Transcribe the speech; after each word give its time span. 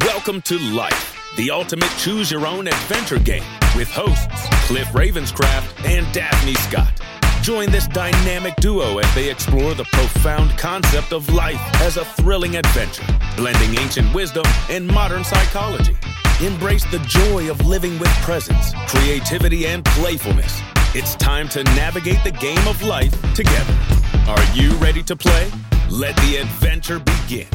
Welcome 0.00 0.42
to 0.42 0.58
Life, 0.58 1.16
the 1.36 1.50
ultimate 1.50 1.90
choose 1.96 2.30
your 2.30 2.46
own 2.46 2.66
adventure 2.66 3.18
game 3.18 3.44
with 3.74 3.88
hosts 3.90 4.46
Cliff 4.66 4.86
Ravenscraft 4.88 5.88
and 5.88 6.12
Daphne 6.12 6.54
Scott. 6.54 7.00
Join 7.42 7.70
this 7.70 7.86
dynamic 7.88 8.56
duo 8.56 8.98
as 8.98 9.14
they 9.14 9.30
explore 9.30 9.74
the 9.74 9.84
profound 9.84 10.50
concept 10.58 11.12
of 11.12 11.32
life 11.32 11.60
as 11.80 11.96
a 11.96 12.04
thrilling 12.04 12.56
adventure, 12.56 13.06
blending 13.36 13.78
ancient 13.78 14.12
wisdom 14.14 14.44
and 14.68 14.86
modern 14.86 15.24
psychology. 15.24 15.96
Embrace 16.42 16.84
the 16.90 16.98
joy 17.06 17.50
of 17.50 17.64
living 17.64 17.98
with 17.98 18.10
presence, 18.22 18.74
creativity, 18.88 19.66
and 19.66 19.84
playfulness. 19.84 20.60
It's 20.94 21.14
time 21.14 21.48
to 21.50 21.64
navigate 21.64 22.22
the 22.22 22.32
game 22.32 22.66
of 22.68 22.82
life 22.82 23.12
together. 23.34 23.78
Are 24.28 24.44
you 24.52 24.72
ready 24.72 25.02
to 25.04 25.16
play? 25.16 25.50
Let 25.88 26.16
the 26.16 26.36
adventure 26.36 26.98
begin. 26.98 27.48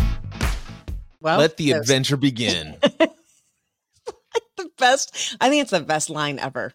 Well, 1.21 1.39
Let 1.39 1.57
the 1.57 1.71
there's 1.71 1.81
adventure 1.81 2.17
begin. 2.17 2.77
the 2.81 4.69
best. 4.77 5.37
I 5.39 5.49
think 5.49 5.61
it's 5.61 5.71
the 5.71 5.79
best 5.81 6.09
line 6.09 6.39
ever. 6.39 6.73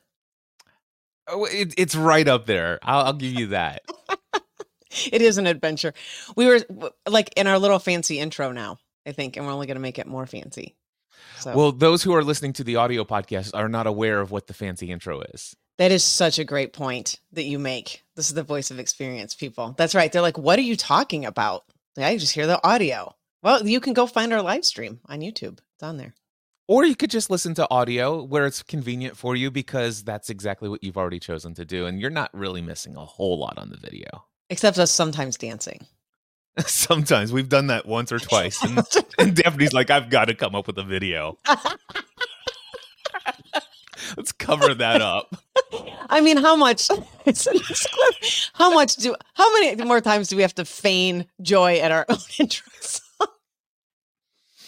oh, 1.28 1.44
it, 1.46 1.74
it's 1.76 1.96
right 1.96 2.26
up 2.26 2.46
there. 2.46 2.78
I'll, 2.82 3.06
I'll 3.06 3.12
give 3.12 3.32
you 3.32 3.48
that. 3.48 3.82
It 5.12 5.20
is 5.20 5.36
an 5.36 5.46
adventure. 5.46 5.92
We 6.36 6.46
were 6.46 6.60
like 7.06 7.30
in 7.36 7.46
our 7.46 7.58
little 7.58 7.78
fancy 7.78 8.18
intro 8.18 8.50
now, 8.50 8.78
I 9.04 9.12
think, 9.12 9.36
and 9.36 9.44
we're 9.44 9.52
only 9.52 9.66
going 9.66 9.74
to 9.74 9.80
make 9.82 9.98
it 9.98 10.06
more 10.06 10.24
fancy. 10.24 10.74
So 11.38 11.54
Well, 11.54 11.72
those 11.72 12.02
who 12.02 12.14
are 12.14 12.24
listening 12.24 12.54
to 12.54 12.64
the 12.64 12.76
audio 12.76 13.04
podcast 13.04 13.50
are 13.52 13.68
not 13.68 13.86
aware 13.86 14.22
of 14.22 14.30
what 14.30 14.46
the 14.46 14.54
fancy 14.54 14.90
intro 14.90 15.20
is. 15.20 15.54
that 15.76 15.92
is 15.92 16.02
such 16.02 16.38
a 16.38 16.44
great 16.44 16.72
point 16.72 17.20
that 17.32 17.44
you 17.44 17.58
make. 17.58 18.04
This 18.14 18.28
is 18.28 18.34
the 18.34 18.42
voice 18.42 18.70
of 18.70 18.78
experience, 18.78 19.34
people. 19.34 19.74
That's 19.76 19.94
right. 19.94 20.10
They're 20.10 20.22
like, 20.22 20.38
"What 20.38 20.58
are 20.58 20.62
you 20.62 20.76
talking 20.76 21.26
about?" 21.26 21.64
I 21.98 22.16
just 22.16 22.32
hear 22.34 22.46
the 22.46 22.66
audio. 22.66 23.14
Well, 23.46 23.64
you 23.64 23.78
can 23.78 23.92
go 23.92 24.08
find 24.08 24.32
our 24.32 24.42
live 24.42 24.64
stream 24.64 24.98
on 25.06 25.20
YouTube. 25.20 25.60
It's 25.74 25.82
on 25.84 25.98
there. 25.98 26.16
Or 26.66 26.84
you 26.84 26.96
could 26.96 27.12
just 27.12 27.30
listen 27.30 27.54
to 27.54 27.70
audio 27.70 28.20
where 28.20 28.44
it's 28.44 28.60
convenient 28.64 29.16
for 29.16 29.36
you 29.36 29.52
because 29.52 30.02
that's 30.02 30.30
exactly 30.30 30.68
what 30.68 30.82
you've 30.82 30.96
already 30.96 31.20
chosen 31.20 31.54
to 31.54 31.64
do. 31.64 31.86
And 31.86 32.00
you're 32.00 32.10
not 32.10 32.28
really 32.34 32.60
missing 32.60 32.96
a 32.96 33.04
whole 33.04 33.38
lot 33.38 33.56
on 33.56 33.70
the 33.70 33.76
video. 33.76 34.24
Except 34.50 34.80
us 34.80 34.90
sometimes 34.90 35.36
dancing. 35.36 35.86
Sometimes 36.66 37.32
we've 37.32 37.48
done 37.48 37.68
that 37.68 37.86
once 37.86 38.10
or 38.10 38.18
twice. 38.18 38.60
And, 38.64 38.80
and 39.20 39.36
Daphne's 39.36 39.72
like, 39.72 39.90
I've 39.90 40.10
got 40.10 40.24
to 40.24 40.34
come 40.34 40.56
up 40.56 40.66
with 40.66 40.78
a 40.78 40.82
video. 40.82 41.38
Let's 44.16 44.32
cover 44.32 44.74
that 44.74 45.00
up. 45.00 45.36
I 46.10 46.20
mean, 46.20 46.38
how 46.38 46.56
much? 46.56 46.88
It's 47.24 47.46
in 47.46 47.58
this 47.68 47.86
clip. 47.86 48.14
How 48.54 48.74
much 48.74 48.96
do? 48.96 49.14
How 49.34 49.52
many 49.52 49.84
more 49.84 50.00
times 50.00 50.26
do 50.28 50.34
we 50.36 50.42
have 50.42 50.54
to 50.56 50.64
feign 50.64 51.26
joy 51.42 51.78
at 51.78 51.92
our 51.92 52.06
own 52.08 52.18
song? 52.80 53.05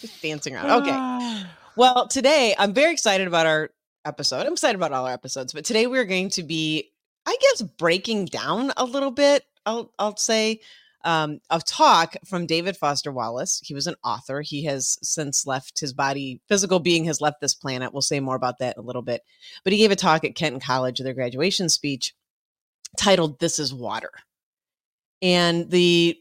Just 0.01 0.21
dancing 0.21 0.55
around. 0.55 0.81
Okay. 0.81 1.43
Well, 1.75 2.07
today 2.07 2.55
I'm 2.57 2.73
very 2.73 2.91
excited 2.91 3.27
about 3.27 3.45
our 3.45 3.69
episode. 4.05 4.45
I'm 4.45 4.53
excited 4.53 4.75
about 4.75 4.91
all 4.91 5.05
our 5.05 5.13
episodes, 5.13 5.53
but 5.53 5.65
today 5.65 5.87
we're 5.87 6.05
going 6.05 6.29
to 6.31 6.43
be, 6.43 6.91
I 7.25 7.37
guess, 7.41 7.61
breaking 7.61 8.25
down 8.25 8.71
a 8.77 8.85
little 8.85 9.11
bit. 9.11 9.43
I'll 9.65 9.91
I'll 9.99 10.17
say 10.17 10.61
um, 11.05 11.39
a 11.49 11.59
talk 11.59 12.15
from 12.25 12.45
David 12.45 12.75
Foster 12.75 13.11
Wallace. 13.11 13.61
He 13.63 13.73
was 13.73 13.87
an 13.87 13.95
author. 14.03 14.41
He 14.41 14.65
has 14.65 14.97
since 15.01 15.45
left 15.45 15.79
his 15.79 15.93
body, 15.93 16.41
physical 16.47 16.79
being 16.79 17.05
has 17.05 17.21
left 17.21 17.41
this 17.41 17.53
planet. 17.53 17.93
We'll 17.93 18.01
say 18.01 18.19
more 18.19 18.35
about 18.35 18.59
that 18.59 18.77
in 18.77 18.83
a 18.83 18.85
little 18.85 19.01
bit. 19.01 19.23
But 19.63 19.73
he 19.73 19.79
gave 19.79 19.91
a 19.91 19.95
talk 19.95 20.23
at 20.23 20.35
Kenyon 20.35 20.59
College, 20.59 20.99
their 20.99 21.13
graduation 21.13 21.69
speech, 21.69 22.13
titled 22.97 23.39
"This 23.39 23.59
Is 23.59 23.73
Water," 23.73 24.11
and 25.21 25.69
the 25.69 26.17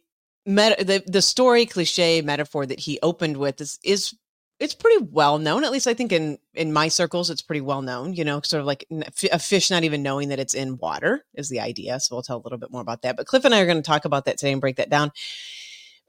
meta, 0.48 0.82
the 0.82 1.02
the 1.06 1.22
story 1.22 1.66
cliche 1.66 2.22
metaphor 2.22 2.64
that 2.66 2.80
he 2.80 2.98
opened 3.02 3.36
with 3.36 3.60
is 3.60 3.78
is 3.84 4.14
it's 4.58 4.74
pretty 4.74 5.04
well 5.10 5.38
known 5.38 5.62
at 5.62 5.70
least 5.70 5.86
i 5.86 5.94
think 5.94 6.10
in 6.10 6.38
in 6.54 6.72
my 6.72 6.88
circles 6.88 7.28
it's 7.28 7.42
pretty 7.42 7.60
well 7.60 7.82
known 7.82 8.14
you 8.14 8.24
know 8.24 8.40
sort 8.40 8.60
of 8.60 8.66
like 8.66 8.86
a 9.30 9.38
fish 9.38 9.70
not 9.70 9.84
even 9.84 10.02
knowing 10.02 10.30
that 10.30 10.40
it's 10.40 10.54
in 10.54 10.78
water 10.78 11.24
is 11.34 11.50
the 11.50 11.60
idea 11.60 12.00
so 12.00 12.14
we'll 12.14 12.22
tell 12.22 12.38
a 12.38 12.42
little 12.42 12.58
bit 12.58 12.72
more 12.72 12.80
about 12.80 13.02
that 13.02 13.16
but 13.16 13.26
cliff 13.26 13.44
and 13.44 13.54
i 13.54 13.60
are 13.60 13.66
going 13.66 13.76
to 13.76 13.82
talk 13.82 14.06
about 14.06 14.24
that 14.24 14.38
today 14.38 14.52
and 14.52 14.60
break 14.60 14.76
that 14.76 14.90
down. 14.90 15.12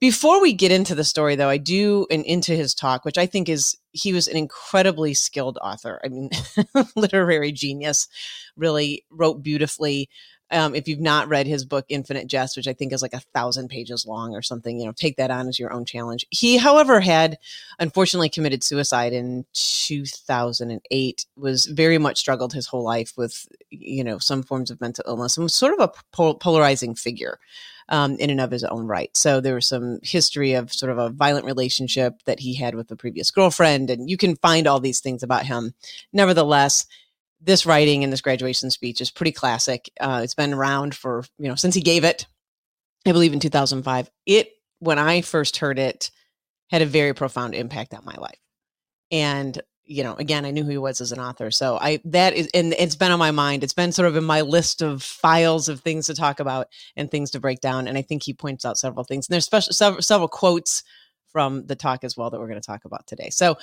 Before 0.01 0.41
we 0.41 0.53
get 0.53 0.71
into 0.71 0.95
the 0.95 1.03
story 1.03 1.35
though 1.35 1.49
i 1.49 1.57
do 1.57 2.07
and 2.09 2.23
into 2.23 2.53
his 2.55 2.73
talk 2.73 3.03
which 3.03 3.17
i 3.17 3.25
think 3.25 3.49
is 3.49 3.75
he 3.91 4.13
was 4.13 4.29
an 4.29 4.37
incredibly 4.37 5.13
skilled 5.13 5.57
author 5.61 5.99
i 6.05 6.07
mean 6.07 6.29
literary 6.95 7.51
genius 7.51 8.07
really 8.55 9.03
wrote 9.09 9.43
beautifully 9.43 10.09
um, 10.51 10.75
if 10.75 10.87
you've 10.87 10.99
not 10.99 11.27
read 11.27 11.47
his 11.47 11.65
book 11.65 11.85
infinite 11.89 12.27
jest 12.27 12.55
which 12.55 12.67
i 12.67 12.73
think 12.73 12.93
is 12.93 13.01
like 13.01 13.13
a 13.13 13.21
thousand 13.33 13.67
pages 13.69 14.05
long 14.05 14.35
or 14.35 14.41
something 14.41 14.79
you 14.79 14.85
know 14.85 14.93
take 14.93 15.17
that 15.17 15.31
on 15.31 15.47
as 15.47 15.59
your 15.59 15.73
own 15.73 15.85
challenge. 15.85 16.25
He 16.29 16.57
however 16.57 16.99
had 16.99 17.37
unfortunately 17.79 18.29
committed 18.29 18.63
suicide 18.63 19.13
in 19.13 19.45
2008 19.53 21.25
was 21.35 21.65
very 21.65 21.97
much 21.97 22.19
struggled 22.19 22.53
his 22.53 22.67
whole 22.67 22.83
life 22.83 23.13
with 23.17 23.47
you 23.69 24.03
know 24.03 24.17
some 24.19 24.43
forms 24.43 24.71
of 24.71 24.81
mental 24.81 25.03
illness 25.07 25.37
and 25.37 25.43
was 25.43 25.55
sort 25.55 25.73
of 25.73 25.79
a 25.79 25.91
pol- 26.11 26.35
polarizing 26.35 26.95
figure 26.95 27.39
um, 27.89 28.15
in 28.17 28.29
and 28.29 28.39
of 28.39 28.51
his 28.51 28.63
own 28.63 28.85
right. 28.85 29.09
So 29.17 29.41
there 29.41 29.55
was 29.55 29.65
some 29.65 29.97
history 30.03 30.53
of 30.53 30.71
sort 30.71 30.91
of 30.91 30.99
a 30.99 31.09
violent 31.09 31.45
relationship 31.45 32.21
that 32.25 32.39
he 32.39 32.53
had 32.53 32.75
with 32.75 32.91
a 32.91 32.95
previous 32.95 33.31
girlfriend 33.31 33.89
and 33.89 34.07
you 34.07 34.15
can 34.15 34.35
find 34.35 34.67
all 34.67 34.79
these 34.79 34.99
things 34.99 35.23
about 35.23 35.47
him. 35.47 35.73
Nevertheless 36.13 36.85
this 37.41 37.65
writing 37.65 38.03
and 38.03 38.11
this 38.11 38.21
graduation 38.21 38.69
speech 38.69 39.01
is 39.01 39.11
pretty 39.11 39.31
classic 39.31 39.89
uh, 39.99 40.21
it's 40.23 40.35
been 40.35 40.53
around 40.53 40.95
for 40.95 41.23
you 41.37 41.47
know 41.47 41.55
since 41.55 41.75
he 41.75 41.81
gave 41.81 42.03
it 42.03 42.27
i 43.07 43.11
believe 43.11 43.33
in 43.33 43.39
2005 43.39 44.09
it 44.25 44.49
when 44.79 44.99
i 44.99 45.21
first 45.21 45.57
heard 45.57 45.79
it 45.79 46.11
had 46.69 46.81
a 46.81 46.85
very 46.85 47.13
profound 47.13 47.55
impact 47.55 47.93
on 47.93 48.05
my 48.05 48.15
life. 48.15 48.39
And 49.11 49.59
you 49.85 50.03
know, 50.03 50.13
again, 50.13 50.45
I 50.45 50.51
knew 50.51 50.63
who 50.63 50.69
he 50.69 50.77
was 50.77 51.01
as 51.01 51.11
an 51.11 51.19
author, 51.19 51.49
so 51.49 51.75
I 51.81 51.99
that 52.05 52.33
is, 52.35 52.47
and 52.53 52.73
it's 52.73 52.95
been 52.95 53.11
on 53.11 53.17
my 53.17 53.31
mind. 53.31 53.63
It's 53.63 53.73
been 53.73 53.91
sort 53.91 54.07
of 54.07 54.15
in 54.15 54.23
my 54.23 54.41
list 54.41 54.83
of 54.83 55.01
files 55.01 55.67
of 55.67 55.79
things 55.79 56.05
to 56.05 56.13
talk 56.13 56.39
about 56.39 56.67
and 56.95 57.09
things 57.09 57.31
to 57.31 57.39
break 57.39 57.59
down. 57.59 57.87
And 57.87 57.97
I 57.97 58.03
think 58.03 58.21
he 58.21 58.35
points 58.35 58.65
out 58.65 58.77
several 58.77 59.03
things. 59.03 59.27
And 59.27 59.33
there's 59.33 59.45
special 59.45 59.73
several, 59.73 60.03
several 60.03 60.27
quotes 60.27 60.83
from 61.31 61.65
the 61.65 61.75
talk 61.75 62.03
as 62.03 62.15
well 62.15 62.29
that 62.29 62.39
we're 62.39 62.47
going 62.47 62.61
to 62.61 62.65
talk 62.65 62.85
about 62.85 63.07
today. 63.07 63.31
So, 63.31 63.57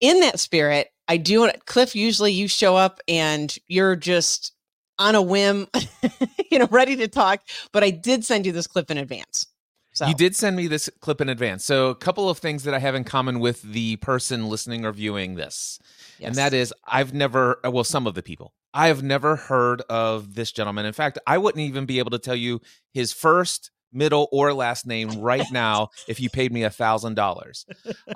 in 0.00 0.20
that 0.20 0.40
spirit, 0.40 0.88
I 1.06 1.16
do 1.16 1.40
want 1.40 1.66
Cliff. 1.66 1.94
Usually, 1.94 2.32
you 2.32 2.48
show 2.48 2.76
up 2.76 3.00
and 3.08 3.54
you're 3.66 3.96
just 3.96 4.52
on 4.98 5.14
a 5.14 5.22
whim, 5.22 5.68
you 6.50 6.58
know, 6.58 6.68
ready 6.70 6.96
to 6.96 7.08
talk. 7.08 7.40
But 7.72 7.84
I 7.84 7.90
did 7.90 8.24
send 8.24 8.46
you 8.46 8.52
this 8.52 8.66
clip 8.66 8.90
in 8.90 8.98
advance. 8.98 9.46
So 9.92 10.06
You 10.06 10.14
did 10.14 10.36
send 10.36 10.54
me 10.56 10.68
this 10.68 10.88
clip 11.00 11.20
in 11.20 11.28
advance. 11.28 11.64
So, 11.64 11.88
a 11.88 11.94
couple 11.94 12.30
of 12.30 12.38
things 12.38 12.64
that 12.64 12.74
I 12.74 12.78
have 12.78 12.94
in 12.94 13.04
common 13.04 13.40
with 13.40 13.62
the 13.62 13.96
person 13.96 14.48
listening 14.48 14.84
or 14.84 14.92
viewing 14.92 15.34
this. 15.34 15.80
And 16.20 16.34
that 16.36 16.54
is, 16.54 16.72
I've 16.86 17.12
never, 17.12 17.58
uh, 17.64 17.70
well, 17.70 17.84
some 17.84 18.06
of 18.06 18.14
the 18.14 18.22
people, 18.22 18.52
I 18.74 18.88
have 18.88 19.02
never 19.02 19.34
heard 19.34 19.80
of 19.88 20.34
this 20.34 20.52
gentleman. 20.52 20.86
In 20.86 20.92
fact, 20.92 21.18
I 21.26 21.38
wouldn't 21.38 21.64
even 21.64 21.86
be 21.86 21.98
able 21.98 22.10
to 22.10 22.18
tell 22.18 22.36
you 22.36 22.60
his 22.92 23.12
first, 23.12 23.70
middle, 23.92 24.28
or 24.32 24.52
last 24.52 24.86
name 24.86 25.18
right 25.20 25.44
now 25.52 25.88
if 26.08 26.20
you 26.20 26.28
paid 26.30 26.52
me 26.52 26.62
a 26.64 26.70
thousand 26.70 27.14
dollars. 27.14 27.66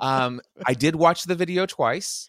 Um, 0.01 0.41
I 0.65 0.73
did 0.73 0.95
watch 0.95 1.23
the 1.23 1.35
video 1.35 1.65
twice, 1.65 2.27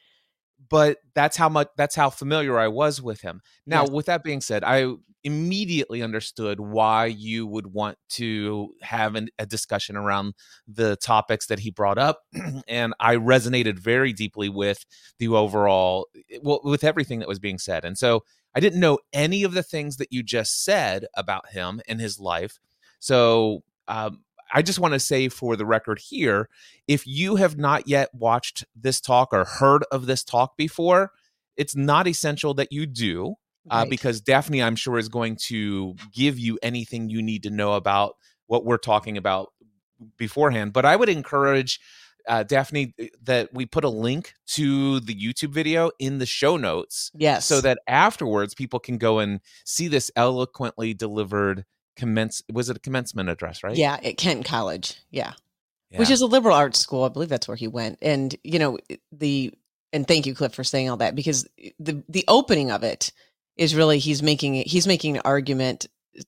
but 0.69 0.99
that's 1.15 1.37
how 1.37 1.49
much 1.49 1.69
that's 1.77 1.95
how 1.95 2.11
familiar 2.11 2.59
I 2.59 2.69
was 2.69 3.03
with 3.03 3.21
him. 3.21 3.41
Now, 3.67 3.83
Yes. 3.83 3.91
with 3.91 4.07
that 4.07 4.23
being 4.25 4.41
said, 4.41 4.65
I 4.65 4.95
immediately 5.27 6.03
understood 6.03 6.61
why 6.61 7.07
you 7.07 7.47
would 7.47 7.67
want 7.69 7.97
to 8.11 8.69
have 8.83 9.15
an, 9.15 9.29
a 9.39 9.47
discussion 9.47 9.97
around 9.97 10.35
the 10.69 10.97
topics 10.97 11.47
that 11.47 11.59
he 11.61 11.71
brought 11.71 11.97
up 11.97 12.21
and 12.69 12.93
i 13.01 13.17
resonated 13.17 13.79
very 13.79 14.13
deeply 14.13 14.51
with 14.51 14.85
the 15.19 15.27
overall 15.29 16.07
well 16.43 16.61
with 16.63 16.85
everything 16.85 17.21
that 17.21 17.27
was 17.29 17.39
being 17.39 17.59
said 17.59 17.87
and 17.87 17.97
so 17.97 18.23
i 18.55 18.61
didn't 18.61 18.79
know 18.81 18.99
any 19.15 19.43
of 19.45 19.55
the 19.55 19.63
things 19.63 19.97
that 19.97 20.13
you 20.13 20.23
just 20.23 20.63
said 20.63 21.07
about 21.15 21.49
him 21.53 21.81
and 21.89 22.03
his 22.03 22.21
life 22.21 22.59
so 23.05 23.63
um, 23.89 24.21
i 24.53 24.63
just 24.63 24.79
want 24.79 24.95
to 24.95 25.01
say 25.01 25.29
for 25.29 25.57
the 25.57 25.67
record 25.67 25.99
here 25.99 26.49
if 26.89 27.07
you 27.07 27.37
have 27.37 27.59
not 27.59 27.87
yet 27.87 28.09
watched 28.15 28.65
this 28.75 29.01
talk 29.01 29.29
or 29.33 29.45
heard 29.45 29.85
of 29.91 30.07
this 30.07 30.25
talk 30.25 30.57
before 30.57 31.11
it's 31.57 31.77
not 31.77 32.07
essential 32.07 32.55
that 32.55 32.73
you 32.73 32.87
do 32.87 33.35
uh, 33.71 33.77
Right. 33.79 33.91
because 33.91 34.21
Daphne, 34.21 34.63
I'm 34.63 34.77
sure, 34.77 34.99
is 34.99 35.09
going 35.09 35.37
to 35.47 35.95
give 36.13 36.39
you 36.39 36.59
anything 36.63 37.09
you 37.09 37.23
need 37.23 37.45
to 37.45 37.51
know 37.51 37.73
about 37.73 38.17
what 38.47 38.65
we're 38.67 38.77
talking 38.77 39.17
about 39.17 39.53
beforehand. 40.19 40.75
But 40.75 40.85
I 40.85 40.97
would 40.97 41.09
encourage 41.09 41.81
uh, 42.29 42.43
Daphne 42.43 42.93
uh, 43.01 43.07
that 43.23 43.55
we 43.55 43.65
put 43.65 43.85
a 43.85 43.89
link 43.89 44.35
to 44.49 45.01
the 45.01 45.15
YouTube 45.15 45.53
video 45.53 45.91
in 45.99 46.19
the 46.19 46.27
show 46.27 46.59
notes 46.59 47.11
yes, 47.15 47.47
so 47.47 47.63
that 47.63 47.79
afterwards 47.87 48.55
people 48.55 48.81
can 48.81 48.99
go 48.99 49.19
and 49.19 49.41
see 49.65 49.89
this 49.89 50.11
eloquently 50.15 50.93
delivered 50.93 51.65
commence 51.97 52.43
was 52.53 52.71
it 52.71 52.77
a 52.77 52.81
commencement 52.81 53.29
address 53.29 53.63
right 53.63 53.77
yeah, 53.77 53.99
at 54.03 54.17
Kenyon 54.17 54.45
College, 54.45 54.97
yeah. 55.11 55.33
Yeah. 55.91 55.99
which 56.01 56.11
is 56.11 56.23
a 56.23 56.27
liberal 56.27 56.57
arts 56.57 56.81
school. 56.81 57.05
I 57.05 57.09
believe 57.09 57.29
that's 57.29 57.47
where 57.47 57.57
he 57.57 57.69
went. 57.69 57.99
And 58.03 58.35
you 58.43 58.59
know 58.59 58.79
the 59.13 59.53
and 59.93 60.07
thank 60.07 60.27
you, 60.27 60.35
Cliff, 60.35 60.55
for 60.55 60.65
saying 60.65 60.91
all 60.91 60.97
that 60.99 61.15
because 61.15 61.47
the 61.79 62.03
the 62.09 62.25
opening 62.29 62.71
of 62.71 62.83
it 62.83 63.13
is 63.57 63.75
really 63.75 63.99
he's 63.99 64.23
making 64.23 64.57
it 64.57 64.67
he's 64.67 64.87
making 64.87 65.17
an 65.17 65.23
argument 65.25 65.87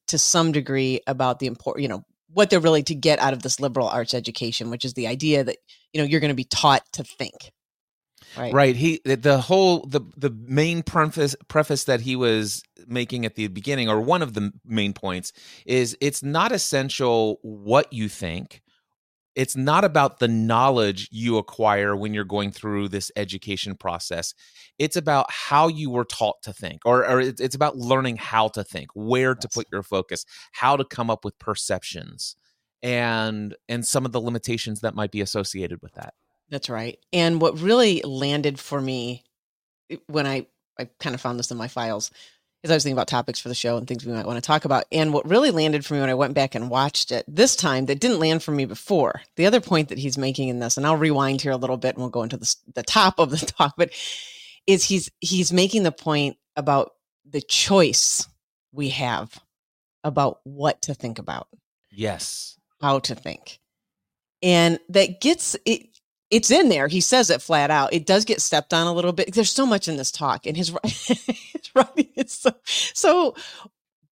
to 0.09 0.19
some 0.19 0.53
degree 0.53 1.01
about 1.07 1.39
the 1.39 1.47
important 1.47 1.83
you 1.83 1.89
know 1.89 2.05
what 2.33 2.51
they're 2.51 2.61
really 2.61 2.83
to 2.83 2.95
get 2.95 3.19
out 3.19 3.33
of 3.33 3.43
this 3.43 3.61
liberal 3.61 3.89
arts 3.89 4.13
education, 4.13 4.71
which 4.71 4.85
is 4.85 4.95
the 4.95 5.07
idea 5.07 5.43
that 5.43 5.57
you 5.93 6.01
know 6.01 6.07
you're 6.07 6.21
going 6.21 6.29
to 6.29 6.35
be 6.35 6.45
taught 6.45 6.83
to 6.93 7.03
think. 7.03 7.53
Right. 8.37 8.53
right. 8.53 8.77
He 8.77 9.01
the- 9.05 9.41
whole 9.41 9.87
the 9.87 10.01
the 10.17 10.31
main 10.31 10.83
preface 10.83 11.35
preface 11.49 11.85
that 11.85 12.01
he 12.01 12.17
was 12.17 12.63
making 12.87 13.25
at 13.25 13.35
the 13.35 13.49
beginning 13.49 13.89
or 13.89 14.01
one 14.01 14.23
of 14.23 14.35
the 14.35 14.53
main 14.65 14.93
points 14.93 15.33
is 15.65 15.97
it's 16.01 16.23
not 16.23 16.53
essential 16.53 17.39
what 17.43 17.93
you 17.93 18.09
think. 18.09 18.63
It's 19.35 19.55
not 19.57 19.85
about 19.85 20.19
the 20.19 20.29
knowledge 20.29 21.09
you 21.13 21.37
acquire 21.37 21.95
when 21.95 22.15
you're 22.15 22.25
going 22.25 22.53
through 22.53 22.89
this 22.89 23.11
education 23.17 23.75
process. 23.75 24.33
It's 24.79 24.97
about 24.97 25.27
how 25.31 25.69
you 25.69 25.91
were 25.91 26.07
taught 26.07 26.43
to 26.45 26.55
think 26.55 26.83
or, 26.87 27.07
or 27.07 27.21
it's 27.21 27.41
it's 27.41 27.55
about 27.55 27.77
learning 27.77 28.17
how 28.17 28.49
to 28.49 28.65
think 28.65 28.89
where 28.95 29.35
to 29.35 29.49
put 29.49 29.67
your 29.73 29.83
focus 29.83 30.25
how 30.53 30.77
to 30.77 30.85
come 30.85 31.11
up 31.11 31.25
with 31.25 31.39
perceptions 31.39 32.37
and 32.83 33.55
and 33.69 33.87
some 33.87 34.05
of 34.07 34.13
the 34.13 34.21
limitations 34.21 34.81
that 34.81 34.95
might 34.95 35.11
be 35.11 35.21
associated 35.21 35.81
with 35.83 35.93
that 35.95 36.15
That's 36.51 36.69
right. 36.69 36.99
And 37.13 37.41
what 37.41 37.61
really 37.61 38.03
landed 38.03 38.59
for 38.59 38.81
me 38.81 39.25
when 40.07 40.27
I 40.27 40.47
I 40.79 40.89
kind 41.01 41.15
of 41.15 41.21
found 41.21 41.39
this 41.39 41.51
in 41.51 41.57
my 41.57 41.69
files 41.69 42.11
is 42.63 42.71
I 42.71 42.75
was 42.75 42.83
thinking 42.83 42.97
about 42.97 43.09
topics 43.09 43.41
for 43.41 43.49
the 43.49 43.55
show 43.55 43.77
and 43.77 43.87
things 43.87 44.05
we 44.05 44.13
might 44.13 44.27
want 44.27 44.37
to 44.37 44.47
talk 44.47 44.65
about. 44.65 44.85
And 44.93 45.13
what 45.13 45.29
really 45.29 45.51
landed 45.51 45.87
for 45.87 45.95
me 45.95 46.01
when 46.01 46.11
I 46.11 46.15
went 46.15 46.35
back 46.35 46.55
and 46.55 46.69
watched 46.69 47.13
it 47.13 47.25
this 47.27 47.57
time 47.57 47.87
that 47.87 48.01
didn't 48.01 48.19
land 48.19 48.43
for 48.43 48.53
me 48.53 48.67
before. 48.67 49.23
The 49.37 49.47
other 49.47 49.61
point 49.61 49.89
that 49.89 49.99
he's 49.99 50.19
making 50.19 50.49
in 50.49 50.59
this, 50.59 50.77
and 50.77 50.87
I'll 50.87 50.97
rewind 50.97 51.41
here 51.41 51.53
a 51.53 51.57
little 51.57 51.77
bit 51.77 51.95
and 51.95 51.99
we'll 51.99 52.11
go 52.11 52.23
into 52.23 52.37
the 52.37 52.55
the 52.75 52.83
top 52.83 53.19
of 53.19 53.31
the 53.31 53.39
talk, 53.59 53.75
but 53.77 53.91
is 54.67 54.85
he's 54.85 55.11
he's 55.21 55.53
making 55.53 55.83
the 55.83 55.93
point 55.93 56.37
about 56.57 56.93
the 57.29 57.41
choice 57.41 58.29
we 58.73 58.91
have 58.91 59.39
about 60.05 60.41
what 60.45 60.83
to 60.83 60.95
think 60.95 61.19
about 61.19 61.49
yes 61.91 62.57
how 62.81 62.99
to 63.01 63.15
think. 63.15 63.59
And 64.43 64.79
that 64.91 65.21
gets 65.21 65.57
it 65.65 65.89
it's 66.31 66.51
in 66.51 66.69
there. 66.69 66.89
He 66.89 67.01
says 67.01 67.31
it 67.31 67.43
flat 67.43 67.71
out. 67.71 67.93
It 67.93 68.07
does 68.07 68.25
get 68.25 68.41
stepped 68.41 68.75
on 68.75 68.87
a 68.87 68.93
little 68.93 69.13
bit. 69.13 69.33
There's 69.33 69.53
so 69.53 69.67
much 69.67 69.89
in 69.89 69.97
this 69.97 70.11
talk 70.11 70.47
and 70.47 70.57
his, 70.57 70.75
his 70.85 71.71
writing 71.75 72.09
is 72.17 72.33
so 72.33 72.53
so 72.65 73.35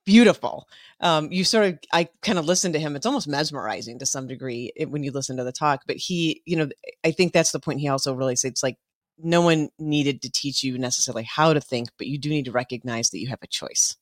beautiful. 0.04 0.68
Um, 1.00 1.30
you 1.32 1.44
sort 1.44 1.66
of 1.66 1.78
I 1.92 2.08
kind 2.22 2.38
of 2.38 2.44
listen 2.44 2.72
to 2.72 2.78
him. 2.78 2.96
It's 2.96 3.06
almost 3.06 3.28
mesmerizing 3.28 3.98
to 3.98 4.06
some 4.06 4.26
degree 4.26 4.72
when 4.88 5.02
you 5.02 5.10
listen 5.10 5.36
to 5.38 5.44
the 5.44 5.52
talk. 5.52 5.82
But 5.86 5.96
he, 5.96 6.42
you 6.46 6.56
know, 6.56 6.68
I 7.04 7.10
think 7.10 7.32
that's 7.32 7.52
the 7.52 7.60
point 7.60 7.80
he 7.80 7.88
also 7.88 8.14
really 8.14 8.36
says. 8.36 8.52
It's 8.52 8.62
like 8.62 8.78
no 9.18 9.42
one 9.42 9.70
needed 9.78 10.22
to 10.22 10.30
teach 10.30 10.62
you 10.62 10.78
necessarily 10.78 11.24
how 11.24 11.52
to 11.52 11.60
think, 11.60 11.88
but 11.98 12.06
you 12.06 12.18
do 12.18 12.28
need 12.28 12.46
to 12.46 12.52
recognize 12.52 13.10
that 13.10 13.20
you 13.20 13.28
have 13.28 13.42
a 13.42 13.48
choice 13.48 13.96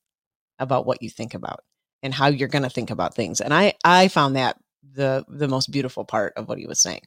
about 0.59 0.87
what 0.87 1.03
you 1.03 1.11
think 1.11 1.35
about 1.35 1.61
and 2.03 2.15
how 2.15 2.29
you're 2.29 2.49
going 2.49 2.63
to 2.63 2.71
think 2.71 2.91
about 2.91 3.15
things. 3.15 3.41
And 3.41 3.55
I 3.55 3.75
I 3.85 4.09
found 4.09 4.37
that 4.37 4.59
the 4.95 5.25
the 5.29 5.49
most 5.49 5.71
beautiful 5.71 6.05
part 6.05 6.35
of 6.37 6.49
what 6.49 6.59
he 6.59 6.67
was 6.67 6.81
saying. 6.81 7.03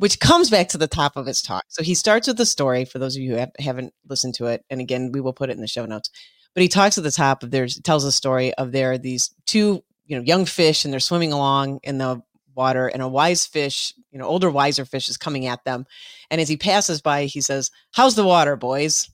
Which 0.00 0.18
comes 0.18 0.48
back 0.48 0.68
to 0.68 0.78
the 0.78 0.88
top 0.88 1.18
of 1.18 1.26
his 1.26 1.42
talk. 1.42 1.64
So 1.68 1.82
he 1.82 1.94
starts 1.94 2.26
with 2.26 2.38
the 2.38 2.46
story 2.46 2.86
for 2.86 2.98
those 2.98 3.16
of 3.16 3.22
you 3.22 3.32
who 3.32 3.36
have, 3.36 3.52
haven't 3.58 3.92
listened 4.08 4.34
to 4.36 4.46
it, 4.46 4.64
and 4.70 4.80
again, 4.80 5.12
we 5.12 5.20
will 5.20 5.34
put 5.34 5.50
it 5.50 5.52
in 5.52 5.60
the 5.60 5.66
show 5.66 5.84
notes. 5.84 6.08
But 6.54 6.62
he 6.62 6.68
talks 6.68 6.96
at 6.96 7.04
the 7.04 7.10
top 7.10 7.42
of 7.42 7.50
there's 7.50 7.78
tells 7.80 8.04
a 8.04 8.10
story 8.10 8.54
of 8.54 8.72
there 8.72 8.92
are 8.92 8.98
these 8.98 9.34
two 9.44 9.84
you 10.06 10.16
know 10.16 10.22
young 10.22 10.46
fish 10.46 10.84
and 10.86 10.92
they're 10.92 11.00
swimming 11.00 11.34
along 11.34 11.80
in 11.82 11.98
the 11.98 12.22
water, 12.54 12.88
and 12.88 13.02
a 13.02 13.08
wise 13.08 13.44
fish, 13.44 13.92
you 14.10 14.18
know, 14.18 14.24
older 14.24 14.50
wiser 14.50 14.86
fish 14.86 15.10
is 15.10 15.18
coming 15.18 15.46
at 15.46 15.64
them, 15.64 15.84
and 16.30 16.40
as 16.40 16.48
he 16.48 16.56
passes 16.56 17.02
by, 17.02 17.26
he 17.26 17.42
says, 17.42 17.70
"How's 17.92 18.14
the 18.14 18.24
water, 18.24 18.56
boys?" 18.56 19.10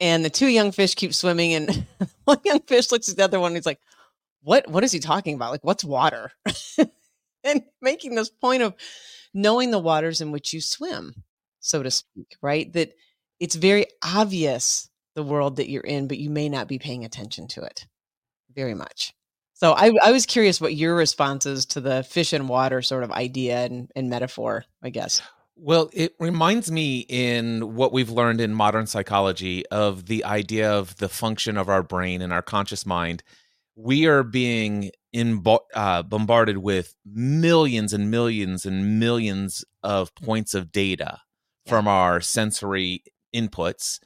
And 0.00 0.24
the 0.24 0.30
two 0.30 0.48
young 0.48 0.72
fish 0.72 0.94
keep 0.94 1.12
swimming, 1.12 1.52
and 1.52 1.86
one 2.24 2.40
young 2.46 2.60
fish 2.60 2.90
looks 2.90 3.10
at 3.10 3.18
the 3.18 3.24
other 3.24 3.38
one, 3.38 3.48
and 3.48 3.56
he's 3.58 3.66
like, 3.66 3.80
"What? 4.42 4.70
What 4.70 4.84
is 4.84 4.92
he 4.92 5.00
talking 5.00 5.34
about? 5.34 5.50
Like, 5.50 5.64
what's 5.64 5.84
water?" 5.84 6.32
and 7.44 7.62
making 7.82 8.14
this 8.14 8.30
point 8.30 8.62
of 8.62 8.74
knowing 9.34 9.70
the 9.70 9.78
waters 9.78 10.20
in 10.20 10.32
which 10.32 10.52
you 10.52 10.60
swim, 10.60 11.14
so 11.60 11.82
to 11.82 11.90
speak, 11.90 12.36
right? 12.42 12.72
That 12.72 12.92
it's 13.38 13.54
very 13.54 13.86
obvious 14.04 14.88
the 15.14 15.22
world 15.22 15.56
that 15.56 15.68
you're 15.68 15.82
in, 15.82 16.08
but 16.08 16.18
you 16.18 16.30
may 16.30 16.48
not 16.48 16.68
be 16.68 16.78
paying 16.78 17.04
attention 17.04 17.48
to 17.48 17.62
it 17.62 17.86
very 18.54 18.74
much. 18.74 19.14
So 19.54 19.72
I, 19.72 19.92
I 20.02 20.12
was 20.12 20.24
curious 20.24 20.60
what 20.60 20.74
your 20.74 20.94
response 20.94 21.44
is 21.44 21.66
to 21.66 21.80
the 21.80 22.02
fish 22.02 22.32
and 22.32 22.48
water 22.48 22.80
sort 22.80 23.04
of 23.04 23.12
idea 23.12 23.64
and, 23.64 23.90
and 23.94 24.08
metaphor, 24.08 24.64
I 24.82 24.90
guess. 24.90 25.20
Well, 25.54 25.90
it 25.92 26.14
reminds 26.18 26.72
me 26.72 27.04
in 27.06 27.74
what 27.74 27.92
we've 27.92 28.08
learned 28.08 28.40
in 28.40 28.54
modern 28.54 28.86
psychology 28.86 29.66
of 29.66 30.06
the 30.06 30.24
idea 30.24 30.72
of 30.72 30.96
the 30.96 31.10
function 31.10 31.58
of 31.58 31.68
our 31.68 31.82
brain 31.82 32.22
and 32.22 32.32
our 32.32 32.40
conscious 32.40 32.86
mind. 32.86 33.22
We 33.76 34.06
are 34.06 34.22
being 34.22 34.92
in, 35.12 35.44
uh, 35.74 36.02
bombarded 36.02 36.58
with 36.58 36.94
millions 37.04 37.92
and 37.92 38.10
millions 38.10 38.64
and 38.66 38.98
millions 39.00 39.64
of 39.82 40.14
points 40.14 40.54
of 40.54 40.72
data 40.72 41.20
Yeah. 41.66 41.70
from 41.70 41.88
our 41.88 42.20
sensory 42.20 43.02
inputs. 43.34 43.98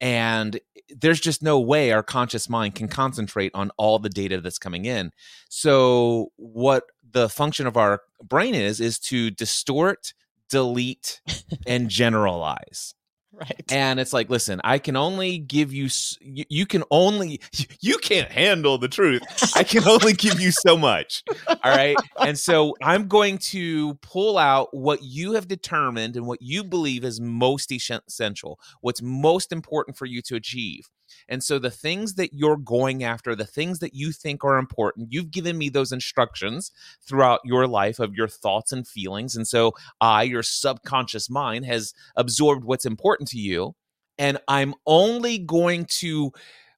And 0.00 0.58
there's 0.88 1.20
just 1.20 1.42
no 1.42 1.60
way 1.60 1.92
our 1.92 2.02
conscious 2.02 2.48
mind 2.48 2.74
can 2.74 2.88
concentrate 2.88 3.52
on 3.54 3.70
all 3.76 3.98
the 3.98 4.08
data 4.08 4.40
that's 4.40 4.58
coming 4.58 4.84
in. 4.84 5.12
So, 5.48 6.32
what 6.36 6.84
the 7.08 7.28
function 7.28 7.66
of 7.66 7.76
our 7.76 8.02
brain 8.22 8.54
is, 8.54 8.80
is 8.80 8.98
to 9.00 9.30
distort, 9.30 10.12
delete, 10.50 11.20
and 11.66 11.88
generalize. 11.88 12.94
Right. 13.32 13.64
And 13.72 13.98
it's 13.98 14.12
like, 14.12 14.28
listen, 14.28 14.60
I 14.62 14.78
can 14.78 14.94
only 14.94 15.38
give 15.38 15.72
you, 15.72 15.88
you, 16.20 16.66
can 16.66 16.84
only, 16.90 17.40
you 17.80 17.96
can't 17.98 18.30
handle 18.30 18.76
the 18.78 18.88
truth. 18.88 19.22
I 19.56 19.64
can 19.64 19.86
only 19.88 20.12
give 20.12 20.38
you 20.38 20.50
so 20.50 20.76
much. 20.76 21.24
All 21.48 21.56
right. 21.64 21.96
And 22.20 22.38
so 22.38 22.74
I'm 22.82 23.08
going 23.08 23.38
to 23.38 23.94
pull 23.94 24.36
out 24.36 24.68
what 24.72 25.02
you 25.02 25.32
have 25.32 25.48
determined 25.48 26.16
and 26.16 26.26
what 26.26 26.42
you 26.42 26.62
believe 26.62 27.04
is 27.04 27.20
most 27.20 27.72
essential, 27.72 28.60
what's 28.80 29.00
most 29.00 29.50
important 29.50 29.96
for 29.96 30.06
you 30.06 30.20
to 30.22 30.36
achieve. 30.36 30.88
And 31.28 31.42
so 31.42 31.58
the 31.58 31.70
things 31.70 32.14
that 32.14 32.32
you're 32.32 32.56
going 32.56 33.04
after, 33.04 33.34
the 33.34 33.44
things 33.44 33.78
that 33.80 33.94
you 33.94 34.12
think 34.12 34.44
are 34.44 34.58
important, 34.58 35.12
you've 35.12 35.30
given 35.30 35.58
me 35.58 35.68
those 35.68 35.92
instructions 35.92 36.72
throughout 37.06 37.40
your 37.44 37.66
life 37.66 37.98
of 37.98 38.14
your 38.14 38.28
thoughts 38.28 38.72
and 38.72 38.86
feelings. 38.86 39.36
And 39.36 39.46
so 39.46 39.72
I, 40.00 40.24
your 40.24 40.42
subconscious 40.42 41.30
mind, 41.30 41.66
has 41.66 41.92
absorbed 42.16 42.64
what's 42.64 42.86
important 42.86 43.28
to 43.30 43.38
you. 43.38 43.74
And 44.18 44.38
I'm 44.48 44.74
only 44.86 45.38
going 45.38 45.86
to 46.00 46.32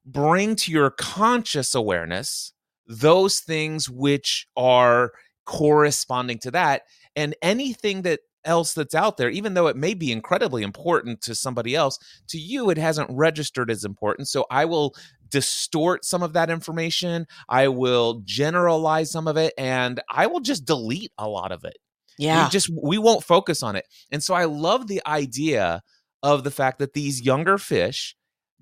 bring 0.05 0.55
to 0.55 0.71
your 0.71 0.91
conscious 0.91 1.75
awareness 1.75 2.53
those 2.87 3.39
things 3.39 3.89
which 3.89 4.47
are 4.55 5.11
corresponding 5.45 6.39
to 6.39 6.51
that. 6.51 6.83
And 7.15 7.35
anything 7.41 8.03
that 8.03 8.21
else 8.45 8.73
that's 8.73 8.95
out 8.95 9.17
there, 9.17 9.29
even 9.29 9.53
though 9.53 9.67
it 9.67 9.75
may 9.75 9.93
be 9.93 10.11
incredibly 10.11 10.63
important 10.63 11.21
to 11.21 11.35
somebody 11.35 11.75
else, 11.75 11.97
to 12.29 12.37
you, 12.37 12.69
it 12.69 12.77
hasn't 12.77 13.09
registered 13.11 13.69
as 13.71 13.83
important. 13.83 14.27
So 14.27 14.45
I 14.49 14.65
will 14.65 14.95
distort 15.29 16.05
some 16.05 16.23
of 16.23 16.33
that 16.33 16.49
information. 16.49 17.25
I 17.49 17.67
will 17.67 18.21
generalize 18.25 19.11
some 19.11 19.27
of 19.27 19.37
it 19.37 19.53
and 19.57 19.99
I 20.09 20.27
will 20.27 20.39
just 20.39 20.65
delete 20.65 21.11
a 21.17 21.27
lot 21.27 21.51
of 21.51 21.63
it 21.65 21.77
Yeah. 22.17 22.45
we 22.45 22.49
just 22.51 22.69
we 22.81 22.97
won't 22.97 23.23
focus 23.23 23.63
on 23.63 23.75
it 23.75 23.85
and 24.11 24.23
so 24.23 24.33
i 24.35 24.45
love 24.45 24.87
the 24.87 25.01
idea 25.05 25.81
of 26.23 26.43
the 26.43 26.51
fact 26.51 26.79
that 26.79 26.93
these 26.93 27.21
younger 27.21 27.57
fish 27.57 28.15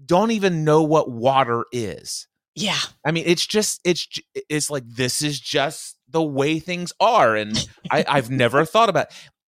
don't 0.04 0.32
even 0.32 0.64
know 0.64 0.82
what 0.84 1.12
water 1.12 1.66
is 1.72 2.28
yeah. 2.56 2.80
i 3.06 3.12
mean 3.12 3.26
it's 3.28 3.46
just 3.46 3.80
it's 3.84 4.08
it's 4.50 4.70
like 4.72 4.84
this 4.88 5.22
is 5.22 5.40
just 5.40 5.98
the 6.10 6.24
way 6.24 6.60
things 6.60 6.92
are 7.00 7.36
and 7.36 7.68
i 7.92 8.04
i've 8.08 8.32
never 8.32 8.66
thought 8.66 8.90
about 8.90 9.08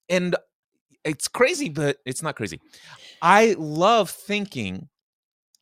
and 0.09 0.35
it's 1.03 1.27
crazy 1.27 1.69
but 1.69 1.97
it's 2.05 2.23
not 2.23 2.35
crazy. 2.35 2.59
I 3.21 3.55
love 3.57 4.09
thinking 4.09 4.89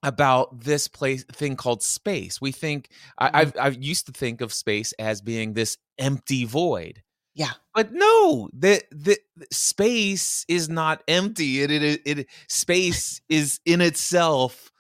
about 0.03 0.61
this 0.61 0.87
place 0.87 1.23
thing 1.23 1.55
called 1.55 1.81
space. 1.81 2.41
We 2.41 2.51
think 2.51 2.89
I, 3.17 3.27
mm-hmm. 3.27 3.35
i've 3.37 3.53
i've 3.59 3.83
used 3.83 4.05
to 4.07 4.11
think 4.11 4.41
of 4.41 4.53
space 4.53 4.93
as 4.99 5.21
being 5.21 5.53
this 5.53 5.77
empty 5.97 6.45
void. 6.45 7.01
Yeah. 7.35 7.53
but 7.73 7.91
no 7.91 8.49
the 8.53 8.83
the 8.91 9.17
the 9.35 9.47
space 9.51 10.45
is 10.47 10.69
not 10.69 11.01
empty 11.07 11.63
it 11.63 11.71
it, 11.71 12.01
it 12.05 12.27
space 12.47 13.21
is 13.27 13.59
in 13.65 13.81
itself 13.81 14.71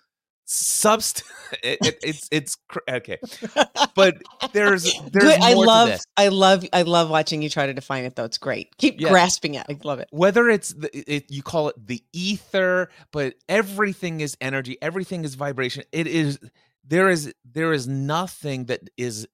subst 0.45 1.23
it, 1.63 1.79
it, 1.85 1.97
it's 2.03 2.27
it's 2.31 2.55
cr- 2.67 2.79
okay 2.89 3.17
but 3.95 4.17
there's 4.51 4.83
there's 5.11 5.11
Good. 5.11 5.41
I 5.41 5.53
love. 5.53 5.99
I 6.17 6.27
love 6.27 6.65
I 6.73 6.81
love 6.81 7.09
watching 7.09 7.41
you 7.41 7.49
try 7.49 7.65
to 7.65 7.73
define 7.73 8.03
it 8.05 8.15
though. 8.15 8.25
It's 8.25 8.37
great. 8.37 8.75
Keep 8.77 8.99
Yeah. 9.01 9.09
grasping 9.09 9.55
it. 9.55 9.65
I 9.69 9.77
love 9.83 9.99
it. 9.99 10.07
whether 10.11 10.49
it's 10.49 10.73
the, 10.73 10.89
it, 11.11 11.31
you 11.31 11.41
call 11.43 11.69
it 11.69 11.75
the 11.87 12.03
ether 12.13 12.89
but 13.11 13.35
everything 13.47 14.19
is 14.21 14.35
energy 14.41 14.77
everything 14.81 15.23
is 15.23 15.35
vibration 15.35 15.83
it 15.91 16.07
is 16.07 16.39
there 16.85 17.09
is 17.09 17.33
there 17.45 17.71
is 17.73 17.87
nothing 17.87 18.65
that 18.65 18.81
is 18.97 19.27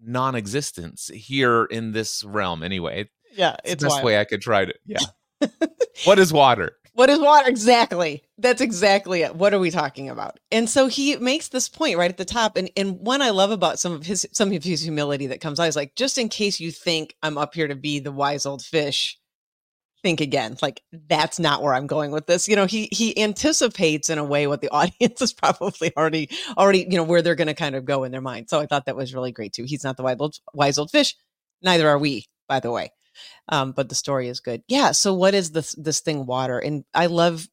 non-existence 0.00 1.10
here 1.14 1.64
in 1.64 1.92
this 1.92 2.22
realm 2.24 2.62
anyway 2.62 3.08
Yeah. 3.34 3.56
it's 3.64 3.72
It's 3.74 3.82
the 3.82 3.86
best 3.86 3.94
wild. 3.96 4.04
way 4.06 4.20
i 4.20 4.24
could 4.24 4.40
try 4.42 4.64
to 4.64 4.74
yeah 4.86 4.98
what 6.04 6.18
is 6.18 6.32
water 6.32 6.76
What 6.94 7.08
is 7.08 7.18
water? 7.20 7.48
Exactly. 7.48 8.22
That's 8.36 8.60
exactly 8.60 9.22
it. 9.22 9.34
What 9.34 9.54
are 9.54 9.58
we 9.58 9.70
talking 9.70 10.10
about? 10.10 10.38
And 10.50 10.68
so 10.68 10.88
he 10.88 11.16
makes 11.16 11.48
this 11.48 11.68
point 11.68 11.96
right 11.96 12.10
at 12.10 12.18
the 12.18 12.24
top. 12.24 12.56
And 12.56 12.70
and 12.76 12.98
one 13.00 13.22
I 13.22 13.30
love 13.30 13.50
about 13.50 13.78
some 13.78 13.92
of 13.92 14.04
his 14.04 14.26
some 14.32 14.52
of 14.52 14.62
his 14.62 14.82
humility 14.82 15.26
that 15.28 15.40
comes 15.40 15.58
out 15.58 15.68
is 15.68 15.76
like, 15.76 15.94
just 15.96 16.18
in 16.18 16.28
case 16.28 16.60
you 16.60 16.70
think 16.70 17.16
I'm 17.22 17.38
up 17.38 17.54
here 17.54 17.66
to 17.68 17.74
be 17.76 17.98
the 17.98 18.12
wise 18.12 18.44
old 18.44 18.62
fish, 18.62 19.18
think 20.02 20.20
again. 20.20 20.56
Like 20.62 20.82
that's 21.08 21.38
not 21.38 21.62
where 21.62 21.74
I'm 21.74 21.86
going 21.86 22.12
with 22.12 22.26
this. 22.26 22.48
You 22.48 22.56
know, 22.56 22.66
he 22.66 22.88
he 22.92 23.18
anticipates 23.22 24.10
in 24.10 24.18
a 24.18 24.24
way 24.24 24.46
what 24.46 24.60
the 24.62 24.70
audience 24.72 25.22
is 25.22 25.32
probably 25.32 25.92
already 25.96 26.30
already 26.58 26.86
you 26.90 26.96
know 26.98 27.04
where 27.04 27.22
they're 27.22 27.36
to 27.36 27.54
kind 27.54 27.76
of 27.76 27.84
go 27.86 28.04
in 28.04 28.12
their 28.12 28.20
mind. 28.22 28.50
So 28.50 28.60
I 28.60 28.66
thought 28.66 28.86
that 28.86 28.96
was 28.96 29.14
really 29.14 29.32
great 29.32 29.52
too. 29.54 29.64
He's 29.64 29.84
not 29.84 29.96
the 29.96 30.04
wise 30.04 30.16
old, 30.20 30.36
wise 30.54 30.78
old 30.78 30.90
fish. 30.90 31.16
Neither 31.62 31.88
are 31.88 31.98
we, 31.98 32.26
by 32.48 32.60
the 32.60 32.70
way. 32.72 32.92
Um, 33.48 33.72
but 33.72 33.88
the 33.88 33.94
story 33.94 34.28
is 34.28 34.40
good. 34.40 34.62
Yeah. 34.68 34.92
So 34.92 35.14
what 35.14 35.34
is 35.34 35.52
this 35.52 35.74
this 35.78 36.00
thing 36.00 36.26
water? 36.26 36.58
And 36.58 36.84
I 36.94 37.06
love 37.06 37.46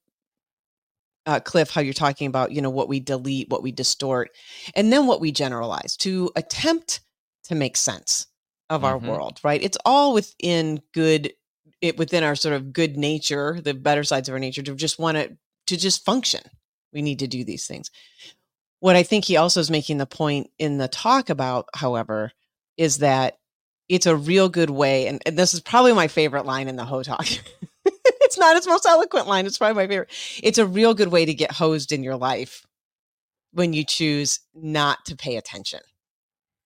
uh, 1.26 1.40
Cliff, 1.40 1.70
how 1.70 1.82
you're 1.82 1.94
talking 1.94 2.28
about, 2.28 2.52
you 2.52 2.62
know, 2.62 2.70
what 2.72 2.90
we 2.90 3.00
delete, 3.00 3.50
what 3.50 3.64
we 3.64 3.72
distort, 3.72 4.32
and 4.76 4.92
then 4.92 5.08
what 5.08 5.22
we 5.22 5.32
generalize 5.32 5.96
to 5.98 6.32
attempt 6.36 7.02
to 7.46 7.56
make 7.56 7.78
sense 7.78 8.28
of 8.70 8.84
our 8.84 9.00
Mhm. 9.00 9.04
world, 9.08 9.40
right? 9.44 9.62
It's 9.64 9.78
all 9.86 10.14
within 10.14 10.82
good, 10.94 11.34
it 11.82 11.98
within 11.98 12.24
our 12.24 12.36
sort 12.36 12.56
of 12.56 12.74
good 12.74 12.98
nature, 12.98 13.62
the 13.62 13.74
better 13.74 14.04
sides 14.04 14.30
of 14.30 14.34
our 14.34 14.40
nature 14.40 14.64
to 14.64 14.76
just 14.76 15.00
want 15.00 15.18
to 15.18 15.38
to 15.68 15.78
just 15.78 16.06
function. 16.06 16.42
We 16.94 17.02
need 17.04 17.20
to 17.20 17.28
do 17.28 17.44
these 17.44 17.68
things. 17.68 17.92
What 18.82 18.96
I 18.98 19.04
think 19.04 19.26
he 19.26 19.38
also 19.38 19.62
is 19.62 19.72
making 19.72 19.98
the 20.00 20.08
point 20.08 20.52
in 20.60 20.78
the 20.78 20.88
talk 20.88 21.30
about, 21.32 21.70
however, 21.76 22.34
is 22.78 23.00
that 23.00 23.39
it's 23.90 24.06
a 24.06 24.16
real 24.16 24.48
good 24.48 24.70
way, 24.70 25.08
and, 25.08 25.22
and 25.26 25.38
this 25.38 25.54
is 25.54 25.60
probably 25.60 25.94
my 25.94 26.08
favorite 26.08 26.46
line 26.46 26.68
in 26.68 26.76
the 26.76 26.86
Ho 26.86 27.04
talk. 27.04 27.28
it's 27.86 28.38
not 28.38 28.56
its 28.56 28.68
most 28.68 28.86
eloquent 28.86 29.28
line. 29.28 29.46
It's 29.46 29.58
probably 29.58 29.76
my 29.76 29.88
favorite. 29.88 30.12
It's 30.42 30.60
a 30.60 30.66
real 30.66 30.94
good 30.94 31.10
way 31.10 31.26
to 31.26 31.34
get 31.34 31.52
hosed 31.52 31.92
in 31.92 32.04
your 32.04 32.16
life 32.16 32.66
when 33.52 33.74
you 33.74 33.84
choose 33.84 34.40
not 34.54 35.06
to 35.06 35.16
pay 35.16 35.36
attention 35.36 35.80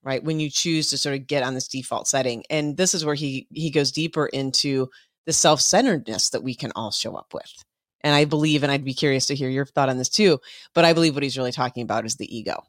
right 0.04 0.24
when 0.24 0.40
you 0.40 0.50
choose 0.50 0.90
to 0.90 0.98
sort 0.98 1.16
of 1.16 1.28
get 1.28 1.44
on 1.44 1.54
this 1.54 1.68
default 1.68 2.08
setting 2.08 2.44
and 2.50 2.78
this 2.78 2.94
is 2.94 3.06
where 3.06 3.16
he 3.16 3.48
he 3.52 3.70
goes 3.70 3.92
deeper 3.92 4.26
into 4.28 4.90
the 5.26 5.34
self-centeredness 5.34 6.30
that 6.30 6.44
we 6.44 6.54
can 6.54 6.72
all 6.76 6.92
show 6.92 7.16
up 7.16 7.34
with 7.34 7.64
and 8.02 8.14
i 8.14 8.26
believe 8.26 8.64
and 8.64 8.72
i'd 8.72 8.84
be 8.84 8.94
curious 8.94 9.26
to 9.26 9.36
hear 9.36 9.50
your 9.50 9.66
thought 9.66 9.90
on 9.90 9.98
this 9.98 10.10
too 10.10 10.40
but 10.74 10.86
i 10.86 10.94
believe 10.94 11.14
what 11.14 11.24
he's 11.24 11.38
really 11.38 11.52
talking 11.52 11.84
about 11.84 12.06
is 12.06 12.16
the 12.18 12.38
ego 12.38 12.64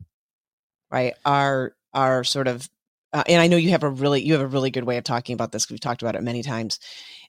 right 0.91 1.15
our 1.25 1.75
our 1.93 2.25
sort 2.25 2.49
of 2.49 2.69
uh, 3.15 3.23
and 3.27 3.41
i 3.41 3.47
know 3.47 3.57
you 3.57 3.71
have 3.71 3.83
a 3.83 3.89
really 3.89 4.23
you 4.23 4.33
have 4.33 4.43
a 4.43 4.47
really 4.47 4.71
good 4.71 4.85
way 4.85 4.99
of 4.99 5.05
talking 5.05 5.35
about 5.35 5.53
this 5.53 5.71
we've 5.71 5.81
talked 5.81 6.03
about 6.03 6.15
it 6.15 6.23
many 6.23 6.43
times 6.43 6.79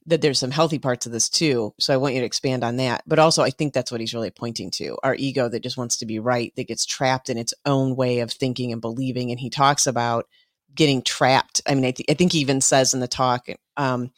that 0.07 0.21
there's 0.21 0.37
some 0.39 0.51
healthy 0.51 0.77
parts 0.79 1.05
of 1.05 1.11
this 1.11 1.29
too 1.29 1.73
so 1.79 1.93
i 1.93 1.97
want 1.97 2.13
you 2.13 2.19
to 2.19 2.25
expand 2.25 2.63
on 2.63 2.75
that 2.75 3.03
but 3.07 3.19
also 3.19 3.41
i 3.41 3.49
think 3.49 3.73
that's 3.73 3.91
what 3.91 4.01
he's 4.01 4.13
really 4.13 4.31
pointing 4.31 4.69
to 4.69 4.97
our 5.03 5.15
ego 5.15 5.47
that 5.47 5.63
just 5.63 5.77
wants 5.77 5.97
to 5.97 6.05
be 6.05 6.19
right 6.19 6.53
that 6.55 6.67
gets 6.67 6.85
trapped 6.85 7.29
in 7.29 7.37
its 7.37 7.53
own 7.65 7.95
way 7.95 8.19
of 8.19 8.31
thinking 8.31 8.71
and 8.73 8.81
believing 8.81 9.31
and 9.31 9.39
he 9.39 9.49
talks 9.49 9.87
about 9.87 10.27
getting 10.73 11.01
trapped 11.01 11.61
i 11.67 11.73
mean 11.73 11.85
i, 11.85 11.91
th- 11.91 12.09
I 12.09 12.15
think 12.15 12.33
he 12.33 12.39
even 12.39 12.59
says 12.59 12.93
in 12.93 12.99
the 12.99 13.07
talk 13.07 13.47
um, 13.77 14.11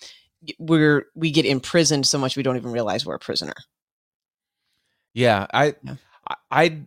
we're 0.60 1.08
we 1.16 1.32
get 1.32 1.46
imprisoned 1.46 2.06
so 2.06 2.18
much 2.18 2.36
we 2.36 2.44
don't 2.44 2.58
even 2.58 2.72
realize 2.72 3.06
we're 3.06 3.16
a 3.16 3.20
prisoner 3.20 3.54
Yeah, 5.18 5.48
I, 5.52 5.74
Yeah. 5.84 5.96
I, 6.52 6.82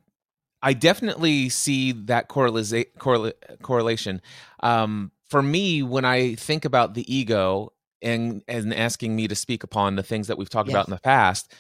I, 0.63 0.73
definitely 0.75 1.49
see 1.49 1.93
that 1.93 2.29
correla- 2.29 2.87
correla- 2.99 3.33
correlation. 3.63 4.21
Um, 4.63 5.11
for 5.29 5.43
me, 5.43 5.83
when 5.83 6.05
I 6.05 6.35
think 6.35 6.65
about 6.65 6.95
the 6.95 7.13
ego 7.15 7.73
and 8.03 8.43
and 8.49 8.73
asking 8.75 9.15
me 9.15 9.29
to 9.29 9.35
speak 9.35 9.63
upon 9.63 9.97
the 9.97 10.03
things 10.03 10.27
that 10.29 10.39
we've 10.39 10.51
talked 10.51 10.69
Yes. 10.69 10.75
about 10.75 10.89
in 10.89 10.95
the 10.95 11.01
past, 11.01 11.53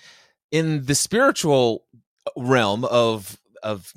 in 0.50 0.84
the 0.86 0.94
spiritual 0.94 1.84
realm 2.36 2.84
of 2.86 3.38
of 3.62 3.92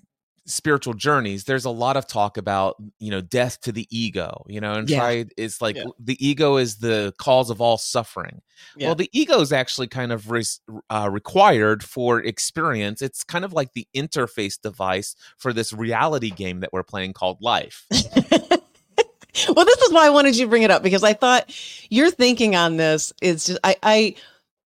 spiritual 0.46 0.94
journeys 0.94 1.46
there's 1.46 1.64
a 1.66 1.70
lot 1.70 1.96
of 1.96 2.06
talk 2.06 2.38
about 2.38 2.76
you 3.00 3.10
know 3.10 3.22
death 3.22 3.62
to 3.62 3.72
the 3.72 3.88
ego 3.90 4.44
you 4.48 4.60
know 4.60 4.74
and 4.74 4.90
Yeah. 4.90 5.00
try 5.00 5.26
it's 5.38 5.62
like 5.62 5.76
Yeah. 5.78 5.86
the 6.00 6.18
ego 6.26 6.58
is 6.58 6.78
the 6.78 7.14
cause 7.18 7.50
of 7.50 7.62
all 7.62 7.78
suffering 7.78 8.42
Yeah. 8.76 8.88
well 8.88 8.96
the 8.96 9.10
ego 9.14 9.40
is 9.40 9.54
actually 9.54 9.88
kind 9.88 10.12
of 10.12 10.30
res- 10.30 10.60
uh, 10.90 11.10
required 11.12 11.82
for 11.84 12.20
experience 12.20 13.02
it's 13.02 13.24
kind 13.24 13.46
of 13.46 13.54
like 13.54 13.72
the 13.74 13.88
interface 13.96 14.60
device 14.62 15.16
for 15.38 15.54
this 15.54 15.72
reality 15.72 16.30
game 16.30 16.60
that 16.60 16.74
we're 16.74 16.84
playing 16.84 17.14
called 17.14 17.42
life 17.42 17.86
well, 17.92 19.66
this 19.66 19.82
is 19.82 19.92
why 19.92 20.06
I 20.06 20.10
wanted 20.12 20.36
you 20.36 20.46
to 20.46 20.50
bring 20.50 20.64
it 20.64 20.70
up 20.72 20.84
because 20.84 21.04
I 21.04 21.14
thought 21.14 21.52
your 21.90 22.12
thinking 22.12 22.56
on 22.56 22.78
this 22.78 23.12
is 23.22 23.46
just 23.46 23.60
I 23.64 23.76
I 23.82 24.16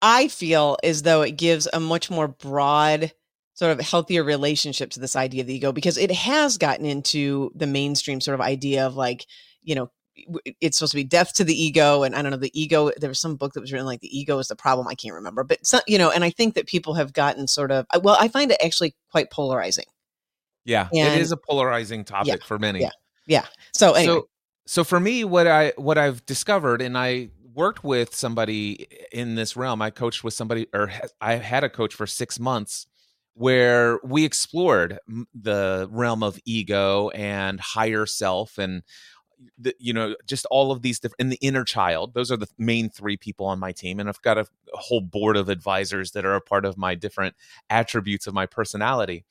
I 0.02 0.28
feel 0.28 0.78
as 0.84 1.04
though 1.04 1.22
it 1.22 1.38
gives 1.38 1.68
a 1.72 1.80
much 1.80 2.10
more 2.12 2.28
broad 2.28 3.14
sort 3.58 3.72
of 3.72 3.82
healthier 3.82 4.24
relationship 4.24 4.92
to 4.92 5.00
this 5.00 5.16
idea 5.16 5.42
of 5.42 5.48
the 5.48 5.56
ego 5.56 5.72
because 5.72 5.98
it 5.98 6.12
has 6.12 6.60
gotten 6.60 6.86
into 6.86 7.52
the 7.56 7.66
mainstream 7.66 8.22
sort 8.22 8.36
of 8.36 8.42
idea 8.42 8.86
of 8.86 8.96
like, 8.96 9.26
you 9.64 9.74
know, 9.74 9.90
it's 10.62 10.78
supposed 10.78 10.92
to 10.92 10.96
be 10.96 11.04
death 11.04 11.34
to 11.34 11.44
the 11.44 11.60
ego 11.60 12.04
and 12.04 12.16
I 12.16 12.22
don't 12.22 12.30
know 12.30 12.38
the 12.38 12.52
ego 12.60 12.92
there 12.98 13.10
was 13.10 13.20
some 13.20 13.36
book 13.36 13.54
that 13.54 13.62
was 13.62 13.72
written 13.72 13.88
like 13.88 14.02
the 14.02 14.16
ego 14.16 14.38
is 14.38 14.48
the 14.48 14.56
problem 14.56 14.88
I 14.88 14.94
can't 14.94 15.16
remember 15.16 15.44
but 15.44 15.66
some, 15.66 15.82
you 15.88 15.98
know 15.98 16.10
and 16.12 16.24
I 16.24 16.30
think 16.30 16.54
that 16.54 16.66
people 16.68 16.96
have 16.96 17.14
gotten 17.14 17.48
sort 17.48 17.72
of 17.72 17.86
well 18.04 18.18
I 18.20 18.28
find 18.28 18.52
it 18.52 18.58
actually 18.64 18.96
quite 19.12 19.32
polarizing. 19.32 19.86
Yeah 20.66 20.90
And- 20.94 21.16
it 21.16 21.22
is 21.22 21.32
a 21.32 21.38
polarizing 21.38 22.04
topic 22.04 22.44
for 22.44 22.60
many. 22.60 22.82
yeah. 22.82 22.90
yeah. 23.26 23.46
So 23.74 23.94
anyway. 23.94 24.22
So 24.22 24.30
so 24.66 24.84
for 24.84 25.00
me 25.00 25.24
what 25.24 25.48
i 25.48 25.72
what 25.78 25.98
i've 25.98 26.26
discovered 26.26 26.82
and 26.82 26.98
i 26.98 27.30
worked 27.54 27.84
with 27.84 28.14
somebody 28.14 28.88
eh, 28.92 29.06
in 29.12 29.36
this 29.36 29.56
realm 29.56 29.82
i 29.82 29.90
coached 29.90 30.24
with 30.24 30.34
somebody 30.34 30.68
or 30.74 30.92
i 31.22 31.36
had 31.36 31.64
a 31.64 31.70
coach 31.70 31.96
for 31.96 32.06
six 32.06 32.40
months 32.40 32.86
where 33.38 34.00
we 34.04 34.26
explored 34.26 34.98
the 35.34 35.88
realm 35.92 36.24
of 36.24 36.40
ego 36.46 37.10
and 37.10 37.60
higher 37.60 38.06
self 38.08 38.58
and 38.58 38.82
the, 39.60 39.76
you 39.80 39.94
know 39.94 40.16
just 40.26 40.48
all 40.48 40.72
of 40.72 40.82
these 40.82 41.00
different 41.00 41.20
and 41.20 41.32
the 41.32 41.38
inner 41.42 41.64
child. 41.64 42.16
Those 42.16 42.32
are 42.32 42.38
the 42.38 42.48
main 42.58 42.90
three 42.90 43.18
people 43.18 43.46
on 43.46 43.60
my 43.60 43.72
team 43.72 44.00
and 44.00 44.10
i've 44.10 44.22
got 44.24 44.38
a, 44.38 44.48
a 44.74 44.78
whole 44.78 45.02
board 45.02 45.38
of 45.38 45.50
advisors 45.50 46.12
that 46.12 46.26
are 46.26 46.36
a 46.36 46.42
part 46.42 46.66
of 46.66 46.78
my 46.78 46.96
different 46.96 47.36
attributes 47.70 48.26
of 48.28 48.34
my 48.34 48.48
personality. 48.48 49.24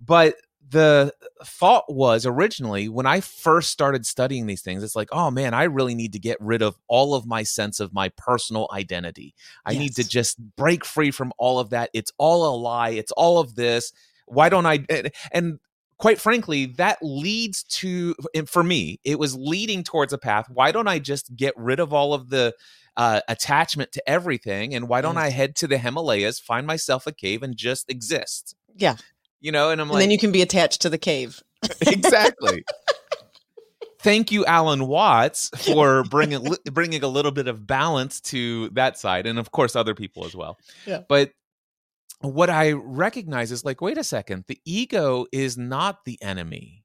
But 0.00 0.36
the 0.70 1.12
thought 1.44 1.84
was 1.88 2.26
originally 2.26 2.88
when 2.88 3.06
I 3.06 3.20
first 3.20 3.70
started 3.70 4.04
studying 4.04 4.46
these 4.46 4.62
things, 4.62 4.82
it's 4.82 4.96
like, 4.96 5.08
oh 5.12 5.30
man, 5.30 5.54
I 5.54 5.64
really 5.64 5.94
need 5.94 6.12
to 6.12 6.18
get 6.18 6.36
rid 6.40 6.62
of 6.62 6.76
all 6.88 7.14
of 7.14 7.26
my 7.26 7.42
sense 7.42 7.80
of 7.80 7.92
my 7.92 8.10
personal 8.10 8.68
identity. 8.72 9.34
I 9.64 9.74
need 9.74 9.94
to 9.96 10.06
just 10.06 10.38
break 10.56 10.84
free 10.84 11.10
from 11.10 11.32
all 11.38 11.58
of 11.58 11.70
that. 11.70 11.90
It's 11.94 12.12
all 12.18 12.54
a 12.54 12.56
lie. 12.56 12.90
It's 12.90 13.12
all 13.12 13.38
of 13.38 13.54
this. 13.54 13.92
Why 14.26 14.48
don't 14.48 14.66
I? 14.66 14.84
And, 15.32 15.58
quite 15.96 16.20
frankly, 16.20 16.66
that 16.66 16.98
leads 17.02 17.64
to, 17.64 18.14
and 18.34 18.48
for 18.48 18.62
me, 18.62 19.00
it 19.04 19.18
was 19.18 19.34
leading 19.34 19.82
towards 19.82 20.12
a 20.12 20.18
path. 20.18 20.48
Why 20.48 20.70
don't 20.70 20.86
I 20.86 20.98
just 20.98 21.34
get 21.34 21.54
rid 21.56 21.80
of 21.80 21.92
all 21.92 22.14
of 22.14 22.30
the 22.30 22.54
uh, 22.96 23.20
attachment 23.26 23.90
to 23.92 24.08
everything? 24.08 24.74
And 24.74 24.88
why 24.88 25.00
don't 25.00 25.16
I 25.16 25.30
head 25.30 25.56
to 25.56 25.66
the 25.66 25.78
Himalayas, 25.78 26.38
find 26.38 26.66
myself 26.66 27.06
a 27.06 27.12
cave, 27.12 27.42
and 27.42 27.56
just 27.56 27.90
exist? 27.90 28.54
Yeah. 28.76 28.96
You 29.40 29.52
know, 29.52 29.70
and 29.70 29.80
I'm 29.80 29.86
and 29.86 29.94
like, 29.94 30.00
then 30.00 30.10
you 30.10 30.18
can 30.18 30.32
be 30.32 30.42
attached 30.42 30.82
to 30.82 30.90
the 30.90 30.98
cave 30.98 31.42
exactly. 31.80 32.64
Thank 34.00 34.30
you, 34.30 34.46
Alan 34.46 34.86
Watts, 34.86 35.50
for 35.56 36.04
bringing 36.04 36.54
bringing 36.70 37.02
a 37.02 37.08
little 37.08 37.32
bit 37.32 37.48
of 37.48 37.66
balance 37.66 38.20
to 38.22 38.68
that 38.70 38.98
side, 38.98 39.26
and 39.26 39.38
of 39.38 39.50
course, 39.50 39.74
other 39.74 39.94
people 39.94 40.24
as 40.24 40.36
well. 40.36 40.58
Yeah. 40.86 41.00
But 41.08 41.32
what 42.20 42.50
I 42.50 42.72
recognize 42.72 43.50
is 43.50 43.64
like, 43.64 43.80
wait 43.80 43.98
a 43.98 44.04
second, 44.04 44.44
the 44.46 44.60
ego 44.64 45.26
is 45.32 45.56
not 45.56 46.04
the 46.04 46.20
enemy. 46.22 46.84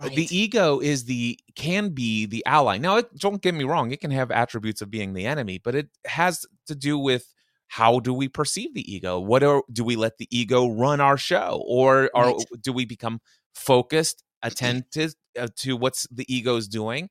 Right. 0.00 0.14
The 0.14 0.36
ego 0.36 0.78
is 0.78 1.06
the 1.06 1.38
can 1.56 1.88
be 1.88 2.26
the 2.26 2.46
ally. 2.46 2.78
Now, 2.78 2.98
it, 2.98 3.18
don't 3.18 3.42
get 3.42 3.54
me 3.54 3.64
wrong; 3.64 3.90
it 3.90 4.00
can 4.00 4.12
have 4.12 4.30
attributes 4.30 4.80
of 4.80 4.92
being 4.92 5.14
the 5.14 5.26
enemy, 5.26 5.58
but 5.58 5.74
it 5.74 5.88
has 6.06 6.46
to 6.66 6.76
do 6.76 6.98
with 6.98 7.34
how 7.68 8.00
do 8.00 8.12
we 8.12 8.28
perceive 8.28 8.74
the 8.74 8.92
ego? 8.92 9.20
What 9.20 9.42
are, 9.42 9.62
do 9.72 9.84
we 9.84 9.96
let 9.96 10.18
the 10.18 10.26
ego 10.30 10.68
run 10.68 11.00
our 11.00 11.16
show, 11.16 11.62
or, 11.66 12.10
or 12.14 12.24
Right. 12.24 12.46
do 12.62 12.72
we 12.72 12.84
become 12.84 13.20
focused, 13.54 14.24
attentive 14.42 15.14
uh, 15.38 15.48
to 15.56 15.76
what's 15.76 16.06
the 16.10 16.24
ego's 16.32 16.66
doing? 16.68 17.08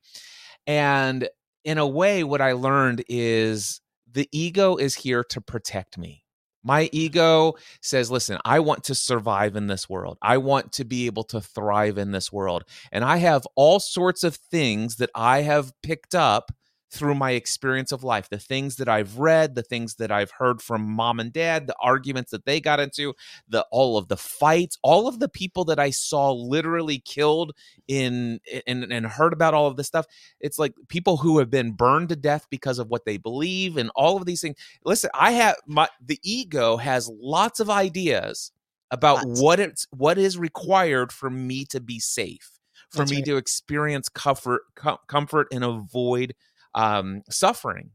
And 0.65 1.29
in 1.63 1.77
a 1.77 1.87
way, 1.87 2.23
what 2.23 2.41
I 2.41 2.53
learned 2.53 3.03
is 3.07 3.81
the 4.11 4.27
ego 4.31 4.75
is 4.77 4.95
here 4.95 5.23
to 5.25 5.41
protect 5.41 5.97
me. 5.97 6.23
My 6.63 6.89
ego 6.91 7.53
says, 7.81 8.11
listen, 8.11 8.39
I 8.43 8.59
want 8.59 8.83
to 8.85 8.95
survive 8.95 9.55
in 9.55 9.67
this 9.67 9.87
world. 9.87 10.17
I 10.21 10.37
want 10.37 10.73
to 10.73 10.83
be 10.85 11.05
able 11.05 11.23
to 11.25 11.39
thrive 11.39 11.97
in 11.97 12.11
this 12.11 12.31
world. 12.31 12.63
And 12.91 13.05
I 13.05 13.17
have 13.17 13.47
all 13.55 13.79
sorts 13.79 14.23
of 14.23 14.35
things 14.35 14.97
that 14.97 15.11
I 15.15 15.43
have 15.43 15.71
picked 15.81 16.15
up 16.15 16.51
through 16.89 17.15
my 17.15 17.31
experience 17.31 17.91
of 17.91 18.03
life 18.03 18.29
the 18.29 18.39
things 18.39 18.77
that 18.77 18.87
I've 18.87 19.17
read, 19.17 19.55
the 19.55 19.63
things 19.63 19.95
that 19.95 20.11
I've 20.11 20.31
heard 20.31 20.61
from 20.61 20.81
mom 20.81 21.19
and 21.19 21.33
dad, 21.33 21.67
the 21.67 21.75
arguments 21.81 22.31
that 22.31 22.45
they 22.45 22.61
got 22.61 22.79
into, 22.79 23.13
the 23.49 23.65
all 23.71 23.97
of 23.97 24.07
the 24.07 24.17
fights, 24.17 24.77
all 24.83 25.07
of 25.07 25.19
the 25.19 25.29
people 25.29 25.65
that 25.65 25.79
I 25.79 25.89
saw 25.89 26.31
literally 26.31 26.99
killed 26.99 27.53
in 27.87 28.39
and, 28.65 28.91
and 28.91 29.05
heard 29.05 29.33
about 29.33 29.53
all 29.53 29.67
of 29.67 29.75
this 29.75 29.87
stuff. 29.87 30.05
It's 30.39 30.57
like 30.57 30.73
people 30.87 31.17
who 31.17 31.39
have 31.39 31.49
been 31.49 31.71
burned 31.71 32.09
to 32.09 32.15
death 32.15 32.47
because 32.49 32.79
of 32.79 32.89
what 32.89 33.05
they 33.05 33.17
believe 33.17 33.77
and 33.77 33.91
all 33.95 34.17
of 34.17 34.25
these 34.25 34.41
things. 34.41 34.57
Listen, 34.85 35.09
I 35.13 35.31
have 35.31 35.55
my 35.65 35.89
the 36.03 36.19
ego 36.23 36.77
has 36.77 37.09
lots 37.09 37.59
of 37.59 37.69
ideas 37.69 38.51
about 38.91 39.25
Lots. 39.25 39.41
what 39.41 39.59
it's 39.59 39.87
what 39.91 40.17
is 40.17 40.37
required 40.37 41.11
for 41.11 41.29
me 41.29 41.65
to 41.65 41.81
be 41.81 41.99
safe, 41.99 42.59
for 42.89 42.99
That's 42.99 43.11
me 43.11 43.17
right. 43.17 43.25
to 43.25 43.37
experience 43.37 44.07
comfort, 44.07 44.61
com- 44.75 44.99
comfort 45.07 45.47
and 45.51 45.63
avoid 45.63 46.33
um, 46.75 47.23
suffering. 47.29 47.91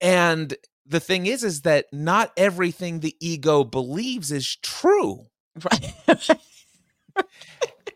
And 0.00 0.54
the 0.86 1.00
thing 1.00 1.26
is 1.26 1.44
is 1.44 1.62
that 1.62 1.86
not 1.92 2.32
everything 2.36 3.00
the 3.00 3.16
ego 3.20 3.64
believes 3.64 4.32
is 4.32 4.56
true 4.62 5.26
Right. 5.64 5.94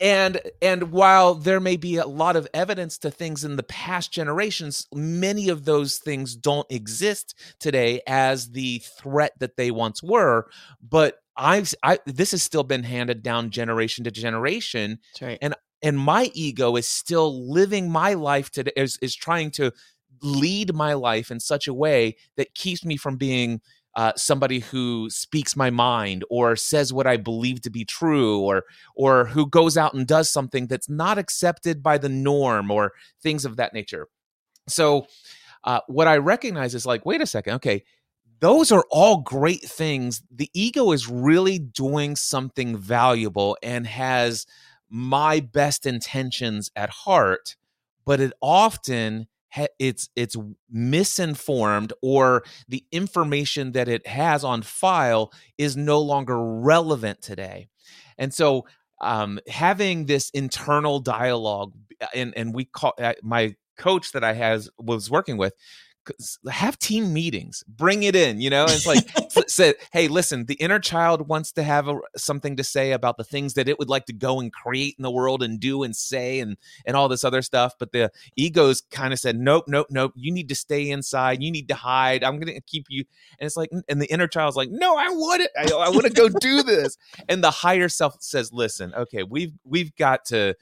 and 0.00 0.40
and 0.60 0.90
while 0.90 1.34
there 1.34 1.60
may 1.60 1.76
be 1.76 1.96
a 1.96 2.06
lot 2.06 2.36
of 2.36 2.48
evidence 2.52 2.98
to 2.98 3.10
things 3.10 3.44
in 3.44 3.56
the 3.56 3.62
past 3.62 4.12
generations 4.12 4.86
many 4.92 5.48
of 5.48 5.64
those 5.64 5.98
things 5.98 6.34
don't 6.34 6.70
exist 6.70 7.38
today 7.60 8.00
as 8.06 8.50
the 8.50 8.78
threat 9.00 9.32
that 9.38 9.56
they 9.56 9.70
once 9.70 10.02
were 10.02 10.46
but 10.82 11.18
i've 11.36 11.72
I, 11.82 12.00
this 12.06 12.32
has 12.32 12.42
still 12.42 12.64
been 12.64 12.82
handed 12.82 13.22
down 13.22 13.50
generation 13.50 14.04
to 14.04 14.10
generation 14.10 14.98
right. 15.22 15.38
and 15.40 15.54
my 15.92 16.30
ego 16.34 16.76
is 16.76 16.88
still 16.88 17.50
living 17.50 17.90
my 17.90 18.14
life 18.14 18.50
today 18.50 18.72
is, 18.76 18.98
is 19.02 19.14
trying 19.14 19.50
to 19.52 19.72
lead 20.22 20.74
my 20.74 20.94
life 20.94 21.30
in 21.30 21.38
such 21.40 21.68
a 21.68 21.74
way 21.74 22.16
that 22.36 22.54
keeps 22.54 22.84
me 22.84 22.96
from 22.96 23.16
being 23.16 23.60
uh, 23.96 24.12
somebody 24.16 24.58
who 24.58 25.08
speaks 25.10 25.54
my 25.54 25.70
mind 25.70 26.24
or 26.28 26.56
says 26.56 26.92
what 26.92 27.06
I 27.06 27.16
believe 27.16 27.60
to 27.62 27.70
be 27.70 27.84
true 27.84 28.40
or 28.40 28.64
or 28.96 29.26
who 29.26 29.48
goes 29.48 29.76
out 29.76 29.94
and 29.94 30.06
does 30.06 30.28
something 30.30 30.66
that's 30.66 30.88
not 30.88 31.18
accepted 31.18 31.82
by 31.82 31.98
the 31.98 32.08
norm 32.08 32.70
or 32.70 32.92
things 33.22 33.44
of 33.44 33.56
that 33.56 33.72
nature. 33.72 34.08
So 34.68 35.06
uh, 35.62 35.80
what 35.86 36.08
I 36.08 36.16
recognize 36.16 36.74
is 36.74 36.86
like, 36.86 37.06
wait 37.06 37.20
a 37.20 37.26
second, 37.26 37.54
okay, 37.54 37.84
those 38.40 38.72
are 38.72 38.84
all 38.90 39.18
great 39.18 39.62
things. 39.62 40.22
The 40.34 40.50
ego 40.54 40.92
is 40.92 41.08
really 41.08 41.58
doing 41.58 42.16
something 42.16 42.76
valuable 42.76 43.56
and 43.62 43.86
has 43.86 44.44
my 44.90 45.40
best 45.40 45.86
intentions 45.86 46.70
at 46.76 46.90
heart, 46.90 47.56
but 48.04 48.20
it 48.20 48.32
often 48.40 49.26
it's 49.78 50.08
it's 50.16 50.36
misinformed 50.70 51.92
or 52.02 52.42
the 52.68 52.84
information 52.90 53.72
that 53.72 53.88
it 53.88 54.06
has 54.06 54.42
on 54.42 54.62
file 54.62 55.32
is 55.58 55.76
no 55.76 56.00
longer 56.00 56.36
relevant 56.38 57.22
today. 57.22 57.68
And 58.18 58.34
so 58.34 58.66
um, 59.00 59.38
having 59.48 60.06
this 60.06 60.30
internal 60.30 60.98
dialogue 60.98 61.72
and 62.14 62.32
and 62.36 62.54
we 62.54 62.64
call 62.64 62.94
uh, 63.00 63.14
my 63.22 63.54
coach 63.76 64.12
that 64.12 64.24
I 64.24 64.32
has 64.32 64.70
was 64.78 65.10
working 65.10 65.36
with 65.36 65.54
have 66.50 66.78
team 66.78 67.12
meetings 67.12 67.64
bring 67.66 68.02
it 68.02 68.14
in 68.14 68.40
you 68.40 68.50
know 68.50 68.64
it's 68.64 68.86
like 68.86 69.04
said 69.48 69.74
hey 69.92 70.08
listen 70.08 70.44
the 70.46 70.54
inner 70.54 70.78
child 70.78 71.28
wants 71.28 71.52
to 71.52 71.62
have 71.62 71.88
a, 71.88 71.98
something 72.16 72.56
to 72.56 72.64
say 72.64 72.92
about 72.92 73.16
the 73.16 73.24
things 73.24 73.54
that 73.54 73.68
it 73.68 73.78
would 73.78 73.88
like 73.88 74.04
to 74.06 74.12
go 74.12 74.40
and 74.40 74.52
create 74.52 74.94
in 74.98 75.02
the 75.02 75.10
world 75.10 75.42
and 75.42 75.60
do 75.60 75.82
and 75.82 75.96
say 75.96 76.40
and 76.40 76.56
and 76.86 76.96
all 76.96 77.08
this 77.08 77.24
other 77.24 77.42
stuff 77.42 77.74
but 77.78 77.92
the 77.92 78.10
egos 78.36 78.82
kind 78.90 79.12
of 79.12 79.18
said 79.18 79.36
nope 79.36 79.64
nope 79.66 79.86
nope 79.90 80.12
you 80.14 80.32
need 80.32 80.48
to 80.48 80.54
stay 80.54 80.90
inside 80.90 81.42
you 81.42 81.50
need 81.50 81.68
to 81.68 81.74
hide 81.74 82.22
i'm 82.22 82.38
gonna 82.38 82.60
keep 82.66 82.86
you 82.88 83.04
and 83.38 83.46
it's 83.46 83.56
like 83.56 83.70
and 83.88 84.00
the 84.00 84.10
inner 84.12 84.28
child's 84.28 84.56
like 84.56 84.70
no 84.70 84.96
i 84.96 85.08
want 85.08 85.42
it 85.42 85.50
i, 85.58 85.64
I 85.64 85.88
want 85.88 86.04
to 86.04 86.10
go 86.10 86.28
do 86.28 86.62
this 86.62 86.96
and 87.28 87.42
the 87.42 87.50
higher 87.50 87.88
self 87.88 88.16
says 88.20 88.52
listen 88.52 88.94
okay 88.94 89.22
we've 89.22 89.52
we've 89.64 89.94
got 89.96 90.24
to 90.26 90.54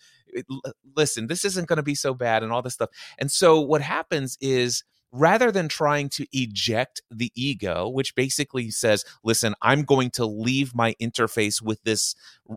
listen 0.96 1.26
this 1.26 1.44
isn't 1.44 1.68
going 1.68 1.76
to 1.76 1.82
be 1.82 1.94
so 1.94 2.14
bad 2.14 2.42
and 2.42 2.52
all 2.52 2.62
this 2.62 2.74
stuff 2.74 2.90
and 3.18 3.30
so 3.30 3.60
what 3.60 3.82
happens 3.82 4.38
is 4.40 4.84
rather 5.12 5.52
than 5.52 5.68
trying 5.68 6.08
to 6.08 6.26
eject 6.32 7.02
the 7.10 7.30
ego 7.34 7.88
which 7.88 8.14
basically 8.14 8.70
says 8.70 9.04
listen 9.22 9.54
i'm 9.62 9.82
going 9.82 10.10
to 10.10 10.24
leave 10.24 10.74
my 10.74 10.94
interface 11.00 11.60
with 11.60 11.82
this 11.84 12.14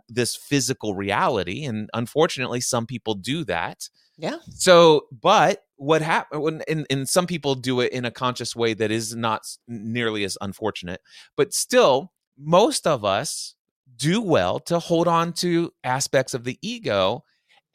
this 0.07 0.35
physical 0.35 0.95
reality 0.95 1.63
and 1.65 1.89
unfortunately 1.93 2.61
some 2.61 2.85
people 2.85 3.13
do 3.13 3.43
that 3.43 3.89
Yeah. 4.17 4.37
so 4.49 5.07
but 5.21 5.63
what 5.75 6.01
happened 6.01 6.63
and, 6.69 6.85
and 6.89 7.09
some 7.09 7.27
people 7.27 7.55
do 7.55 7.81
it 7.81 7.91
in 7.91 8.05
a 8.05 8.11
conscious 8.11 8.55
way 8.55 8.73
that 8.73 8.89
is 8.89 9.13
not 9.15 9.41
nearly 9.67 10.23
as 10.23 10.37
unfortunate 10.39 11.01
but 11.35 11.53
still 11.53 12.13
most 12.37 12.87
of 12.87 13.03
us 13.03 13.55
do 13.97 14.21
well 14.21 14.59
to 14.59 14.79
hold 14.79 15.07
on 15.07 15.33
to 15.33 15.71
aspects 15.83 16.33
of 16.33 16.43
the 16.45 16.57
ego 16.61 17.23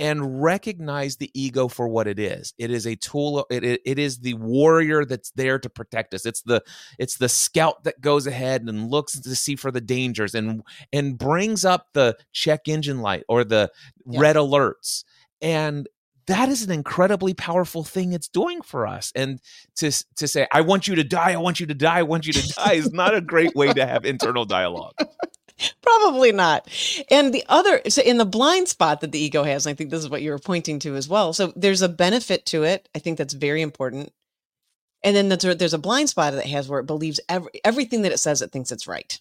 and 0.01 0.43
recognize 0.43 1.19
the 1.19 1.31
ego 1.35 1.69
for 1.69 1.87
what 1.87 2.09
it 2.09 2.19
is. 2.19 2.55
It 2.59 2.71
is 2.71 2.87
a 2.87 2.97
tool 2.97 3.47
it, 3.51 3.63
it, 3.63 3.81
it 3.85 3.99
is 3.99 4.19
the 4.19 4.35
warrior 4.35 5.05
that's 5.05 5.31
there 5.33 5.59
to 5.61 5.69
protect 5.71 6.15
us. 6.15 6.27
It's 6.27 6.43
the 6.43 6.63
it's 6.99 7.19
the 7.19 7.29
scout 7.29 7.85
that 7.85 8.01
goes 8.01 8.27
ahead 8.27 8.63
and 8.63 8.91
looks 8.91 9.21
to 9.21 9.37
see 9.37 9.55
for 9.57 9.71
the 9.71 9.81
dangers 9.83 10.35
and 10.35 10.63
and 10.93 11.17
brings 11.19 11.65
up 11.65 11.89
the 11.93 12.17
check 12.33 12.67
engine 12.67 13.01
light 13.03 13.25
or 13.29 13.45
the 13.45 13.71
Yeah. 14.07 14.21
red 14.21 14.37
alerts. 14.37 15.05
And 15.43 15.87
that 16.27 16.49
is 16.49 16.63
an 16.63 16.71
incredibly 16.71 17.35
powerful 17.35 17.83
thing 17.83 18.13
it's 18.13 18.29
doing 18.29 18.63
for 18.63 18.87
us. 18.87 19.13
And 19.15 19.41
to 19.77 19.91
to 20.17 20.27
say 20.29 20.47
i 20.53 20.61
want 20.61 20.87
you 20.89 20.95
to 20.95 21.05
die 21.05 21.33
i 21.33 21.37
want 21.37 21.61
you 21.61 21.67
to 21.67 21.75
die 21.75 21.99
i 21.99 22.03
want 22.03 22.27
you 22.27 22.33
to 22.33 22.49
die 22.55 22.73
is 22.75 22.93
not 22.93 23.15
a 23.15 23.21
great 23.21 23.55
way 23.55 23.73
to 23.73 23.87
have 23.87 24.05
internal 24.05 24.45
dialogue 24.45 24.95
Probably 25.83 26.33
not. 26.33 26.69
And 27.11 27.33
the 27.33 27.45
other, 27.49 27.81
so 27.89 28.03
in 28.03 28.19
the 28.19 28.25
blind 28.25 28.69
spot 28.69 29.01
that 29.01 29.13
the 29.13 29.19
ego 29.19 29.43
has, 29.45 29.67
and 29.67 29.73
I 29.73 29.77
think 29.77 29.91
this 29.91 30.01
is 30.01 30.11
what 30.11 30.23
you 30.23 30.31
were 30.31 30.39
pointing 30.39 30.79
to 30.81 30.97
as 30.97 31.09
well. 31.09 31.33
So 31.33 31.53
there's 31.57 31.83
a 31.83 31.89
benefit 31.89 32.47
to 32.47 32.65
it. 32.65 32.89
I 32.95 32.99
think 32.99 33.19
that's 33.19 33.35
very 33.35 33.63
important. 33.63 34.13
And 35.03 35.17
then 35.17 35.29
there's 35.29 35.45
a, 35.45 35.55
there's 35.55 35.75
a 35.75 35.79
blind 35.79 36.11
spot 36.11 36.33
that 36.33 36.45
it 36.45 36.51
has 36.51 36.69
where 36.69 36.81
it 36.81 36.87
believes 36.87 37.21
every, 37.29 37.51
everything 37.65 38.03
that 38.03 38.13
it 38.13 38.19
says, 38.19 38.43
it 38.43 38.53
thinks 38.53 38.71
it's 38.71 38.87
right. 38.87 39.19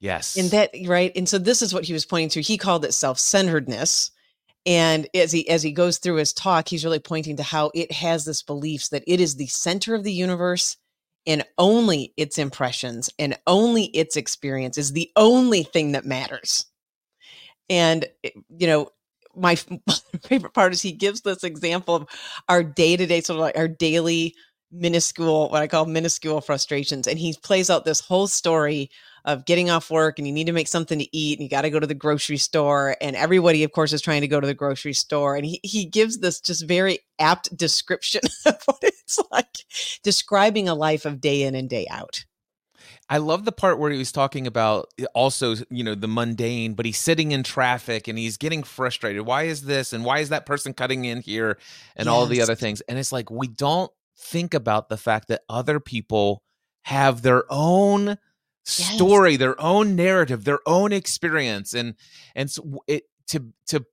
yes 0.00 0.36
And 0.36 0.50
that, 0.50 0.70
right. 0.86 1.12
And 1.14 1.28
so 1.28 1.38
this 1.38 1.62
is 1.62 1.74
what 1.74 1.84
he 1.84 1.92
was 1.92 2.06
pointing 2.06 2.30
to. 2.30 2.40
He 2.40 2.56
called 2.56 2.84
it 2.84 2.94
self 2.94 3.18
centeredness. 3.18 4.10
And 4.66 5.08
as 5.14 5.32
he 5.32 5.48
as 5.48 5.62
he 5.62 5.72
goes 5.72 5.96
through 5.96 6.16
his 6.16 6.34
talk, 6.34 6.68
he's 6.68 6.84
really 6.84 6.98
pointing 6.98 7.36
to 7.38 7.42
how 7.42 7.70
it 7.74 7.90
has 7.92 8.26
this 8.26 8.42
beliefs 8.42 8.90
that 8.90 9.04
it 9.06 9.18
is 9.18 9.36
the 9.36 9.46
center 9.46 9.94
of 9.94 10.04
the 10.04 10.12
universe 10.12 10.76
and 11.26 11.44
only 11.58 12.12
its 12.16 12.38
impressions 12.38 13.10
and 13.18 13.38
only 13.46 13.84
its 13.84 14.16
experience 14.16 14.78
is 14.78 14.92
the 14.92 15.10
only 15.16 15.62
thing 15.62 15.92
that 15.92 16.04
matters. 16.04 16.66
And 17.68 18.06
eh, 18.24 18.30
you 18.58 18.66
know, 18.66 18.88
my 19.36 19.54
favorite 19.54 20.54
part 20.54 20.72
is 20.72 20.82
he 20.82 20.92
gives 20.92 21.20
this 21.20 21.44
example 21.44 21.94
of 21.94 22.08
our 22.48 22.62
day 22.64 22.96
to 22.96 23.06
day, 23.06 23.20
sort 23.20 23.36
of 23.36 23.42
like 23.42 23.56
our 23.56 23.68
daily 23.68 24.34
minuscule, 24.72 25.48
what 25.50 25.62
I 25.62 25.66
call 25.66 25.86
minuscule 25.86 26.40
frustrations. 26.40 27.06
And 27.06 27.18
he 27.18 27.34
plays 27.42 27.70
out 27.70 27.84
this 27.84 28.00
whole 28.00 28.26
story 28.26 28.90
of 29.24 29.44
getting 29.44 29.70
off 29.70 29.90
work 29.90 30.18
and 30.18 30.26
you 30.26 30.32
need 30.32 30.46
to 30.46 30.52
make 30.52 30.68
something 30.68 30.98
to 30.98 31.16
eat 31.16 31.38
and 31.38 31.44
you 31.44 31.50
got 31.50 31.62
to 31.62 31.70
go 31.70 31.80
to 31.80 31.86
the 31.86 31.94
grocery 31.94 32.36
store. 32.36 32.96
And 33.00 33.16
everybody, 33.16 33.64
of 33.64 33.72
course, 33.72 33.92
is 33.92 34.00
trying 34.00 34.22
to 34.22 34.28
go 34.28 34.40
to 34.40 34.46
the 34.46 34.54
grocery 34.54 34.94
store. 34.94 35.36
And 35.36 35.44
he, 35.44 35.60
he 35.62 35.84
gives 35.84 36.18
this 36.18 36.40
just 36.40 36.66
very 36.66 37.00
apt 37.18 37.54
description 37.56 38.22
of 38.46 38.56
what 38.64 38.78
it's 38.82 39.18
like 39.30 39.64
describing 40.02 40.68
a 40.68 40.74
life 40.74 41.04
of 41.04 41.20
day 41.20 41.42
in 41.42 41.54
and 41.54 41.68
day 41.68 41.86
out. 41.90 42.24
I 43.10 43.18
love 43.18 43.44
the 43.44 43.52
part 43.52 43.80
where 43.80 43.90
he 43.90 43.98
was 43.98 44.12
talking 44.12 44.46
about 44.46 44.86
eh, 44.98 45.04
also, 45.14 45.56
you 45.68 45.82
know, 45.82 45.96
the 45.96 46.06
mundane, 46.06 46.74
but 46.74 46.86
he's 46.86 46.98
sitting 46.98 47.32
in 47.32 47.42
traffic 47.42 48.06
and 48.06 48.16
he's 48.16 48.36
getting 48.36 48.62
frustrated. 48.62 49.22
Why 49.22 49.44
is 49.44 49.62
this? 49.62 49.92
And 49.92 50.04
why 50.04 50.20
is 50.20 50.28
that 50.28 50.46
person 50.46 50.72
cutting 50.72 51.04
in 51.04 51.20
here? 51.20 51.58
And 51.96 52.08
all 52.08 52.26
the 52.26 52.40
other 52.40 52.54
things. 52.54 52.80
And 52.82 52.98
it's 52.98 53.12
like, 53.12 53.28
we 53.28 53.48
don't 53.48 53.90
think 54.20 54.54
about 54.54 54.88
the 54.88 54.96
fact 54.96 55.28
that 55.28 55.42
other 55.48 55.80
people 55.80 56.42
have 56.82 57.22
their 57.22 57.44
own 57.50 58.18
Yes. 58.66 58.94
story, 58.94 59.36
their 59.36 59.60
own 59.60 59.96
narrative, 59.96 60.44
their 60.44 60.60
own 60.66 60.92
experience. 60.92 61.72
And, 61.74 61.94
and 62.36 62.50
so 62.50 62.82
it, 62.86 63.04
to, 63.28 63.46
to, 63.68 63.84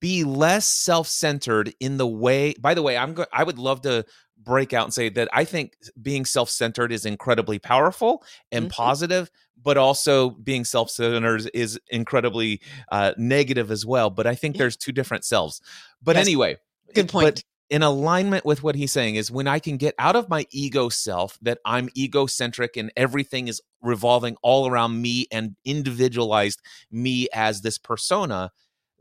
be 0.00 0.22
less 0.22 0.64
self-centered 0.68 1.74
in 1.80 1.96
the 1.96 2.06
way 2.06 2.54
by 2.60 2.72
the 2.72 2.82
way 2.82 2.96
i'm 2.96 3.14
go- 3.14 3.26
i 3.32 3.42
would 3.42 3.58
love 3.58 3.80
to 3.80 4.04
break 4.40 4.72
out 4.72 4.84
and 4.84 4.94
say 4.94 5.08
that 5.08 5.28
i 5.32 5.44
think 5.44 5.76
being 6.00 6.24
self-centered 6.24 6.92
is 6.92 7.04
incredibly 7.04 7.58
powerful 7.58 8.22
and 8.52 8.66
Mhm. 8.66 8.70
positive, 8.70 9.28
but 9.60 9.76
also 9.76 10.30
being 10.30 10.64
self-centered 10.64 11.50
is 11.52 11.80
incredibly 11.90 12.60
uh, 12.92 13.12
negative 13.18 13.72
as 13.72 13.84
well 13.84 14.08
but 14.08 14.24
i 14.24 14.36
think 14.36 14.54
Yeah. 14.54 14.58
there's 14.60 14.76
two 14.76 14.92
different 14.92 15.24
selves 15.24 15.60
but 16.00 16.14
Yes. 16.14 16.26
anyway 16.26 16.56
Good 16.94 17.08
point. 17.08 17.24
but 17.34 17.42
in 17.70 17.82
alignment 17.82 18.44
with 18.44 18.62
what 18.62 18.74
he's 18.74 18.92
saying 18.92 19.14
is 19.14 19.30
when 19.30 19.46
i 19.46 19.58
can 19.58 19.76
get 19.76 19.94
out 19.98 20.16
of 20.16 20.28
my 20.28 20.46
ego 20.50 20.88
self 20.88 21.38
that 21.42 21.58
i'm 21.64 21.88
egocentric 21.96 22.76
and 22.76 22.90
everything 22.96 23.48
is 23.48 23.60
revolving 23.82 24.36
all 24.42 24.68
around 24.68 25.00
me 25.00 25.26
and 25.30 25.54
individualized 25.64 26.60
me 26.90 27.28
as 27.34 27.60
this 27.60 27.78
persona 27.78 28.50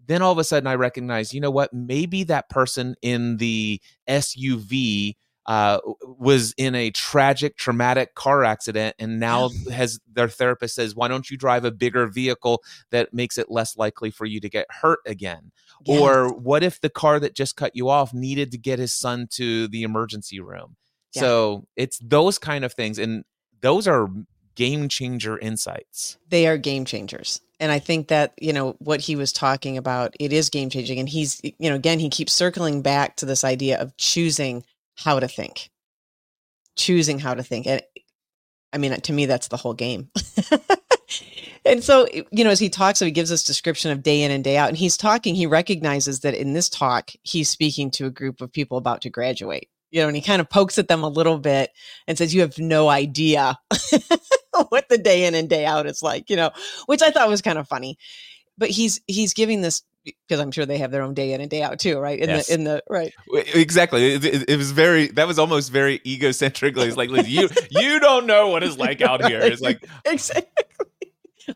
then 0.08 0.22
all 0.22 0.32
of 0.32 0.38
a 0.38 0.44
sudden 0.44 0.68
I 0.68 0.76
recognize, 0.76 1.34
you 1.34 1.42
know 1.42 1.52
what? 1.52 1.74
Maybe 1.74 2.24
that 2.24 2.50
person 2.50 2.96
in 3.02 3.38
the 3.38 3.82
SUV 4.10 5.16
uh, 5.48 5.80
was 6.04 6.54
in 6.58 6.76
a 6.76 6.92
tragic, 6.92 7.56
traumatic 7.56 8.16
car 8.16 8.44
accident, 8.44 8.96
and 9.00 9.20
now 9.20 9.50
has 9.72 10.00
their 10.12 10.28
therapist 10.28 10.76
says, 10.76 10.94
"Why 10.96 11.08
don't 11.08 11.30
you 11.32 11.38
drive 11.38 11.64
a 11.64 11.72
bigger 11.72 12.06
vehicle 12.08 12.64
that 12.92 13.14
makes 13.14 13.38
it 13.38 13.50
less 13.50 13.78
likely 13.78 14.12
for 14.12 14.26
you 14.26 14.40
to 14.42 14.50
get 14.50 14.68
hurt 14.70 15.00
again?" 15.06 15.52
Yes. 15.86 16.02
Or 16.02 16.34
what 16.34 16.64
if 16.64 16.82
the 16.82 16.90
car 16.90 17.20
that 17.20 17.34
just 17.34 17.56
cut 17.56 17.76
you 17.76 17.88
off 17.90 18.14
needed 18.14 18.52
to 18.52 18.58
get 18.58 18.78
his 18.80 18.94
son 18.94 19.28
to 19.32 19.68
the 19.70 19.84
emergency 19.84 20.40
room? 20.40 20.76
Yeah. 21.14 21.22
So 21.22 21.68
it's 21.76 22.00
those 22.00 22.38
kind 22.38 22.66
of 22.66 22.74
things, 22.74 23.00
and 23.00 23.24
those 23.62 23.88
are 23.88 24.10
game 24.56 24.90
changer 24.90 25.38
insights. 25.38 26.18
they 26.30 26.48
are 26.48 26.58
game 26.58 26.84
changers 26.84 27.42
and 27.60 27.72
i 27.72 27.78
think 27.78 28.08
that 28.08 28.34
you 28.42 28.52
know 28.52 28.76
what 28.80 29.00
he 29.00 29.16
was 29.16 29.32
talking 29.32 29.78
about 29.78 30.16
it 30.20 30.34
is 30.34 30.50
game 30.50 30.68
changing 30.68 30.98
and 30.98 31.08
he's 31.08 31.40
you 31.44 31.70
know 31.70 31.76
again 31.76 32.00
he 32.00 32.10
keeps 32.10 32.34
circling 32.34 32.82
back 32.82 33.16
to 33.16 33.24
this 33.24 33.44
idea 33.44 33.80
of 33.80 33.96
choosing 33.98 34.64
how 34.98 35.20
to 35.20 35.28
think 35.28 35.70
choosing 36.76 37.20
how 37.20 37.34
to 37.34 37.44
think 37.44 37.66
and 37.66 37.82
I 38.74 38.78
mean, 38.78 39.00
to 39.00 39.14
me, 39.14 39.26
that's 39.26 39.48
the 39.48 39.58
whole 39.58 39.74
game. 39.74 40.10
and 41.66 41.84
so, 41.84 42.08
you 42.32 42.44
know, 42.44 42.50
as 42.50 42.60
he 42.60 42.70
talks, 42.70 43.00
so 43.00 43.06
he 43.06 43.12
gives 43.12 43.30
this 43.30 43.44
description 43.44 43.92
of 43.92 44.04
day 44.04 44.24
in 44.24 44.32
and 44.32 44.44
day 44.44 44.58
out, 44.58 44.70
and 44.70 44.78
he's 44.78 44.98
talking, 44.98 45.36
he 45.36 45.46
recognizes 45.46 46.22
that 46.22 46.34
in 46.34 46.54
this 46.54 46.70
talk, 46.70 47.12
he's 47.24 47.50
speaking 47.50 47.92
to 47.92 48.06
a 48.06 48.12
group 48.12 48.42
of 48.42 48.52
people 48.52 48.78
about 48.78 49.02
to 49.02 49.10
graduate. 49.10 49.70
You 49.90 50.02
know, 50.02 50.08
and 50.08 50.18
he 50.18 50.22
kind 50.22 50.42
of 50.42 50.50
pokes 50.50 50.78
at 50.78 50.90
them 50.90 51.04
a 51.04 51.10
little 51.10 51.40
bit 51.40 51.72
and 52.08 52.18
says, 52.18 52.36
You 52.36 52.42
have 52.42 52.60
no 52.60 52.90
idea 52.90 53.58
what 54.70 54.90
the 54.90 54.98
day 54.98 55.26
in 55.26 55.34
and 55.34 55.50
day 55.50 55.66
out 55.66 55.86
is 55.86 56.04
like, 56.04 56.30
you 56.30 56.36
know, 56.36 56.52
which 56.88 57.02
I 57.02 57.10
thought 57.10 57.30
was 57.30 57.42
kind 57.42 57.58
of 57.58 57.70
funny. 57.70 57.98
But 58.58 58.70
he's 58.70 59.02
he's 59.08 59.34
giving 59.34 59.62
this 59.62 59.84
because 60.28 60.40
I'm 60.40 60.52
sure 60.52 60.66
they 60.66 60.78
have 60.78 60.92
their 60.92 61.02
own 61.02 61.14
day 61.14 61.34
in 61.34 61.42
and 61.42 61.50
day 61.50 61.62
out 61.62 61.80
too, 61.80 62.00
right? 62.00 62.20
In 62.20 62.30
yes. 62.30 62.48
the 62.48 62.54
in 62.54 62.64
the 62.64 62.84
right, 62.90 63.14
exactly. 63.54 64.14
It, 64.14 64.26
it, 64.26 64.50
it, 64.50 64.58
was 64.58 64.72
very 64.72 65.08
that 65.10 65.28
was 65.28 65.40
almost 65.40 65.72
very 65.72 66.02
egocentric. 66.06 66.78
It's 66.78 66.98
like 66.98 67.10
you 67.28 67.50
you 67.70 68.00
don't 68.00 68.26
know 68.26 68.48
what 68.48 68.64
it's 68.64 68.78
like 68.78 69.02
out 69.02 69.26
here. 69.26 69.42
It's 69.42 69.62
like 69.62 69.84
exactly. 70.06 70.66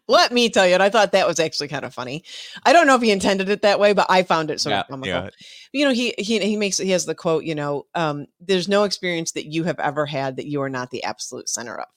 Let 0.08 0.32
me 0.32 0.50
tell 0.50 0.66
you, 0.66 0.74
and 0.74 0.84
I 0.84 0.90
thought 0.90 1.12
that 1.12 1.28
was 1.28 1.40
actually 1.40 1.68
kind 1.68 1.84
of 1.84 1.94
funny. 1.94 2.24
I 2.64 2.72
don't 2.72 2.88
know 2.88 2.96
if 2.96 3.02
he 3.02 3.12
intended 3.12 3.50
it 3.50 3.62
that 3.64 3.80
way, 3.80 3.92
but 3.92 4.08
I 4.10 4.24
found 4.24 4.50
it 4.50 4.62
sort 4.62 4.72
yeah, 4.72 4.82
of 4.82 4.88
comical. 4.88 5.10
Yeah. 5.10 5.30
You 5.74 5.86
know, 5.86 5.92
he 5.92 6.14
he 6.18 6.40
he 6.40 6.56
makes 6.56 6.78
he 6.78 6.92
has 6.92 7.06
the 7.06 7.16
quote. 7.16 7.44
You 7.44 7.56
know, 7.56 7.88
um, 7.94 8.28
there's 8.40 8.70
no 8.70 8.84
experience 8.84 9.34
that 9.34 9.48
you 9.48 9.66
have 9.66 9.80
ever 9.80 10.06
had 10.06 10.38
that 10.38 10.48
you 10.48 10.62
are 10.62 10.70
not 10.70 10.92
the 10.92 11.04
absolute 11.04 11.50
center 11.50 11.78
of. 11.78 11.88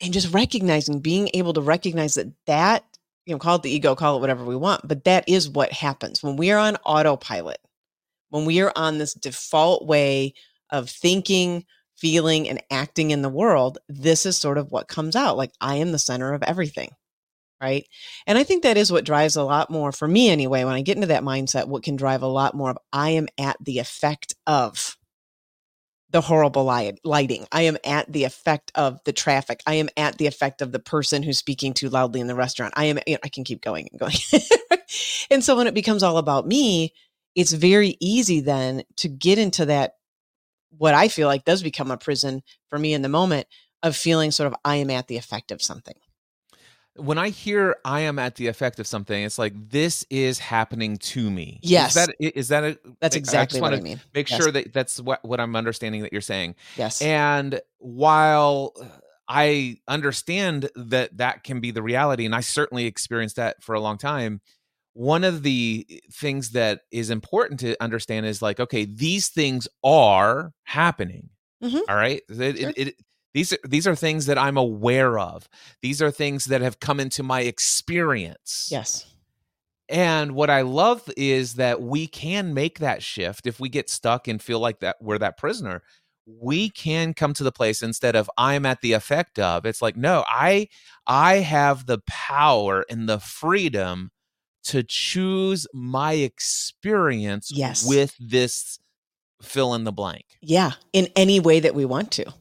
And 0.00 0.12
just 0.12 0.32
recognizing, 0.32 1.00
being 1.00 1.30
able 1.34 1.52
to 1.52 1.60
recognize 1.60 2.14
that 2.14 2.32
that 2.46 2.84
you 3.26 3.34
know, 3.34 3.38
call 3.38 3.56
it 3.56 3.62
the 3.62 3.70
ego, 3.70 3.94
call 3.94 4.16
it 4.16 4.20
whatever 4.20 4.44
we 4.44 4.56
want, 4.56 4.86
but 4.86 5.04
that 5.04 5.28
is 5.28 5.48
what 5.48 5.72
happens 5.72 6.22
when 6.22 6.36
we 6.36 6.50
are 6.50 6.58
on 6.58 6.76
autopilot, 6.84 7.58
when 8.30 8.44
we 8.44 8.60
are 8.60 8.72
on 8.74 8.98
this 8.98 9.14
default 9.14 9.86
way 9.86 10.34
of 10.70 10.90
thinking, 10.90 11.64
feeling, 11.96 12.48
and 12.48 12.62
acting 12.70 13.10
in 13.10 13.22
the 13.22 13.28
world. 13.28 13.78
This 13.88 14.26
is 14.26 14.36
sort 14.36 14.58
of 14.58 14.72
what 14.72 14.88
comes 14.88 15.14
out 15.14 15.36
like, 15.36 15.52
I 15.60 15.76
am 15.76 15.92
the 15.92 15.98
center 15.98 16.32
of 16.32 16.42
everything. 16.42 16.90
Right. 17.60 17.86
And 18.26 18.36
I 18.36 18.42
think 18.42 18.64
that 18.64 18.76
is 18.76 18.90
what 18.90 19.04
drives 19.04 19.36
a 19.36 19.44
lot 19.44 19.70
more 19.70 19.92
for 19.92 20.08
me 20.08 20.28
anyway. 20.28 20.64
When 20.64 20.74
I 20.74 20.82
get 20.82 20.96
into 20.96 21.06
that 21.06 21.22
mindset, 21.22 21.68
what 21.68 21.84
can 21.84 21.94
drive 21.94 22.22
a 22.22 22.26
lot 22.26 22.56
more 22.56 22.70
of 22.70 22.78
I 22.92 23.10
am 23.10 23.28
at 23.38 23.56
the 23.60 23.78
effect 23.78 24.34
of 24.48 24.96
the 26.12 26.20
horrible 26.20 26.64
light, 26.64 27.00
lighting. 27.04 27.46
I 27.50 27.62
am 27.62 27.78
at 27.84 28.12
the 28.12 28.24
effect 28.24 28.70
of 28.74 29.02
the 29.04 29.12
traffic. 29.12 29.62
I 29.66 29.74
am 29.74 29.88
at 29.96 30.18
the 30.18 30.26
effect 30.26 30.60
of 30.60 30.70
the 30.70 30.78
person 30.78 31.22
who's 31.22 31.38
speaking 31.38 31.72
too 31.72 31.88
loudly 31.88 32.20
in 32.20 32.26
the 32.26 32.34
restaurant. 32.34 32.74
I 32.76 32.84
am, 32.84 32.98
you 33.06 33.14
know, 33.14 33.20
I 33.24 33.28
can 33.28 33.44
keep 33.44 33.62
going 33.62 33.88
and 33.90 33.98
going. 33.98 34.16
and 35.30 35.42
so 35.42 35.56
when 35.56 35.66
it 35.66 35.74
becomes 35.74 36.02
all 36.02 36.18
about 36.18 36.46
me, 36.46 36.92
it's 37.34 37.52
very 37.52 37.96
easy 37.98 38.40
then 38.40 38.84
to 38.96 39.08
get 39.08 39.38
into 39.38 39.64
that, 39.66 39.94
what 40.76 40.94
I 40.94 41.08
feel 41.08 41.28
like 41.28 41.44
does 41.44 41.62
become 41.62 41.90
a 41.90 41.96
prison 41.96 42.42
for 42.68 42.78
me 42.78 42.92
in 42.92 43.02
the 43.02 43.08
moment 43.08 43.46
of 43.82 43.96
feeling 43.96 44.30
sort 44.30 44.46
of 44.46 44.54
I 44.64 44.76
am 44.76 44.90
at 44.90 45.08
the 45.08 45.16
effect 45.16 45.50
of 45.50 45.62
something 45.62 45.96
when 46.96 47.18
I 47.18 47.30
hear 47.30 47.76
I 47.84 48.00
am 48.00 48.18
at 48.18 48.34
the 48.36 48.48
effect 48.48 48.78
of 48.78 48.86
something, 48.86 49.22
it's 49.22 49.38
like 49.38 49.54
this 49.70 50.04
is 50.10 50.38
happening 50.38 50.98
to 50.98 51.30
me. 51.30 51.58
Yes. 51.62 51.96
Is 51.96 52.06
that 52.06 52.14
is 52.18 52.48
that 52.48 52.64
a, 52.64 52.78
That's 53.00 53.16
exactly 53.16 53.60
I 53.60 53.62
what 53.62 53.74
I 53.74 53.80
mean. 53.80 54.00
Make 54.14 54.30
yes. 54.30 54.42
sure 54.42 54.52
that 54.52 54.72
that's 54.72 55.00
what, 55.00 55.24
what 55.24 55.40
I'm 55.40 55.56
understanding 55.56 56.02
that 56.02 56.12
you're 56.12 56.20
saying. 56.20 56.54
Yes. 56.76 57.00
And 57.00 57.60
while 57.78 58.74
I 59.28 59.78
understand 59.88 60.68
that 60.76 61.16
that 61.16 61.44
can 61.44 61.60
be 61.60 61.70
the 61.70 61.82
reality, 61.82 62.26
and 62.26 62.34
I 62.34 62.40
certainly 62.40 62.84
experienced 62.84 63.36
that 63.36 63.62
for 63.62 63.74
a 63.74 63.80
long 63.80 63.98
time. 63.98 64.40
One 64.94 65.24
of 65.24 65.42
the 65.42 65.86
things 66.12 66.50
that 66.50 66.82
is 66.90 67.08
important 67.08 67.60
to 67.60 67.82
understand 67.82 68.26
is 68.26 68.42
like, 68.42 68.60
okay, 68.60 68.84
these 68.84 69.28
things 69.28 69.66
are 69.82 70.52
happening. 70.64 71.30
Mm-hmm. 71.64 71.78
All 71.88 71.96
right. 71.96 72.20
It, 72.28 72.58
sure. 72.58 72.68
it, 72.68 72.78
it, 72.78 72.94
these 73.34 73.52
are 73.52 73.58
these 73.64 73.86
are 73.86 73.94
things 73.94 74.26
that 74.26 74.38
I'm 74.38 74.56
aware 74.56 75.18
of. 75.18 75.48
These 75.80 76.02
are 76.02 76.10
things 76.10 76.46
that 76.46 76.60
have 76.60 76.80
come 76.80 77.00
into 77.00 77.22
my 77.22 77.40
experience. 77.40 78.68
Yes. 78.70 79.06
And 79.88 80.32
what 80.32 80.50
I 80.50 80.62
love 80.62 81.08
is 81.16 81.54
that 81.54 81.82
we 81.82 82.06
can 82.06 82.54
make 82.54 82.78
that 82.78 83.02
shift 83.02 83.46
if 83.46 83.60
we 83.60 83.68
get 83.68 83.90
stuck 83.90 84.28
and 84.28 84.40
feel 84.40 84.58
like 84.58 84.80
that 84.80 84.96
we're 85.00 85.18
that 85.18 85.36
prisoner. 85.36 85.82
We 86.24 86.70
can 86.70 87.14
come 87.14 87.34
to 87.34 87.44
the 87.44 87.52
place 87.52 87.82
instead 87.82 88.14
of 88.14 88.30
I'm 88.38 88.64
at 88.64 88.80
the 88.80 88.92
effect 88.92 89.38
of. 89.38 89.66
It's 89.66 89.82
like 89.82 89.96
no, 89.96 90.24
I 90.28 90.68
I 91.06 91.36
have 91.36 91.86
the 91.86 92.00
power 92.06 92.84
and 92.88 93.08
the 93.08 93.18
freedom 93.18 94.10
to 94.64 94.82
choose 94.82 95.66
my 95.74 96.12
experience 96.12 97.50
yes. 97.52 97.84
with 97.84 98.14
this 98.20 98.78
fill 99.40 99.74
in 99.74 99.84
the 99.84 99.90
blank. 99.90 100.24
Yeah, 100.40 100.72
in 100.92 101.08
any 101.16 101.40
way 101.40 101.58
that 101.58 101.74
we 101.74 101.84
want 101.84 102.12
to 102.12 102.32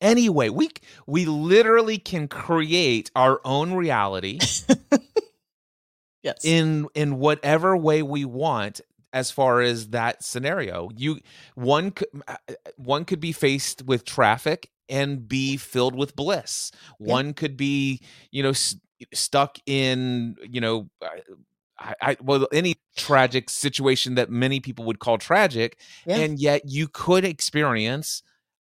anyway. 0.00 0.48
We 0.48 0.70
we 1.06 1.24
literally 1.24 1.98
can 1.98 2.28
create 2.28 3.10
our 3.14 3.40
own 3.44 3.74
reality. 3.74 4.38
yes. 6.22 6.44
In 6.44 6.88
in 6.94 7.18
whatever 7.18 7.76
way 7.76 8.02
we 8.02 8.24
want 8.24 8.80
as 9.12 9.30
far 9.30 9.62
as 9.62 9.88
that 9.88 10.22
scenario. 10.22 10.90
You 10.94 11.20
one 11.54 11.90
could 11.90 12.08
uh, 12.28 12.36
uh, 12.48 12.54
one 12.76 13.04
could 13.04 13.20
be 13.20 13.32
faced 13.32 13.82
with 13.82 14.04
traffic 14.04 14.70
and 14.88 15.26
be 15.26 15.56
filled 15.56 15.96
with 15.96 16.14
bliss. 16.14 16.70
Yeah. 17.00 17.12
One 17.12 17.32
could 17.32 17.56
be, 17.56 18.00
you 18.30 18.42
know, 18.42 18.52
st- 18.52 18.82
stuck 19.12 19.58
in, 19.66 20.36
you 20.42 20.60
know, 20.60 20.88
uh, 21.02 21.08
I, 21.78 21.94
I, 22.00 22.16
well 22.20 22.46
any 22.52 22.76
tragic 22.96 23.50
situation 23.50 24.14
that 24.14 24.30
many 24.30 24.60
people 24.60 24.84
would 24.86 24.98
call 24.98 25.18
tragic 25.18 25.78
yeah. 26.06 26.16
and 26.16 26.38
yet 26.38 26.62
you 26.64 26.88
could 26.88 27.24
experience 27.24 28.22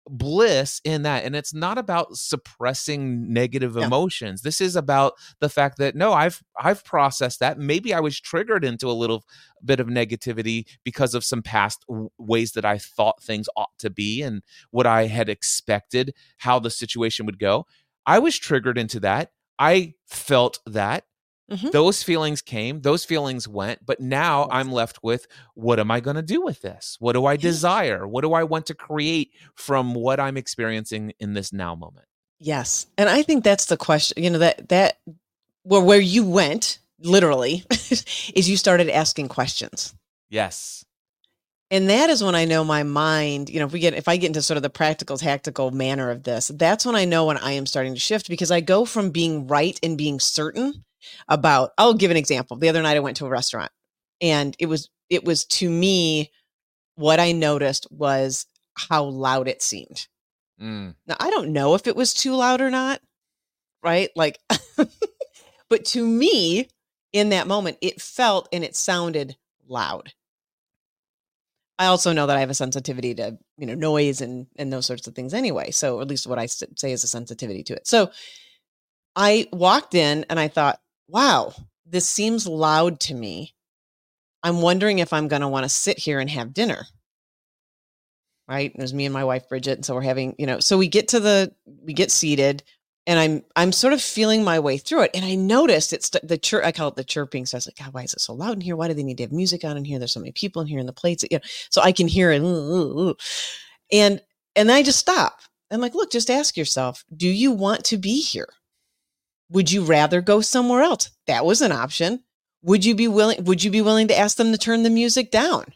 bliss 0.09 0.81
in 0.85 1.03
that 1.03 1.25
and 1.25 1.37
it's 1.37 1.55
not 1.55 1.79
about 1.79 2.17
suppressing 2.17 3.33
negative 3.33 3.77
emotions. 3.77 4.43
This 4.43 4.61
is 4.61 4.75
about 4.77 5.15
the 5.41 5.49
fact 5.49 5.79
that 5.79 5.95
no 5.95 6.13
i've 6.13 6.43
i've 6.59 6.85
processed 6.85 7.41
that. 7.41 7.59
Maybe 7.59 7.93
i 7.95 8.01
was 8.01 8.21
triggered 8.21 8.65
into 8.65 8.89
a 8.89 8.93
little 8.93 9.25
bit 9.65 9.81
of 9.81 9.89
negativity 9.89 10.67
because 10.85 11.15
of 11.15 11.25
some 11.25 11.43
past 11.43 11.85
w- 11.89 12.11
ways 12.19 12.53
that 12.53 12.65
i 12.65 12.79
thought 12.79 13.23
things 13.23 13.49
ought 13.57 13.77
to 13.79 13.91
be 13.91 14.23
and 14.23 14.43
what 14.71 14.87
i 14.87 15.07
had 15.07 15.29
expected 15.29 16.15
how 16.39 16.59
the 16.59 16.71
situation 16.71 17.27
would 17.27 17.39
go. 17.39 17.67
I 18.07 18.19
was 18.19 18.39
triggered 18.39 18.79
into 18.79 19.01
that. 19.01 19.31
I 19.59 19.95
felt 20.09 20.59
that 20.67 21.05
Mm-hmm. 21.51 21.71
Those 21.71 22.03
feelings 22.03 22.43
came, 22.43 22.81
those 22.83 23.05
feelings 23.05 23.49
went, 23.49 23.85
but 23.85 24.01
now. 24.01 24.49
I'm 24.51 24.71
left 24.71 25.03
with 25.03 25.27
what 25.55 25.81
am 25.81 25.91
I 25.91 26.01
going 26.01 26.17
to 26.17 26.23
do 26.23 26.43
with 26.43 26.63
this? 26.63 26.97
What 27.01 27.13
do 27.13 27.27
I 27.27 27.37
desire? 27.37 28.07
What 28.07 28.23
do 28.23 28.33
I 28.33 28.45
want 28.45 28.67
to 28.67 28.75
create 28.75 29.33
from 29.55 29.95
what 29.95 30.21
I'm 30.21 30.37
experiencing 30.37 31.13
in 31.19 31.35
this 31.35 31.53
now 31.53 31.75
moment? 31.75 32.07
Yes. 32.39 32.87
And 32.97 33.09
I 33.09 33.23
think 33.23 33.45
that's 33.45 33.67
the 33.67 33.77
question, 33.77 34.23
you 34.23 34.31
know, 34.31 34.39
that, 34.39 34.69
that, 34.69 34.99
well, 35.65 35.85
where 35.85 36.01
you 36.01 36.25
went 36.25 36.79
literally 37.01 37.65
is 37.71 38.49
you 38.49 38.57
started 38.57 38.89
asking 38.89 39.29
questions. 39.29 39.95
Yes. 40.31 40.85
And 41.71 41.89
that 41.91 42.11
is 42.11 42.25
when 42.25 42.35
I 42.35 42.47
know 42.47 42.65
my 42.65 42.83
mind, 42.83 43.49
you 43.49 43.61
know, 43.61 43.67
if 43.67 43.73
we 43.73 43.79
get, 43.79 43.95
if 43.95 44.09
I 44.09 44.17
get 44.17 44.29
into 44.29 44.43
sort 44.43 44.57
of 44.57 44.63
the 44.63 44.71
practical, 44.71 45.19
tactical 45.19 45.71
manner 45.71 46.11
of 46.11 46.25
this, 46.25 46.51
that's 46.55 46.85
when 46.85 46.97
I 46.97 47.05
know 47.05 47.27
when 47.27 47.39
I 47.39 47.53
am 47.53 47.67
starting 47.67 47.95
to 47.95 48.01
shift 48.01 48.29
because 48.29 48.51
I 48.51 48.61
go 48.61 48.85
from 48.85 49.11
being 49.11 49.47
right 49.47 49.79
and 49.83 49.97
being 49.97 50.19
certain 50.19 50.85
about 51.29 51.71
I'll 51.79 51.95
give 51.95 52.11
an 52.11 52.17
example. 52.17 52.57
The 52.57 52.69
other 52.69 52.83
night 52.83 52.97
I 52.97 53.01
went 53.01 53.17
to 53.19 53.27
a 53.27 53.31
restaurant 53.31 53.73
and 54.21 54.55
it 54.59 54.67
was 54.67 54.89
it 55.09 55.25
was 55.25 55.45
to 55.45 55.69
me 55.69 56.31
what 56.97 57.21
I 57.21 57.33
noticed 57.33 57.87
was 57.91 58.47
how 58.75 59.05
loud 59.05 59.49
it 59.49 59.63
seemed. 59.63 60.07
Mm. 60.61 60.95
Now 61.07 61.17
I 61.19 61.31
don't 61.31 61.53
know 61.53 61.75
if 61.75 61.87
it 61.87 61.97
was 61.97 62.15
too 62.15 62.35
loud 62.35 62.61
or 62.61 62.71
not, 62.71 63.01
right? 63.83 64.11
Like 64.15 64.39
but 65.69 65.85
to 65.87 66.07
me 66.07 66.69
in 67.13 67.31
that 67.31 67.47
moment 67.47 67.79
it 67.81 68.01
felt 68.01 68.49
and 68.53 68.65
it 68.65 68.77
sounded 68.77 69.37
loud. 69.69 70.13
I 71.79 71.87
also 71.87 72.13
know 72.13 72.27
that 72.27 72.37
I 72.37 72.41
have 72.41 72.51
a 72.51 72.55
sensitivity 72.55 73.15
to, 73.15 73.39
you 73.57 73.65
know, 73.67 73.75
noise 73.75 74.21
and 74.21 74.47
and 74.57 74.71
those 74.71 74.85
sorts 74.85 75.07
of 75.07 75.15
things 75.15 75.33
anyway. 75.33 75.71
So 75.71 76.03
at 76.03 76.09
least 76.09 76.27
what 76.27 76.39
I 76.39 76.45
say 76.45 76.93
is 76.93 77.05
a 77.05 77.09
sensitivity 77.09 77.63
to 77.65 77.75
it. 77.75 77.87
So 77.87 78.11
I 79.17 79.49
walked 79.51 79.95
in 79.95 80.27
and 80.29 80.39
I 80.39 80.49
thought, 80.49 80.79
wow, 81.11 81.53
this 81.87 82.07
seems 82.07 82.47
loud 82.47 83.01
to 83.01 83.15
me. 83.15 83.55
I'm 84.43 84.63
wondering 84.63 85.01
if 85.01 85.13
I'm 85.13 85.29
going 85.29 85.43
to 85.43 85.49
want 85.49 85.65
to 85.65 85.69
sit 85.69 85.99
here 85.99 86.21
and 86.21 86.31
have 86.31 86.55
dinner. 86.55 86.87
Right. 88.49 88.73
There's 88.75 88.95
me 88.95 89.05
and 89.05 89.13
my 89.13 89.25
wife, 89.25 89.49
Bridget. 89.49 89.79
And 89.79 89.85
so 89.85 89.95
we're 89.95 90.03
having, 90.03 90.35
you 90.39 90.47
know, 90.47 90.59
so 90.59 90.77
we 90.77 90.89
get 90.89 91.09
to 91.09 91.21
the, 91.21 91.55
we 91.85 91.93
get 91.93 92.11
seated 92.11 92.65
and 93.07 93.19
I'm, 93.19 93.45
I'm 93.55 93.71
sort 93.71 93.93
of 93.93 94.03
feeling 94.03 94.43
my 94.43 94.59
way 94.59 94.77
through 94.77 95.03
it. 95.03 95.13
And 95.15 95.25
I 95.25 95.37
noticed 95.37 95.93
it's 95.93 96.11
the 96.11 96.37
chirp, 96.37 96.65
I 96.65 96.73
call 96.73 96.89
it 96.89 96.97
the 96.97 97.05
chirping. 97.05 97.47
So 97.47 97.57
I 97.57 97.59
was 97.59 97.69
like, 97.69 97.77
God, 97.77 97.95
why 97.95 98.03
is 98.03 98.13
it 98.13 98.21
so 98.21 98.35
loud 98.35 98.55
in 98.55 98.61
here? 98.61 98.77
Why 98.77 98.89
do 98.89 98.95
they 98.95 99.05
need 99.05 99.19
to 99.19 99.25
have 99.25 99.33
music 99.33 99.65
on 99.65 99.77
in 99.77 99.85
here? 99.85 99.99
There's 99.99 100.13
so 100.13 100.21
many 100.21 100.33
people 100.33 100.63
in 100.63 100.69
here 100.69 100.81
and 100.81 100.89
the 100.89 100.93
plates, 100.93 101.25
you 101.31 101.39
know, 101.39 101.45
so 101.71 101.81
I 101.81 101.93
can 101.93 102.09
hear 102.09 102.33
it. 102.33 102.43
And, 103.93 104.21
and 104.57 104.73
I 104.73 104.83
just 104.83 104.99
stop. 104.99 105.41
I'm 105.71 105.81
like, 105.81 105.95
look, 105.95 106.11
just 106.11 106.31
ask 106.31 106.57
yourself, 106.57 107.05
do 107.17 107.29
you 107.29 107.53
want 107.53 107.85
to 107.85 107.99
be 107.99 108.21
here? 108.21 108.49
Would 109.51 109.71
you 109.71 109.85
rather 109.85 110.21
go 110.21 110.41
somewhere 110.41 110.83
else? 110.83 111.11
That 111.27 111.45
was 111.45 111.61
an 111.61 111.73
option. 111.73 112.23
Would 112.63 112.85
you 112.85 112.95
be 112.95 113.09
willing 113.09 113.45
would 113.45 113.63
you 113.65 113.71
be 113.71 113.83
willing 113.83 114.09
to 114.09 114.19
ask 114.19 114.37
them 114.37 114.53
to 114.53 114.59
turn 114.59 114.83
the 114.83 114.91
music 114.91 115.31
down? 115.31 115.73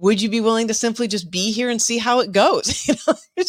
would 0.00 0.22
you 0.22 0.30
be 0.30 0.40
willing 0.40 0.66
to 0.66 0.74
simply 0.74 1.06
just 1.06 1.30
be 1.30 1.52
here 1.52 1.68
and 1.68 1.80
see 1.80 1.98
how 1.98 2.20
it 2.20 2.32
goes? 2.32 2.90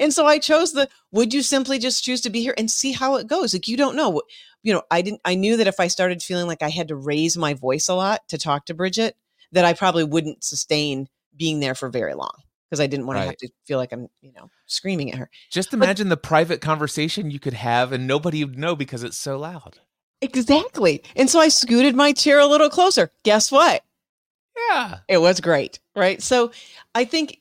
And 0.00 0.12
so 0.12 0.26
I 0.26 0.38
chose 0.38 0.72
the 0.72 0.88
would 1.12 1.32
you 1.32 1.40
simply 1.40 1.78
just 1.78 2.02
choose 2.02 2.20
to 2.22 2.30
be 2.30 2.40
here 2.40 2.54
and 2.58 2.70
see 2.70 2.92
how 2.92 3.14
it 3.16 3.28
goes? 3.28 3.54
Like 3.54 3.68
you 3.68 3.76
don't 3.76 3.96
know. 3.96 4.22
You 4.62 4.74
know, 4.74 4.82
I 4.90 5.02
didn't 5.02 5.20
I 5.24 5.36
knew 5.36 5.56
that 5.56 5.68
if 5.68 5.78
I 5.78 5.86
started 5.86 6.22
feeling 6.22 6.46
like 6.46 6.62
I 6.62 6.68
had 6.68 6.88
to 6.88 6.96
raise 6.96 7.36
my 7.36 7.54
voice 7.54 7.88
a 7.88 7.94
lot 7.94 8.26
to 8.28 8.38
talk 8.38 8.66
to 8.66 8.74
Bridget, 8.74 9.16
that 9.52 9.64
I 9.64 9.72
probably 9.72 10.04
wouldn't 10.04 10.42
sustain 10.42 11.08
being 11.36 11.60
there 11.60 11.76
for 11.76 11.88
very 11.88 12.14
long 12.14 12.32
because 12.74 12.82
I 12.82 12.88
didn't 12.88 13.06
want 13.06 13.20
to 13.20 13.24
have 13.24 13.36
to 13.36 13.48
feel 13.64 13.78
like 13.78 13.92
I'm, 13.92 14.08
you 14.20 14.32
know, 14.32 14.50
screaming 14.66 15.12
at 15.12 15.18
her. 15.18 15.30
Just 15.48 15.72
imagine 15.72 16.08
but, 16.08 16.16
the 16.16 16.26
private 16.26 16.60
conversation 16.60 17.30
you 17.30 17.38
could 17.38 17.54
have 17.54 17.92
and 17.92 18.04
nobody 18.04 18.44
would 18.44 18.58
know 18.58 18.74
because 18.74 19.04
it's 19.04 19.16
so 19.16 19.38
loud. 19.38 19.78
Exactly. 20.20 21.00
And 21.14 21.30
so 21.30 21.38
I 21.38 21.46
scooted 21.48 21.94
my 21.94 22.10
chair 22.10 22.40
a 22.40 22.46
little 22.46 22.68
closer. 22.68 23.12
Guess 23.22 23.52
what? 23.52 23.84
Yeah. 24.70 24.98
It 25.06 25.18
was 25.18 25.40
great. 25.40 25.78
Right. 25.94 26.20
So 26.20 26.50
I 26.96 27.04
think, 27.04 27.40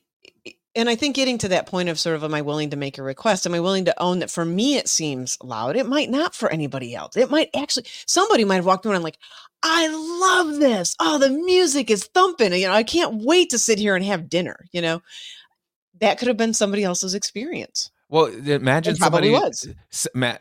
and 0.75 0.89
I 0.89 0.95
think 0.95 1.15
getting 1.15 1.37
to 1.39 1.49
that 1.49 1.67
point 1.67 1.89
of 1.89 1.99
sort 1.99 2.15
of, 2.15 2.23
am 2.23 2.33
I 2.33 2.41
willing 2.41 2.71
to 2.71 2.77
make 2.77 2.97
a 2.97 3.03
request? 3.03 3.45
Am 3.45 3.53
I 3.53 3.59
willing 3.59 3.85
to 3.85 4.01
own 4.01 4.19
that 4.19 4.31
for 4.31 4.43
me, 4.43 4.77
it 4.77 4.87
seems 4.87 5.37
loud? 5.43 5.75
It 5.75 5.85
might 5.85 6.09
not 6.09 6.33
for 6.33 6.49
anybody 6.49 6.95
else. 6.95 7.15
It 7.15 7.29
might 7.29 7.49
actually, 7.55 7.85
somebody 8.05 8.43
might 8.43 8.55
have 8.55 8.65
walked 8.65 8.85
around 8.85 9.03
like, 9.03 9.19
I 9.61 9.87
love 9.87 10.59
this. 10.59 10.95
Oh, 10.99 11.19
the 11.19 11.29
music 11.29 11.89
is 11.89 12.05
thumping. 12.05 12.53
You 12.53 12.67
know, 12.67 12.73
I 12.73 12.83
can't 12.83 13.23
wait 13.23 13.51
to 13.51 13.59
sit 13.59 13.79
here 13.79 13.95
and 13.95 14.03
have 14.03 14.29
dinner. 14.29 14.65
You 14.71 14.81
know, 14.81 15.01
that 16.01 16.17
could 16.17 16.27
have 16.27 16.37
been 16.37 16.53
somebody 16.53 16.83
else's 16.83 17.13
experience. 17.13 17.91
Well, 18.13 18.27
imagine 18.27 18.95
somebody 18.95 19.31
was. 19.31 19.67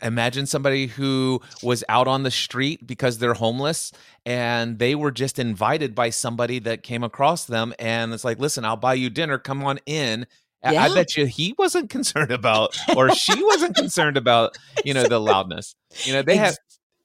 Imagine 0.02 0.44
somebody 0.44 0.88
who 0.88 1.40
was 1.62 1.82
out 1.88 2.06
on 2.06 2.22
the 2.22 2.30
street 2.30 2.86
because 2.86 3.16
they're 3.16 3.32
homeless 3.32 3.92
and 4.26 4.78
they 4.78 4.94
were 4.94 5.10
just 5.10 5.38
invited 5.38 5.94
by 5.94 6.10
somebody 6.10 6.58
that 6.58 6.82
came 6.82 7.02
across 7.02 7.46
them 7.46 7.72
and 7.78 8.12
it's 8.12 8.24
like, 8.24 8.38
"Listen, 8.38 8.66
I'll 8.66 8.76
buy 8.76 8.92
you 8.92 9.08
dinner. 9.08 9.38
Come 9.38 9.64
on 9.64 9.78
in." 9.86 10.26
Yeah. 10.62 10.82
I 10.82 10.94
bet 10.94 11.16
you 11.16 11.24
he 11.24 11.54
wasn't 11.56 11.88
concerned 11.88 12.30
about 12.30 12.76
or 12.94 13.10
she 13.14 13.42
wasn't 13.42 13.74
concerned 13.74 14.18
about, 14.18 14.58
you 14.84 14.92
know, 14.92 15.04
the 15.04 15.18
loudness. 15.32 15.74
You 16.04 16.12
know, 16.12 16.20
they 16.20 16.36
have 16.36 16.58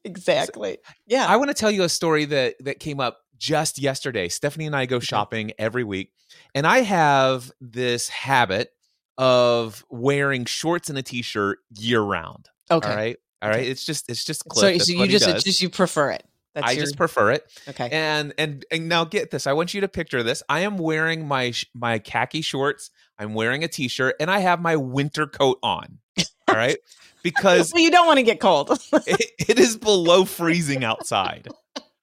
Exactly. 0.04 0.80
Yeah. 1.06 1.28
I 1.28 1.38
want 1.38 1.50
to 1.50 1.54
tell 1.54 1.72
you 1.72 1.84
a 1.84 1.90
story 1.90 2.26
that 2.26 2.56
that 2.66 2.82
came 2.82 3.00
up 3.00 3.20
just 3.38 3.80
yesterday. 3.80 4.28
Stephanie 4.28 4.66
and 4.66 4.76
I 4.76 4.86
go 4.86 5.00
shopping 5.00 5.54
every 5.58 5.86
week, 5.86 6.12
and 6.54 6.68
I 6.68 6.80
have 6.80 7.54
this 7.62 8.10
habit 8.10 8.74
of 9.18 9.84
wearing 9.90 10.46
shorts 10.46 10.90
and 10.90 10.98
a 10.98 11.04
t-shirt 11.04 11.60
year 11.78 12.02
round. 12.02 12.50
Okay. 12.70 12.90
All 12.90 12.96
right. 12.96 13.18
All 13.42 13.50
right. 13.50 13.60
Okay. 13.60 13.70
It's 13.70 13.86
just 13.86 14.10
it's 14.10 14.24
just 14.24 14.46
Cliff. 14.46 14.82
So, 14.82 14.94
so 14.94 15.04
you 15.04 15.08
just 15.08 15.46
just 15.46 15.62
you 15.62 15.70
prefer 15.70 16.12
it. 16.12 16.24
That's 16.54 16.70
I 16.70 16.72
your... 16.72 16.84
just 16.86 16.98
prefer 16.98 17.32
it. 17.32 17.46
Okay. 17.68 17.90
And 17.92 18.34
and 18.38 18.66
and 18.72 18.90
now 18.90 19.06
get 19.06 19.30
this. 19.30 19.46
I 19.46 19.54
want 19.54 19.74
you 19.74 19.82
to 19.82 19.88
picture 19.88 20.24
this. 20.24 20.42
I 20.50 20.62
am 20.62 20.78
wearing 20.78 21.28
my 21.28 21.54
my 21.76 22.00
khaki 22.00 22.42
shorts. 22.42 22.90
I'm 23.20 23.34
wearing 23.34 23.64
a 23.64 23.68
t-shirt 23.68 24.16
and 24.20 24.32
I 24.32 24.40
have 24.40 24.62
my 24.62 24.76
winter 24.76 25.28
coat 25.28 25.60
on. 25.62 26.00
All 26.48 26.56
right. 26.56 26.78
Because 27.24 27.72
well, 27.76 27.84
you 27.84 27.92
don't 27.92 28.08
want 28.08 28.18
to 28.18 28.24
get 28.24 28.40
cold. 28.40 28.72
it, 28.94 29.32
it 29.48 29.60
is 29.60 29.78
below 29.78 30.26
freezing 30.26 30.84
outside. 30.84 31.48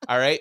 All 0.08 0.18
right. 0.18 0.40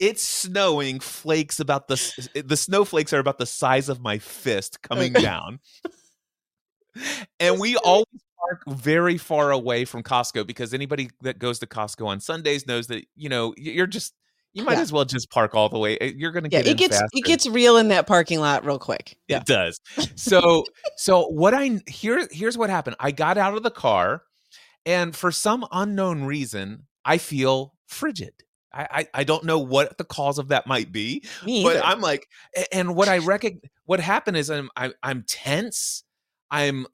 It's 0.00 0.24
snowing 0.24 0.98
flakes 0.98 1.60
about 1.60 1.86
the 1.86 2.42
the 2.44 2.56
snowflakes 2.56 3.12
are 3.12 3.20
about 3.20 3.38
the 3.38 3.46
size 3.46 3.88
of 3.88 4.00
my 4.00 4.18
fist 4.18 4.82
coming 4.82 5.12
down 5.12 5.60
and 7.40 7.58
we 7.60 7.76
always 7.76 8.06
park 8.38 8.62
very 8.68 9.18
far 9.18 9.50
away 9.50 9.84
from 9.84 10.02
Costco 10.02 10.46
because 10.46 10.74
anybody 10.74 11.10
that 11.22 11.38
goes 11.38 11.58
to 11.60 11.66
Costco 11.66 12.06
on 12.06 12.20
Sundays 12.20 12.66
knows 12.66 12.88
that 12.88 13.04
you 13.14 13.28
know 13.28 13.54
you're 13.56 13.86
just 13.86 14.14
you 14.54 14.64
might 14.64 14.74
yeah. 14.74 14.80
as 14.80 14.92
well 14.92 15.04
just 15.04 15.30
park 15.30 15.54
all 15.54 15.68
the 15.68 15.78
way. 15.78 15.96
Eh, 15.98 16.12
you're 16.16 16.32
going 16.32 16.44
to 16.44 16.50
yeah, 16.50 16.62
get 16.62 16.72
it 16.72 16.76
gets 16.76 16.96
faster. 16.98 17.08
it 17.12 17.24
gets 17.24 17.48
real 17.48 17.78
in 17.78 17.88
that 17.88 18.06
parking 18.06 18.40
lot 18.40 18.64
real 18.64 18.78
quick. 18.78 19.16
Yeah. 19.28 19.38
It 19.38 19.46
does. 19.46 19.80
So 20.14 20.64
so 20.96 21.26
what 21.28 21.54
I 21.54 21.80
here 21.86 22.28
here's 22.30 22.56
what 22.56 22.70
happened. 22.70 22.96
I 23.00 23.10
got 23.10 23.38
out 23.38 23.56
of 23.56 23.62
the 23.62 23.70
car, 23.70 24.22
and 24.84 25.16
for 25.16 25.32
some 25.32 25.66
unknown 25.72 26.24
reason, 26.24 26.86
I 27.04 27.18
feel 27.18 27.74
frigid. 27.86 28.34
I, 28.72 28.88
I, 28.90 29.06
I 29.20 29.24
don't 29.24 29.44
know 29.44 29.58
what 29.58 29.98
the 29.98 30.04
cause 30.04 30.38
of 30.38 30.48
that 30.48 30.66
might 30.66 30.92
be, 30.92 31.24
Me 31.44 31.62
but 31.62 31.84
I'm 31.84 32.00
like, 32.00 32.26
and 32.72 32.94
what 32.94 33.08
I 33.08 33.18
reckon, 33.18 33.60
what 33.84 34.00
happened 34.00 34.36
is 34.36 34.50
I'm 34.50 34.70
I, 34.76 34.86
am 34.86 34.92
i 35.02 35.10
am 35.10 35.24
tense. 35.26 36.04
I'm 36.52 36.86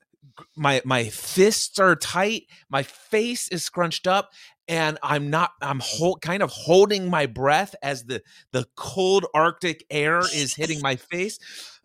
my 0.56 0.80
my 0.84 1.04
fists 1.08 1.78
are 1.78 1.96
tight, 1.96 2.44
my 2.70 2.84
face 2.84 3.48
is 3.48 3.64
scrunched 3.64 4.06
up, 4.06 4.30
and 4.68 4.98
I'm 5.02 5.30
not 5.30 5.50
I'm 5.60 5.80
hold, 5.80 6.22
kind 6.22 6.42
of 6.42 6.50
holding 6.50 7.10
my 7.10 7.26
breath 7.26 7.74
as 7.82 8.04
the 8.04 8.22
the 8.52 8.66
cold 8.76 9.26
Arctic 9.34 9.84
air 9.90 10.20
is 10.20 10.54
hitting 10.54 10.80
my 10.80 10.96
face 10.96 11.38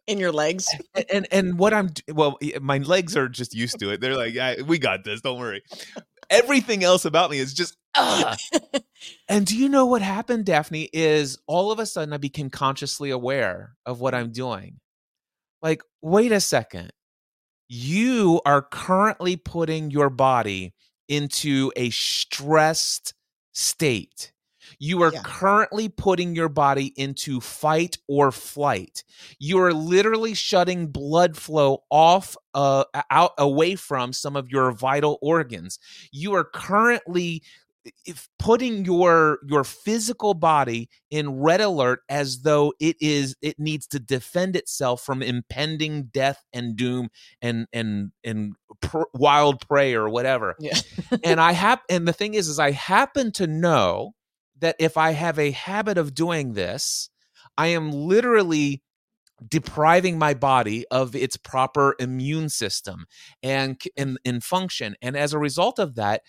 in 0.06 0.20
your 0.20 0.32
legs. 0.32 0.68
And, 0.94 1.06
and 1.12 1.28
and, 1.32 1.60
what 1.60 1.74
I'm 1.74 1.90
well, 2.12 2.38
my 2.62 2.78
legs 2.78 3.18
are 3.18 3.28
just 3.28 3.56
used 3.56 3.80
to 3.80 3.90
it. 3.90 4.02
They're 4.02 4.16
like, 4.16 4.34
yeah, 4.34 4.62
we 4.62 4.78
got 4.78 5.04
this. 5.04 5.22
Don't 5.22 5.40
worry. 5.40 5.64
Everything 6.30 6.84
else 6.84 7.06
about 7.06 7.32
me 7.32 7.40
is 7.40 7.54
just. 7.54 7.76
and 9.28 9.46
do 9.46 9.56
you 9.58 9.70
know 9.70 9.86
what 9.86 10.02
happened, 10.02 10.46
Daphne? 10.46 10.90
Is 10.94 11.38
all 11.48 11.72
of 11.72 11.80
a 11.80 11.86
sudden 11.86 12.14
I 12.14 12.18
became 12.18 12.50
consciously 12.50 13.10
aware 13.12 13.76
of 13.86 14.00
what 14.00 14.16
I'm 14.16 14.32
doing. 14.32 14.80
Like, 15.62 15.82
wait 16.02 16.32
a 16.32 16.40
second 16.40 16.92
you 17.74 18.40
are 18.46 18.62
currently 18.62 19.36
putting 19.36 19.90
your 19.90 20.12
body 20.12 20.76
into 21.08 21.72
a 21.76 21.90
stressed 21.90 23.16
state. 23.52 24.32
You 24.78 25.02
are 25.02 25.12
yeah. 25.12 25.24
currently 25.24 25.90
putting 25.90 26.36
your 26.36 26.50
body 26.50 26.94
into 26.96 27.42
fight 27.42 27.98
or 28.08 28.32
flight. 28.32 29.04
You 29.40 29.60
are 29.60 29.74
literally 29.74 30.36
shutting 30.36 30.88
blood 30.88 31.36
flow 31.36 31.84
off, 31.90 32.38
uh, 32.54 32.84
out 33.10 33.32
away 33.40 33.74
from 33.74 34.14
some 34.14 34.36
of 34.36 34.50
your 34.50 34.72
vital 34.72 35.18
organs. 35.24 35.80
You 36.12 36.36
are 36.36 36.44
currently 36.44 37.42
if 38.06 38.30
putting 38.40 38.86
your 38.86 39.40
your 39.48 39.64
physical 39.64 40.34
body 40.34 40.90
in 41.12 41.40
red 41.40 41.62
alert 41.62 42.00
as 42.10 42.42
though 42.42 42.74
it 42.80 42.96
is 43.00 43.36
it 43.42 43.60
needs 43.60 43.88
to 43.88 44.00
defend 44.00 44.56
itself 44.56 45.02
from 45.02 45.22
impending 45.22 46.04
death 46.06 46.44
and 46.54 46.76
doom 46.76 47.10
and 47.42 47.68
and 47.74 48.12
and 48.24 48.56
pr- 48.82 49.04
wild 49.14 49.66
prey 49.68 49.94
or 49.94 50.10
whatever. 50.10 50.56
Yeah. 50.60 50.78
And 51.24 51.40
i 51.42 51.52
have 51.52 51.82
and 51.90 52.08
the 52.08 52.14
thing 52.14 52.34
is 52.34 52.48
is 52.48 52.60
i 52.60 52.72
happen 52.72 53.32
to 53.34 53.48
know 53.48 54.14
that 54.60 54.76
if 54.80 54.98
i 54.98 55.12
have 55.12 55.40
a 55.40 55.52
habit 55.52 55.98
of 55.98 56.14
doing 56.14 56.54
this 56.54 57.10
i 57.58 57.68
am 57.68 57.92
literally 57.92 58.82
depriving 59.48 60.18
my 60.18 60.34
body 60.34 60.86
of 60.92 61.16
its 61.16 61.38
proper 61.38 61.96
immune 62.00 62.50
system 62.50 63.06
and 63.42 63.82
in, 63.96 64.18
in 64.24 64.40
function. 64.42 64.96
And 65.02 65.18
as 65.18 65.34
a 65.34 65.40
result 65.40 65.80
of 65.80 65.96
that 65.96 66.22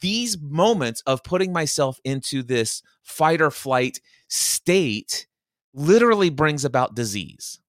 these 0.00 0.40
moments 0.40 1.02
of 1.06 1.22
putting 1.22 1.52
myself 1.52 2.00
into 2.04 2.42
this 2.42 2.82
fight 3.02 3.40
or 3.40 3.50
flight 3.50 4.00
state 4.28 5.26
literally 5.74 6.30
brings 6.30 6.64
about 6.64 6.94
disease 6.94 7.60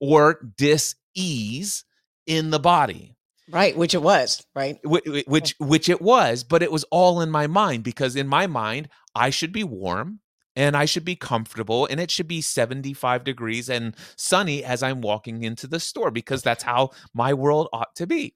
or 0.00 0.40
dis-ease 0.56 1.84
in 2.26 2.50
the 2.50 2.58
body 2.58 3.16
right 3.50 3.76
which 3.76 3.94
it 3.94 4.02
was 4.02 4.46
right 4.54 4.78
which, 4.84 5.24
which 5.26 5.54
which 5.58 5.88
it 5.88 6.00
was 6.00 6.42
but 6.42 6.62
it 6.62 6.72
was 6.72 6.84
all 6.84 7.20
in 7.20 7.30
my 7.30 7.46
mind 7.46 7.84
because 7.84 8.16
in 8.16 8.26
my 8.26 8.46
mind 8.46 8.88
i 9.14 9.30
should 9.30 9.52
be 9.52 9.64
warm 9.64 10.20
and 10.56 10.76
I 10.76 10.84
should 10.84 11.04
be 11.04 11.16
comfortable 11.16 11.86
and 11.86 11.98
it 11.98 12.10
should 12.10 12.28
be 12.28 12.40
75 12.40 13.24
degrees 13.24 13.68
and 13.68 13.94
sunny 14.16 14.64
as 14.64 14.82
I'm 14.82 15.00
walking 15.00 15.42
into 15.42 15.66
the 15.66 15.80
store 15.80 16.10
because 16.10 16.42
that's 16.42 16.62
how 16.62 16.90
my 17.12 17.34
world 17.34 17.68
ought 17.72 17.94
to 17.96 18.06
be. 18.06 18.34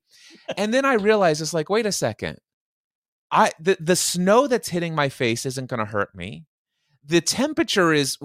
And 0.57 0.75
then 0.75 0.85
I 0.85 0.95
realized 0.95 1.41
it's 1.41 1.55
like, 1.55 1.71
wait 1.71 1.87
a 1.87 1.93
second. 1.93 2.39
I 3.31 3.53
the, 3.61 3.77
the 3.81 3.97
snow 3.97 4.47
that's 4.47 4.69
hitting 4.69 4.95
my 4.95 5.09
face 5.09 5.45
isn't 5.45 5.69
going 5.69 5.81
to 5.81 5.87
hurt 5.87 6.15
me. 6.15 6.45
The 7.05 7.21
temperature 7.21 7.93
is 7.93 8.19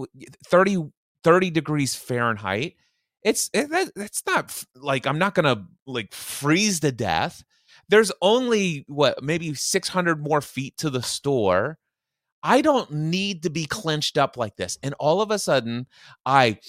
30 0.47 0.91
30 1.23 1.49
degrees 1.51 1.95
Fahrenheit. 1.95 2.75
It's 3.23 3.49
eh, 3.53 3.67
it, 3.71 3.91
it's 3.95 4.23
not 4.25 4.63
like 4.75 5.05
I'm 5.07 5.19
not 5.19 5.35
going 5.35 5.55
to 5.55 5.63
like 5.85 6.13
freeze 6.13 6.79
to 6.81 6.91
death. 6.91 7.43
There's 7.89 8.11
only 8.21 8.85
what 8.87 9.23
maybe 9.23 9.53
600 9.53 10.21
more 10.21 10.41
feet 10.41 10.77
to 10.77 10.89
the 10.89 11.01
store. 11.01 11.77
I 12.41 12.61
don't 12.61 12.91
need 12.91 13.43
to 13.43 13.49
be 13.49 13.65
clenched 13.65 14.17
up 14.17 14.35
like 14.35 14.57
this. 14.57 14.77
And 14.83 14.93
all 14.99 15.21
of 15.21 15.31
a 15.31 15.39
sudden, 15.39 15.87
I 16.25 16.59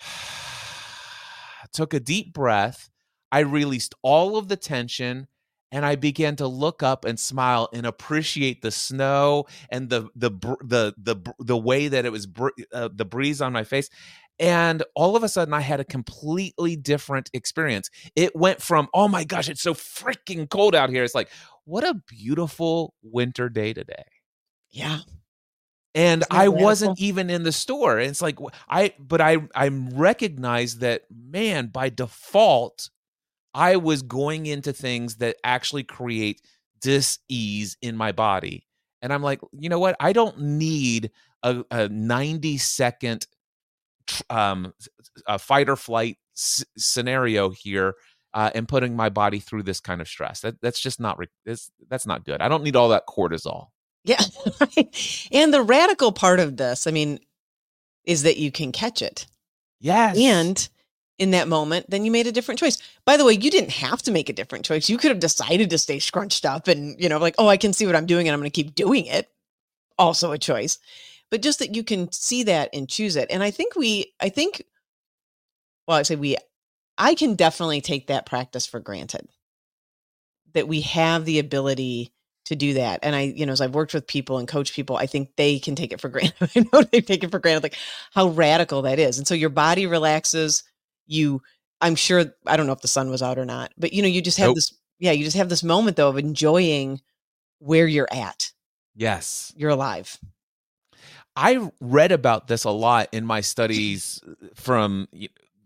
took 1.72 1.94
a 1.94 2.00
deep 2.00 2.32
breath. 2.32 2.90
I 3.30 3.40
released 3.40 3.94
all 4.02 4.36
of 4.36 4.48
the 4.48 4.56
tension 4.56 5.28
and 5.72 5.84
I 5.84 5.96
began 5.96 6.36
to 6.36 6.46
look 6.46 6.82
up 6.82 7.04
and 7.04 7.18
smile 7.18 7.68
and 7.72 7.86
appreciate 7.86 8.62
the 8.62 8.70
snow 8.70 9.46
and 9.70 9.90
the 9.90 10.08
the 10.16 10.30
the 10.62 10.94
the 10.96 11.16
the 11.38 11.56
way 11.56 11.88
that 11.88 12.04
it 12.06 12.12
was 12.12 12.26
uh, 12.72 12.88
the 12.94 13.04
breeze 13.04 13.40
on 13.40 13.52
my 13.52 13.64
face. 13.64 13.88
And 14.40 14.84
all 14.94 15.16
of 15.16 15.24
a 15.24 15.28
sudden, 15.28 15.52
I 15.52 15.60
had 15.60 15.80
a 15.80 15.84
completely 15.84 16.76
different 16.76 17.28
experience. 17.34 17.90
It 18.14 18.36
went 18.36 18.62
from, 18.62 18.88
oh 18.94 19.08
my 19.08 19.24
gosh, 19.24 19.48
it's 19.48 19.62
so 19.62 19.74
freaking 19.74 20.48
cold 20.48 20.76
out 20.76 20.90
here. 20.90 21.02
It's 21.02 21.14
like, 21.14 21.28
what 21.64 21.82
a 21.84 22.00
beautiful 22.06 22.94
winter 23.02 23.48
day 23.48 23.72
today. 23.72 24.04
Yeah. 24.70 25.00
and 25.94 26.24
I 26.30 26.48
wasn't 26.48 26.98
even 26.98 27.30
in 27.30 27.42
the 27.42 27.52
store. 27.52 27.98
It's 27.98 28.22
like 28.22 28.38
I, 28.68 28.94
but 28.98 29.20
I, 29.20 29.38
I 29.54 29.68
recognized 29.68 30.80
that 30.80 31.02
man 31.10 31.68
by 31.68 31.88
default, 31.88 32.90
I 33.54 33.76
was 33.76 34.02
going 34.02 34.46
into 34.46 34.72
things 34.72 35.16
that 35.16 35.36
actually 35.44 35.84
create 35.84 36.40
dis-ease 36.80 37.76
in 37.82 37.96
my 37.96 38.12
body, 38.12 38.66
and 39.02 39.12
I'm 39.12 39.22
like, 39.22 39.40
you 39.52 39.68
know 39.68 39.78
what? 39.78 39.96
I 40.00 40.12
don't 40.12 40.38
need 40.40 41.10
a, 41.42 41.64
a 41.70 41.88
90 41.88 42.58
second 42.58 43.26
um, 44.30 44.72
a 45.26 45.38
fight 45.38 45.68
or 45.68 45.76
flight 45.76 46.18
s- 46.36 46.64
scenario 46.76 47.50
here. 47.50 47.94
Uh, 48.34 48.50
and 48.54 48.68
putting 48.68 48.94
my 48.94 49.08
body 49.08 49.38
through 49.40 49.62
this 49.62 49.80
kind 49.80 50.02
of 50.02 50.06
stress 50.06 50.40
that 50.40 50.60
that's 50.60 50.78
just 50.78 51.00
not 51.00 51.18
re- 51.18 51.26
that's, 51.46 51.70
that's 51.88 52.06
not 52.06 52.26
good. 52.26 52.42
I 52.42 52.48
don't 52.48 52.62
need 52.62 52.76
all 52.76 52.90
that 52.90 53.06
cortisol. 53.08 53.68
Yeah. 54.04 54.20
Right. 54.60 55.28
And 55.32 55.52
the 55.52 55.62
radical 55.62 56.12
part 56.12 56.38
of 56.38 56.58
this, 56.58 56.86
I 56.86 56.90
mean, 56.90 57.20
is 58.04 58.24
that 58.24 58.36
you 58.36 58.52
can 58.52 58.70
catch 58.70 59.00
it. 59.00 59.26
Yes, 59.80 60.18
And 60.18 60.68
in 61.18 61.32
that 61.32 61.48
moment, 61.48 61.90
then 61.90 62.04
you 62.04 62.10
made 62.10 62.26
a 62.26 62.32
different 62.32 62.60
choice. 62.60 62.78
By 63.04 63.16
the 63.16 63.24
way, 63.24 63.32
you 63.32 63.50
didn't 63.50 63.72
have 63.72 64.02
to 64.02 64.12
make 64.12 64.28
a 64.28 64.32
different 64.32 64.64
choice. 64.64 64.88
You 64.88 64.98
could 64.98 65.10
have 65.10 65.20
decided 65.20 65.70
to 65.70 65.78
stay 65.78 65.98
scrunched 65.98 66.46
up 66.46 66.68
and, 66.68 67.00
you 67.00 67.08
know, 67.08 67.18
like, 67.18 67.34
oh, 67.38 67.48
I 67.48 67.56
can 67.56 67.72
see 67.72 67.86
what 67.86 67.96
I'm 67.96 68.06
doing 68.06 68.28
and 68.28 68.34
I'm 68.34 68.40
going 68.40 68.50
to 68.50 68.62
keep 68.62 68.74
doing 68.74 69.06
it. 69.06 69.28
Also 69.98 70.30
a 70.30 70.38
choice. 70.38 70.78
But 71.30 71.42
just 71.42 71.58
that 71.58 71.74
you 71.74 71.82
can 71.82 72.10
see 72.12 72.44
that 72.44 72.70
and 72.72 72.88
choose 72.88 73.16
it. 73.16 73.28
And 73.30 73.42
I 73.42 73.50
think 73.50 73.74
we, 73.74 74.14
I 74.20 74.28
think, 74.28 74.62
well, 75.86 75.98
I 75.98 76.02
say 76.02 76.16
we, 76.16 76.36
I 76.96 77.14
can 77.14 77.34
definitely 77.34 77.80
take 77.80 78.06
that 78.06 78.26
practice 78.26 78.66
for 78.66 78.80
granted 78.80 79.28
that 80.54 80.68
we 80.68 80.80
have 80.82 81.24
the 81.24 81.38
ability 81.38 82.12
to 82.46 82.56
do 82.56 82.74
that. 82.74 83.00
And 83.02 83.14
I, 83.14 83.22
you 83.22 83.44
know, 83.44 83.52
as 83.52 83.60
I've 83.60 83.74
worked 83.74 83.92
with 83.92 84.06
people 84.06 84.38
and 84.38 84.48
coach 84.48 84.72
people, 84.72 84.96
I 84.96 85.06
think 85.06 85.30
they 85.36 85.58
can 85.58 85.74
take 85.74 85.92
it 85.92 86.00
for 86.00 86.08
granted. 86.10 86.50
I 86.56 86.66
know 86.72 86.82
they 86.82 87.00
take 87.00 87.22
it 87.22 87.30
for 87.30 87.38
granted, 87.38 87.62
like 87.62 87.76
how 88.12 88.28
radical 88.28 88.82
that 88.82 88.98
is. 88.98 89.18
And 89.18 89.26
so 89.26 89.34
your 89.34 89.50
body 89.50 89.86
relaxes. 89.86 90.62
You, 91.08 91.42
I'm 91.80 91.96
sure, 91.96 92.26
I 92.46 92.56
don't 92.56 92.66
know 92.66 92.72
if 92.72 92.80
the 92.82 92.88
sun 92.88 93.10
was 93.10 93.22
out 93.22 93.38
or 93.38 93.44
not, 93.44 93.72
but 93.76 93.92
you 93.92 94.02
know, 94.02 94.08
you 94.08 94.22
just 94.22 94.38
have 94.38 94.48
Nope. 94.48 94.54
this, 94.56 94.72
yeah, 95.00 95.10
you 95.12 95.24
just 95.24 95.36
have 95.36 95.48
this 95.48 95.64
moment 95.64 95.96
though 95.96 96.08
of 96.08 96.18
enjoying 96.18 97.00
where 97.58 97.86
you're 97.88 98.08
at. 98.12 98.52
yes. 98.94 99.52
You're 99.56 99.70
alive. 99.70 100.18
I 101.36 101.70
read 101.80 102.12
about 102.12 102.48
this 102.48 102.64
a 102.64 102.70
lot 102.70 103.08
in 103.12 103.24
my 103.24 103.40
studies 103.52 104.20
uh, 104.28 104.34
from 104.54 105.08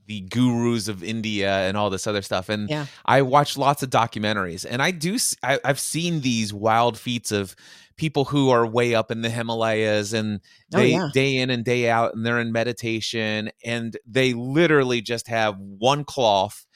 the 0.07 0.20
gurus 0.20 0.88
of 0.88 1.02
India 1.02 1.50
and 1.68 1.76
all 1.76 1.88
this 1.90 2.07
other 2.07 2.22
stuff. 2.22 2.48
And 2.48 2.68
Yeah. 2.68 2.87
I 3.07 3.22
watch 3.22 3.57
lots 3.57 3.83
of 3.83 3.90
documentaries, 3.90 4.66
and 4.68 4.83
I 4.83 4.90
do. 4.90 5.16
I've 5.42 5.81
seen 5.81 6.20
these 6.20 6.52
wild 6.52 6.98
feats 6.98 7.33
of 7.33 7.55
people 7.96 8.24
who 8.26 8.50
are 8.50 8.66
way 8.66 8.94
up 8.94 9.11
in 9.11 9.22
the 9.22 9.31
Himalayas, 9.31 10.12
and 10.12 10.40
Oh, 10.74 10.78
they 10.78 10.92
yeah. 10.92 11.09
day 11.12 11.37
in 11.37 11.50
and 11.50 11.64
day 11.64 11.88
out, 11.90 12.14
and 12.14 12.24
they're 12.24 12.40
in 12.40 12.52
meditation, 12.52 13.50
and 13.64 13.96
they 14.07 14.33
literally 14.35 15.00
just 15.02 15.28
have 15.28 15.57
one 15.59 16.05
cloth, 16.05 16.66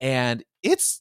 and 0.00 0.42
it's 0.62 1.00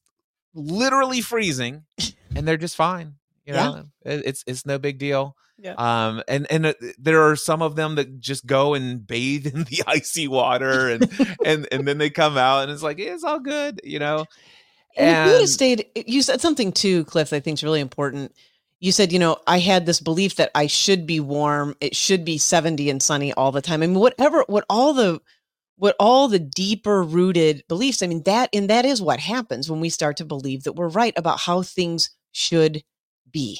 literally 0.53 1.21
freezing, 1.21 1.83
and 2.35 2.47
they're 2.47 2.57
just 2.57 2.75
fine. 2.75 3.15
You 3.45 3.53
know, 3.53 3.83
It- 4.05 4.25
it's 4.25 4.43
it's 4.47 4.65
no 4.65 4.77
big 4.79 4.97
deal. 4.99 5.35
Yeah. 5.59 5.75
Um, 5.77 6.23
and 6.27 6.47
and 6.49 6.65
uh, 6.65 6.73
there 6.97 7.21
are 7.29 7.35
some 7.35 7.61
of 7.61 7.75
them 7.75 7.95
that 7.95 8.19
just 8.19 8.45
go 8.45 8.73
and 8.73 9.05
bathe 9.05 9.45
in 9.53 9.63
the 9.65 9.83
icy 9.87 10.27
water, 10.27 10.89
and 10.89 11.09
and 11.45 11.67
and 11.71 11.87
then 11.87 11.97
they 11.97 12.09
come 12.09 12.37
out, 12.37 12.63
and 12.63 12.71
it's 12.71 12.83
like 12.83 12.99
it's 12.99 13.23
all 13.23 13.39
good, 13.39 13.81
you 13.83 13.99
know. 13.99 14.25
And, 14.95 15.31
you 15.31 15.37
would 15.39 15.49
stayed, 15.49 15.87
you 15.95 16.21
said 16.21 16.39
something 16.39 16.71
too, 16.71 17.03
Cliff, 17.05 17.31
that 17.31 17.37
I 17.37 17.39
think 17.39 17.57
is 17.57 17.63
really 17.63 17.79
important. 17.79 18.31
You 18.83 18.91
said, 18.91 19.13
you 19.13 19.19
know, 19.19 19.37
I 19.47 19.59
had 19.59 19.85
this 19.85 20.01
belief 20.01 20.35
that 20.35 20.51
I 20.53 20.67
should 20.67 21.07
be 21.07 21.21
warm. 21.21 21.73
It 21.79 21.95
should 21.95 22.25
be 22.25 22.37
70 22.37 22.89
and 22.89 23.01
sunny 23.01 23.31
all 23.31 23.53
the 23.53 23.61
time. 23.61 23.81
I 23.81 23.87
mean, 23.87 23.97
whatever, 23.97 24.43
what 24.47 24.65
all 24.69 24.93
the, 24.93 25.21
what 25.77 25.95
all 26.01 26.27
the 26.27 26.37
deeper 26.37 27.01
rooted 27.01 27.63
beliefs, 27.69 28.03
I 28.03 28.07
mean, 28.07 28.23
that, 28.23 28.49
and 28.51 28.69
that 28.69 28.83
is 28.83 29.01
what 29.01 29.21
happens 29.21 29.71
when 29.71 29.79
we 29.79 29.87
start 29.89 30.17
to 30.17 30.25
believe 30.25 30.63
that 30.63 30.73
we're 30.73 30.89
right 30.89 31.13
about 31.15 31.39
how 31.39 31.61
things 31.61 32.09
should 32.33 32.83
be, 33.31 33.57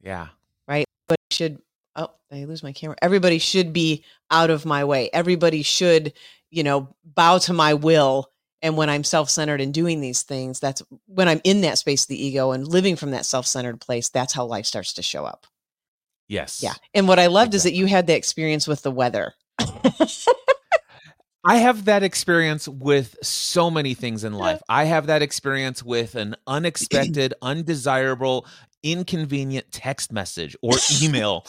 Yeah. 0.00 0.28
right? 0.68 0.86
But 1.08 1.18
should, 1.32 1.58
oh, 1.96 2.10
I 2.30 2.44
lose 2.44 2.62
my 2.62 2.72
camera. 2.72 2.94
Everybody 3.02 3.38
should 3.40 3.72
be 3.72 4.04
out 4.30 4.50
of 4.50 4.64
my 4.64 4.84
way. 4.84 5.10
Everybody 5.12 5.62
should, 5.62 6.12
you 6.52 6.62
know, 6.62 6.94
bow 7.04 7.38
to 7.38 7.52
my 7.52 7.74
will. 7.74 8.30
And 8.64 8.78
when 8.78 8.88
I'm 8.88 9.04
self 9.04 9.28
centered 9.28 9.60
and 9.60 9.74
doing 9.74 10.00
these 10.00 10.22
things, 10.22 10.58
that's 10.58 10.82
when 11.04 11.28
I'm 11.28 11.42
in 11.44 11.60
that 11.60 11.76
space 11.76 12.04
of 12.04 12.08
the 12.08 12.26
ego 12.26 12.52
and 12.52 12.66
living 12.66 12.96
from 12.96 13.10
that 13.10 13.26
self 13.26 13.46
centered 13.46 13.78
place, 13.78 14.08
that's 14.08 14.32
how 14.32 14.46
life 14.46 14.64
starts 14.64 14.94
to 14.94 15.02
show 15.02 15.26
up. 15.26 15.46
Yes. 16.28 16.62
Yeah. 16.62 16.72
And 16.94 17.06
what 17.06 17.18
I 17.18 17.26
loved 17.26 17.52
is 17.52 17.64
that 17.64 17.74
you 17.74 17.84
had 17.84 18.06
the 18.06 18.16
experience 18.16 18.66
with 18.66 18.82
the 18.82 18.90
weather. 18.90 19.34
I 21.44 21.56
have 21.56 21.84
that 21.84 22.02
experience 22.02 22.66
with 22.66 23.18
so 23.22 23.70
many 23.70 23.92
things 23.92 24.24
in 24.24 24.32
life. 24.32 24.62
I 24.66 24.84
have 24.84 25.08
that 25.08 25.20
experience 25.20 25.82
with 25.82 26.14
an 26.14 26.34
unexpected, 26.46 27.34
undesirable, 27.42 28.46
inconvenient 28.82 29.70
text 29.70 30.10
message 30.10 30.56
or 30.62 30.72
email. 31.02 31.44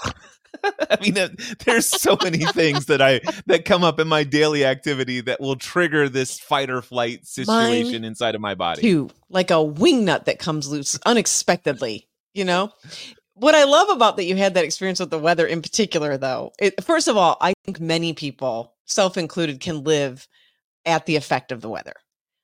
I 0.89 0.98
mean, 1.02 1.36
there's 1.65 1.88
so 1.88 2.18
many 2.24 2.39
things 2.46 2.86
that 2.88 3.02
I 3.02 3.22
that 3.48 3.65
come 3.65 3.84
up 3.84 4.00
in 4.00 4.08
my 4.08 4.24
daily 4.24 4.65
activity 4.65 5.22
that 5.22 5.39
will 5.39 5.56
trigger 5.56 6.10
this 6.10 6.39
fight 6.39 6.70
or 6.70 6.82
flight 6.82 7.26
situation 7.26 8.04
inside 8.04 8.36
of 8.36 8.41
my 8.41 8.56
body. 8.56 8.82
too, 8.82 9.10
like 9.30 9.52
a 9.52 9.62
wing 9.62 10.06
nut 10.06 10.26
that 10.26 10.39
comes 10.39 10.68
loose 10.70 11.00
unexpectedly, 11.06 12.08
you 12.34 12.46
know? 12.46 12.72
What 13.34 13.54
I 13.54 13.65
love 13.65 13.89
about 13.89 14.15
that 14.15 14.24
you 14.24 14.38
had 14.38 14.54
that 14.54 14.63
experience 14.63 15.00
with 15.00 15.10
the 15.10 15.20
weather 15.20 15.46
in 15.46 15.62
particular, 15.62 16.18
though, 16.18 16.54
it, 16.60 16.82
first 16.84 17.10
of 17.10 17.18
all, 17.18 17.38
I 17.41 17.54
think 17.65 17.82
many 17.82 18.13
people, 18.13 18.74
self 18.86 19.18
included, 19.18 19.60
can 19.60 19.84
live 19.84 20.28
at 20.86 21.06
the 21.06 21.18
effect 21.18 21.52
of 21.52 21.62
the 21.62 21.70
weather. 21.70 21.96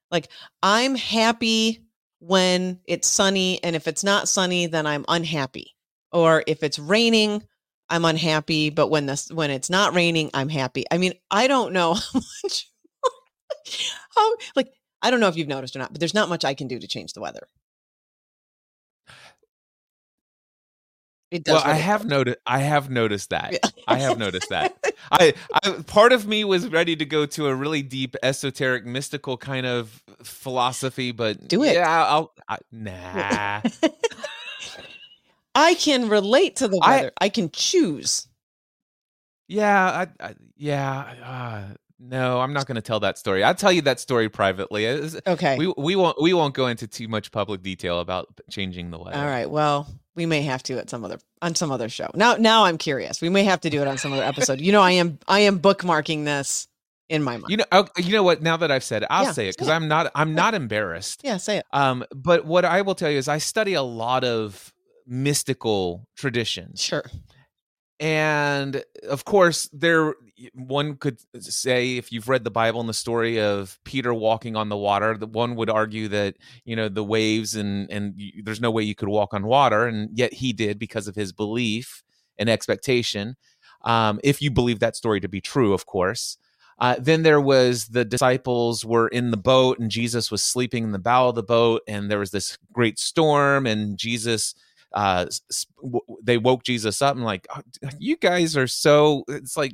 Like, 0.09 0.27
I'm 0.61 0.95
happy 0.95 1.85
when 2.19 2.79
it's 2.85 3.07
sunny, 3.07 3.63
and 3.63 3.75
if 3.75 3.87
it's 3.87 4.03
not 4.03 4.27
sunny, 4.27 4.67
then 4.67 4.85
I'm 4.85 5.05
unhappy. 5.07 5.75
Or 6.11 6.43
if 6.45 6.61
it's 6.61 6.77
raining, 6.77 7.43
I'm 7.91 8.05
unhappy, 8.05 8.69
but 8.69 8.87
when 8.87 9.05
this 9.05 9.29
when 9.29 9.51
it's 9.51 9.69
not 9.69 9.93
raining, 9.93 10.31
I'm 10.33 10.49
happy. 10.49 10.85
I 10.89 10.97
mean, 10.97 11.13
I 11.29 11.47
don't 11.47 11.73
know 11.73 11.93
how 12.13 12.21
much 12.43 12.71
how 14.15 14.35
like 14.55 14.69
I 15.01 15.11
don't 15.11 15.19
know 15.19 15.27
if 15.27 15.35
you've 15.35 15.47
noticed 15.47 15.75
or 15.75 15.79
not, 15.79 15.91
but 15.91 15.99
there's 15.99 16.13
not 16.13 16.29
much 16.29 16.45
I 16.45 16.53
can 16.53 16.67
do 16.67 16.79
to 16.79 16.87
change 16.87 17.13
the 17.13 17.21
weather. 17.21 17.47
It 21.31 21.45
does. 21.45 21.63
Well, 21.63 21.63
I 21.65 21.75
have 21.75 22.05
noticed. 22.05 22.39
I 22.45 22.59
have 22.59 22.89
noticed 22.89 23.29
that. 23.29 23.53
Yeah. 23.53 23.69
I 23.87 23.99
have 23.99 24.17
noticed 24.17 24.49
that. 24.49 24.77
I, 25.11 25.33
I 25.63 25.71
part 25.87 26.11
of 26.11 26.27
me 26.27 26.43
was 26.43 26.67
ready 26.67 26.95
to 26.97 27.05
go 27.05 27.25
to 27.25 27.47
a 27.47 27.55
really 27.55 27.81
deep, 27.81 28.17
esoteric, 28.21 28.85
mystical 28.85 29.37
kind 29.37 29.65
of 29.65 30.03
philosophy, 30.23 31.13
but 31.13 31.47
Do 31.47 31.63
it. 31.63 31.75
Yeah, 31.75 32.05
I'll. 32.05 32.33
I, 32.49 32.57
nah. 32.71 33.61
I 35.55 35.73
can 35.75 36.07
relate 36.09 36.57
to 36.57 36.67
the 36.67 36.77
weather. 36.77 37.11
I, 37.19 37.29
can 37.29 37.49
choose. 37.51 38.27
yeah, 39.47 40.05
I, 40.19 40.25
I 40.25 40.35
yeah. 40.55 41.13
Uh, 41.23 41.75
no, 41.99 42.39
I'm 42.39 42.53
not 42.53 42.65
going 42.65 42.75
to 42.75 42.81
tell 42.81 42.99
that 43.01 43.17
story. 43.17 43.43
I'll 43.43 43.53
tell 43.53 43.71
you 43.71 43.81
that 43.83 43.99
story 43.99 44.29
privately. 44.29 44.85
It's- 44.85 45.15
Okay. 45.27 45.57
We 45.57 45.73
we 45.77 45.95
won't 45.95 46.19
we 46.21 46.33
won't 46.33 46.53
go 46.55 46.67
into 46.67 46.87
too 46.87 47.07
much 47.07 47.31
public 47.31 47.61
detail 47.61 47.99
about 47.99 48.27
changing 48.49 48.91
the 48.91 48.97
weather. 48.97 49.17
All 49.17 49.25
right. 49.25 49.49
Well, 49.49 49.87
we 50.15 50.25
may 50.25 50.41
have 50.43 50.63
to 50.63 50.77
at 50.79 50.89
some 50.89 51.03
other 51.05 51.19
on 51.41 51.53
some 51.55 51.71
other 51.71 51.89
show. 51.89 52.09
Now 52.15 52.35
now 52.35 52.63
I'm 52.65 52.77
curious. 52.77 53.21
We 53.21 53.29
may 53.29 53.43
have 53.43 53.61
to 53.61 53.69
do 53.69 53.81
it 53.81 53.87
on 53.87 53.97
some 53.97 54.13
other 54.13 54.23
episode. 54.23 54.59
You 54.61 54.71
know, 54.71 54.81
I 54.81 54.91
am 54.91 55.19
I 55.27 55.41
am 55.41 55.59
bookmarking 55.59 56.25
this 56.25 56.67
in 57.09 57.21
my 57.23 57.33
mind. 57.37 57.51
You 57.51 57.57
know, 57.57 57.65
oh, 57.71 57.87
you 57.97 58.13
know 58.13 58.23
what? 58.23 58.41
Now 58.41 58.57
that 58.57 58.71
I've 58.71 58.83
said 58.83 59.03
it, 59.03 59.07
I'll 59.11 59.25
Yeah, 59.25 59.31
say 59.33 59.47
it 59.49 59.55
because. 59.57 59.69
I'm 59.69 59.87
not 59.87 60.11
I'm 60.15 60.33
not 60.33 60.53
embarrassed. 60.55 61.21
yeah, 61.23 61.37
say 61.37 61.57
it. 61.57 61.65
Um, 61.71 62.03
but 62.15 62.45
what 62.45 62.65
I 62.65 62.81
will 62.81 62.95
tell 62.95 63.11
you 63.11 63.17
is 63.19 63.27
I 63.27 63.37
study 63.37 63.73
a 63.75 63.83
lot 63.83 64.23
of 64.23 64.73
mystical 65.11 66.07
traditions. 66.15 66.81
Sure. 66.81 67.03
And 67.99 68.83
of 69.07 69.25
course, 69.25 69.69
there 69.73 70.15
one 70.55 70.95
could 70.95 71.19
say 71.39 71.97
if 71.97 72.11
you've 72.11 72.29
read 72.29 72.43
the 72.43 72.49
Bible 72.49 72.79
and 72.79 72.89
the 72.89 72.93
story 72.95 73.39
of 73.39 73.77
Peter 73.83 74.11
walking 74.11 74.55
on 74.55 74.69
the 74.69 74.77
water, 74.77 75.15
the 75.15 75.27
one 75.27 75.55
would 75.55 75.69
argue 75.69 76.07
that 76.07 76.37
you 76.65 76.75
know 76.75 76.89
the 76.89 77.03
waves 77.03 77.55
and 77.55 77.91
and 77.91 78.13
you, 78.17 78.41
there's 78.41 78.61
no 78.61 78.71
way 78.71 78.81
you 78.81 78.95
could 78.95 79.09
walk 79.09 79.35
on 79.35 79.45
water, 79.45 79.85
and 79.85 80.17
yet 80.17 80.33
he 80.33 80.51
did 80.53 80.79
because 80.79 81.07
of 81.07 81.13
his 81.13 81.31
belief 81.31 82.03
and 82.39 82.49
expectation. 82.49 83.35
Um, 83.83 84.19
if 84.23 84.41
you 84.41 84.49
believe 84.49 84.79
that 84.79 84.95
story 84.95 85.19
to 85.19 85.29
be 85.29 85.41
true, 85.41 85.73
of 85.73 85.85
course. 85.85 86.37
Uh, 86.79 86.95
then 86.97 87.21
there 87.21 87.41
was 87.41 87.89
the 87.89 88.03
disciples 88.03 88.83
were 88.83 89.07
in 89.09 89.29
the 89.29 89.37
boat 89.37 89.77
and 89.77 89.91
Jesus 89.91 90.31
was 90.31 90.41
sleeping 90.41 90.83
in 90.83 90.91
the 90.91 90.97
bow 90.97 91.29
of 91.29 91.35
the 91.35 91.43
boat, 91.43 91.83
and 91.87 92.09
there 92.09 92.17
was 92.17 92.31
this 92.31 92.57
great 92.73 92.97
storm, 92.97 93.67
and 93.67 93.99
Jesus 93.99 94.55
uh 94.93 95.25
s- 95.27 95.41
s- 95.49 95.65
w- 95.81 96.01
they 96.23 96.37
woke 96.37 96.63
jesus 96.63 97.01
up 97.01 97.15
and 97.15 97.25
like 97.25 97.47
"Oh, 97.55 97.61
you 97.99 98.17
guys 98.17 98.57
are 98.57 98.67
so 98.67 99.23
it's 99.27 99.55
like 99.57 99.73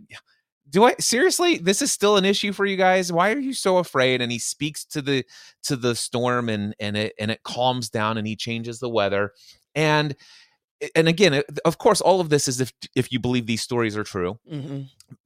do 0.70 0.84
i 0.84 0.94
seriously? 1.00 1.58
This 1.58 1.82
is 1.82 1.92
still 1.92 2.18
an 2.18 2.26
issue 2.26 2.52
for 2.52 2.66
you 2.66 2.76
guys? 2.76 3.12
Why 3.12 3.32
are 3.32 3.40
you 3.40 3.54
so 3.54 3.78
afraid? 3.78 4.22
And 4.22 4.32
he 4.32 4.38
speaks 4.40 4.84
to 4.86 5.02
the 5.02 5.24
to 5.64 5.76
the 5.78 5.96
storm 5.96 6.50
and 6.50 6.76
and 6.80 6.98
it 6.98 7.14
and 7.20 7.32
it 7.32 7.42
calms 7.44 7.90
down 7.90 8.18
and 8.18 8.28
he 8.28 8.36
changes 8.36 8.80
the 8.80 8.90
weather. 8.90 9.32
And 9.76 10.16
and 10.96 11.08
again, 11.08 11.42
of 11.66 11.78
course, 11.78 12.02
all 12.02 12.20
of 12.20 12.30
this 12.30 12.48
is 12.48 12.60
if 12.60 12.74
if 12.96 13.12
you 13.12 13.20
believe 13.20 13.46
these 13.46 13.62
stories 13.62 13.96
are 13.96 14.04
true. 14.04 14.38
hmm 14.50 14.82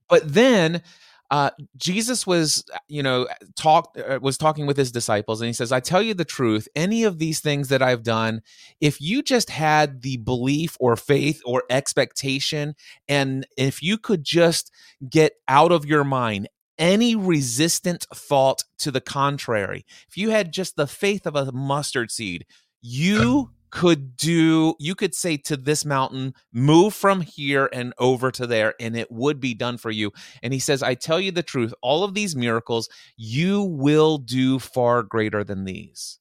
But 0.08 0.32
then 0.32 0.84
uh, 1.32 1.50
Jesus 1.78 2.28
was, 2.28 2.64
you 2.90 3.02
know, 3.02 3.26
talk 3.56 3.96
uh, 3.98 4.20
was 4.22 4.38
talking 4.38 4.68
with 4.68 4.76
his 4.76 4.92
disciples, 4.92 5.40
and 5.40 5.48
he 5.48 5.54
says, 5.54 5.72
"I 5.72 5.80
tell 5.80 6.02
you 6.02 6.14
the 6.14 6.26
truth. 6.26 6.68
Any 6.76 7.06
of 7.06 7.20
these 7.20 7.40
things 7.40 7.70
that 7.70 7.82
I've 7.82 8.04
done, 8.04 8.42
if 8.82 9.00
you 9.00 9.24
just 9.24 9.50
had 9.50 10.02
the 10.02 10.18
belief 10.18 10.76
or 10.82 10.98
faith 10.98 11.42
or 11.46 11.64
expectation, 11.70 12.76
and 13.08 13.48
if 13.58 13.82
you 13.82 13.98
could 13.98 14.26
just 14.26 14.72
get 15.10 15.34
out 15.48 15.72
of 15.72 15.86
your 15.86 16.04
mind." 16.04 16.50
Any 16.78 17.16
resistant 17.16 18.08
thought 18.12 18.64
to 18.80 18.90
the 18.90 19.02
contrary, 19.02 19.86
if 20.10 20.18
you 20.18 20.32
had 20.32 20.52
just 20.52 20.78
the 20.78 20.88
faith 20.88 21.28
of 21.28 21.36
a 21.36 21.52
mustard 21.52 22.10
seed, 22.10 22.46
you 22.82 23.52
could 23.72 24.18
do 24.18 24.76
you 24.80 24.94
could 24.94 25.16
say 25.16 25.38
to 25.38 25.56
this 25.56 25.86
mountain 25.86 26.34
move 26.52 26.94
from 26.94 27.22
here 27.22 27.70
and 27.72 27.94
over 27.98 28.30
to 28.30 28.46
there 28.46 28.76
and 28.80 28.98
it 28.98 29.12
would 29.12 29.40
be 29.40 29.54
done 29.54 29.78
for 29.78 29.90
you. 29.90 30.12
And 30.44 30.54
he 30.54 30.60
says 30.60 30.84
i 30.84 30.94
tell 30.94 31.20
you 31.20 31.32
the 31.32 31.42
truth 31.42 31.74
all 31.82 32.04
of 32.04 32.14
these 32.14 32.36
miracles 32.36 32.90
you 33.16 33.64
will 33.64 34.18
do 34.18 34.60
far 34.60 35.04
greater 35.04 35.44
than 35.44 35.64
these. 35.64 36.20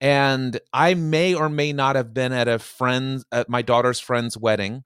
And 0.00 0.60
i 0.72 0.94
may 0.94 1.34
or 1.34 1.48
may 1.48 1.72
not 1.72 1.96
have 1.96 2.12
been 2.12 2.32
at 2.32 2.46
a 2.46 2.58
friend 2.58 3.24
at 3.32 3.48
my 3.48 3.62
daughter's 3.62 4.00
friend's 4.00 4.36
wedding 4.36 4.84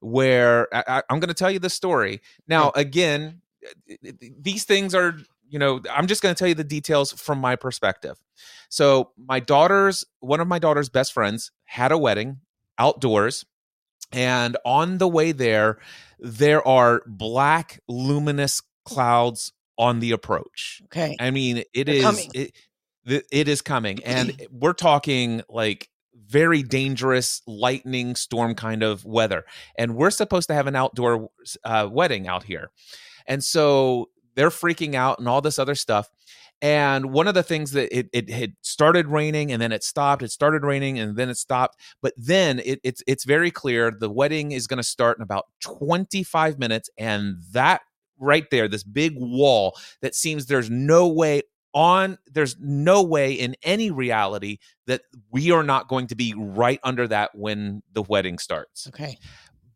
where 0.00 0.68
I, 0.74 1.04
am 1.08 1.20
going 1.20 1.28
to 1.28 1.34
tell 1.34 1.50
you 1.50 1.60
the 1.60 1.70
story. 1.70 2.20
Now 2.48 2.72
again 2.74 3.42
eh, 3.88 3.94
eh, 4.04 4.12
eh, 4.20 4.28
these 4.40 4.64
things 4.64 4.92
are 4.92 5.16
you 5.52 5.58
know 5.58 5.80
i'm 5.92 6.06
just 6.06 6.22
going 6.22 6.34
to 6.34 6.38
tell 6.38 6.48
you 6.48 6.54
the 6.54 6.64
details 6.64 7.12
from 7.12 7.38
my 7.38 7.54
perspective 7.54 8.18
so 8.68 9.10
my 9.16 9.38
daughter's 9.38 10.04
one 10.20 10.40
of 10.40 10.48
my 10.48 10.58
daughter's 10.58 10.88
best 10.88 11.12
friends 11.12 11.52
had 11.64 11.92
a 11.92 11.98
wedding 11.98 12.38
outdoors 12.78 13.44
and 14.10 14.56
on 14.64 14.98
the 14.98 15.06
way 15.06 15.30
there 15.30 15.78
there 16.18 16.66
are 16.66 17.02
black 17.06 17.80
luminous 17.86 18.62
clouds 18.84 19.52
on 19.78 20.00
the 20.00 20.10
approach 20.10 20.82
Okay. 20.86 21.16
i 21.20 21.30
mean 21.30 21.62
it 21.74 21.84
They're 21.84 21.96
is. 21.96 22.02
It, 23.04 23.26
it 23.30 23.48
is 23.48 23.62
coming 23.62 24.02
and 24.04 24.32
we're 24.50 24.72
talking 24.72 25.42
like 25.48 25.88
very 26.14 26.62
dangerous 26.62 27.42
lightning 27.46 28.14
storm 28.14 28.54
kind 28.54 28.82
of 28.82 29.04
weather 29.04 29.44
and 29.76 29.96
we're 29.96 30.10
supposed 30.10 30.48
to 30.48 30.54
have 30.54 30.66
an 30.66 30.76
outdoor 30.76 31.28
uh, 31.64 31.88
wedding 31.90 32.26
out 32.26 32.42
here 32.44 32.70
and 33.26 33.44
so 33.44 34.08
they're 34.34 34.50
freaking 34.50 34.94
out 34.94 35.18
and 35.18 35.28
all 35.28 35.40
this 35.40 35.58
other 35.58 35.74
stuff 35.74 36.08
and 36.60 37.06
one 37.12 37.26
of 37.26 37.34
the 37.34 37.42
things 37.42 37.72
that 37.72 37.96
it, 37.96 38.08
it 38.12 38.30
had 38.30 38.54
started 38.62 39.08
raining 39.08 39.50
and 39.50 39.60
then 39.60 39.72
it 39.72 39.82
stopped 39.82 40.22
it 40.22 40.30
started 40.30 40.64
raining 40.64 40.98
and 40.98 41.16
then 41.16 41.28
it 41.28 41.36
stopped 41.36 41.78
but 42.00 42.12
then 42.16 42.60
it, 42.64 42.80
it's 42.84 43.02
it's 43.06 43.24
very 43.24 43.50
clear 43.50 43.90
the 43.90 44.10
wedding 44.10 44.52
is 44.52 44.66
going 44.66 44.76
to 44.78 44.82
start 44.82 45.18
in 45.18 45.22
about 45.22 45.46
25 45.60 46.58
minutes 46.58 46.88
and 46.98 47.36
that 47.52 47.82
right 48.18 48.48
there 48.50 48.68
this 48.68 48.84
big 48.84 49.14
wall 49.16 49.76
that 50.00 50.14
seems 50.14 50.46
there's 50.46 50.70
no 50.70 51.08
way 51.08 51.42
on 51.74 52.18
there's 52.30 52.56
no 52.60 53.02
way 53.02 53.32
in 53.32 53.56
any 53.62 53.90
reality 53.90 54.58
that 54.86 55.00
we 55.30 55.50
are 55.50 55.62
not 55.62 55.88
going 55.88 56.06
to 56.06 56.14
be 56.14 56.34
right 56.36 56.78
under 56.84 57.08
that 57.08 57.30
when 57.34 57.82
the 57.92 58.02
wedding 58.02 58.38
starts 58.38 58.86
Okay. 58.88 59.18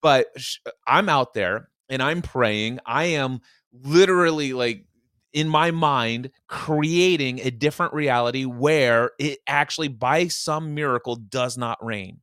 but 0.02 0.26
sh- 0.36 0.58
I'm 0.86 1.08
out 1.08 1.34
there 1.34 1.68
and 1.88 2.02
I'm 2.02 2.20
praying. 2.20 2.80
I 2.84 3.04
am 3.04 3.40
literally 3.82 4.52
like 4.52 4.84
in 5.32 5.48
my 5.48 5.70
mind 5.70 6.30
creating 6.48 7.40
a 7.40 7.50
different 7.50 7.92
reality 7.92 8.44
where 8.44 9.10
it 9.18 9.38
actually 9.46 9.88
by 9.88 10.28
some 10.28 10.74
miracle 10.74 11.16
does 11.16 11.58
not 11.58 11.84
rain. 11.84 12.20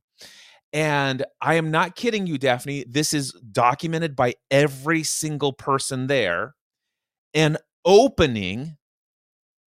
And 0.72 1.24
I 1.40 1.54
am 1.54 1.70
not 1.70 1.94
kidding 1.94 2.26
you, 2.26 2.36
Daphne. 2.36 2.84
This 2.88 3.14
is 3.14 3.32
documented 3.52 4.16
by 4.16 4.34
every 4.50 5.04
single 5.04 5.52
person 5.52 6.08
there. 6.08 6.56
An 7.32 7.58
opening 7.84 8.76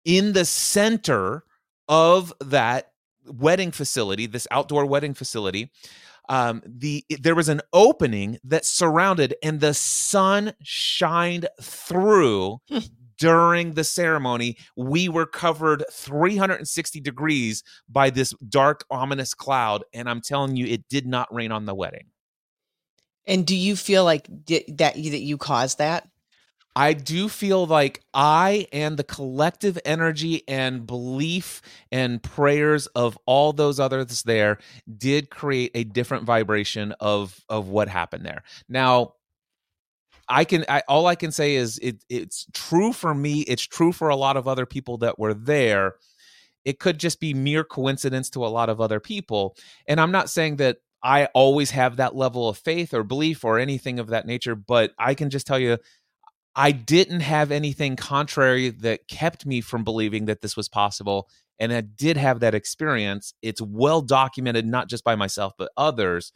in 0.03 0.34
the 0.34 0.43
center 0.43 1.45
of 1.88 2.34
that 2.41 2.91
wedding 3.25 3.71
facility, 3.71 4.25
this 4.25 4.47
outdoor 4.51 4.86
wedding 4.86 5.13
facility, 5.13 5.71
um, 6.30 6.61
the 6.65 7.03
there 7.09 7.36
was 7.36 7.49
an 7.49 7.61
opening 7.73 8.38
that 8.43 8.63
surrounded, 8.63 9.36
and 9.43 9.59
the 9.59 9.73
sun 9.73 10.53
shined 10.63 11.47
through 11.61 12.59
during 13.17 13.73
the 13.73 13.84
ceremony. 13.84 14.57
We 14.75 15.09
were 15.09 15.25
covered 15.25 15.84
360 15.91 17.01
degrees 17.01 17.63
by 17.89 18.11
this 18.11 18.34
dark, 18.47 18.86
ominous 18.89 19.34
cloud, 19.34 19.84
and 19.93 20.09
I'm 20.09 20.21
telling 20.21 20.55
you, 20.55 20.65
it 20.65 20.88
did 20.88 21.05
not 21.05 21.34
rain 21.34 21.51
on 21.51 21.65
the 21.65 21.75
wedding. 21.75 22.05
And 23.25 23.45
do 23.45 23.55
you 23.55 23.75
feel 23.75 24.03
like 24.03 24.27
di- 24.45 24.65
that 24.69 24.97
you, 24.97 25.11
that 25.11 25.21
you 25.21 25.38
caused 25.38 25.77
that? 25.77 26.09
I 26.80 26.93
do 26.93 27.27
feel 27.27 27.65
like 27.65 28.01
I 28.13 28.65
and 28.71 28.95
the 28.95 29.03
collective 29.03 29.77
energy 29.84 30.43
and 30.47 30.88
belief 30.88 31.61
and 31.91 32.23
prayers 32.23 32.88
of 32.88 33.17
all 33.25 33.51
those 33.51 33.82
others 33.82 34.23
there 34.23 34.59
did 34.97 35.30
create 35.30 35.71
a 35.75 35.84
different 35.84 36.23
vibration 36.23 36.93
of 37.01 37.43
of 37.49 37.67
what 37.67 37.89
happened 37.89 38.25
there. 38.25 38.43
Now, 38.69 39.15
I 40.30 40.45
can 40.45 40.63
I, 40.69 40.82
all 40.88 41.05
I 41.05 41.15
can 41.15 41.34
say 41.34 41.55
is 41.55 41.80
it 41.80 42.05
it's 42.07 42.47
true 42.53 42.93
for 42.93 43.13
me, 43.13 43.41
it's 43.41 43.67
true 43.67 43.91
for 43.91 44.07
a 44.07 44.15
lot 44.15 44.38
of 44.38 44.47
other 44.47 44.65
people 44.65 44.99
that 44.99 45.19
were 45.19 45.34
there. 45.34 45.95
It 46.63 46.80
could 46.80 46.97
just 46.97 47.19
be 47.19 47.34
mere 47.34 47.65
coincidence 47.65 48.30
to 48.30 48.45
a 48.45 48.47
lot 48.47 48.69
of 48.69 48.80
other 48.80 49.01
people. 49.01 49.57
And 49.86 49.99
I'm 49.99 50.11
not 50.11 50.30
saying 50.30 50.55
that 50.57 50.77
I 51.03 51.25
always 51.34 51.71
have 51.71 51.97
that 51.97 52.15
level 52.15 52.49
of 52.49 52.57
faith 52.57 52.93
or 52.93 53.03
belief 53.03 53.43
or 53.43 53.59
anything 53.59 53.99
of 53.99 54.07
that 54.07 54.25
nature, 54.25 54.55
but 54.55 54.93
I 54.97 55.13
can 55.13 55.30
just 55.30 55.47
tell 55.47 55.59
you 55.59 55.77
I 56.60 56.74
didn't 56.74 57.22
have 57.22 57.51
anything 57.51 57.95
contrary 57.95 58.70
that 58.70 59.07
kept 59.07 59.45
me 59.45 59.62
from 59.62 59.86
believing 59.86 60.26
that 60.26 60.41
this 60.41 60.57
was 60.57 60.68
possible. 60.68 61.30
And 61.57 61.72
I 61.72 61.80
did 61.80 62.18
have 62.18 62.41
that 62.41 62.53
experience. 62.53 63.34
It's 63.41 63.62
well 63.62 64.01
documented, 64.01 64.66
not 64.66 64.89
just 64.89 65.05
by 65.05 65.16
myself, 65.16 65.53
but 65.57 65.72
others. 65.78 66.34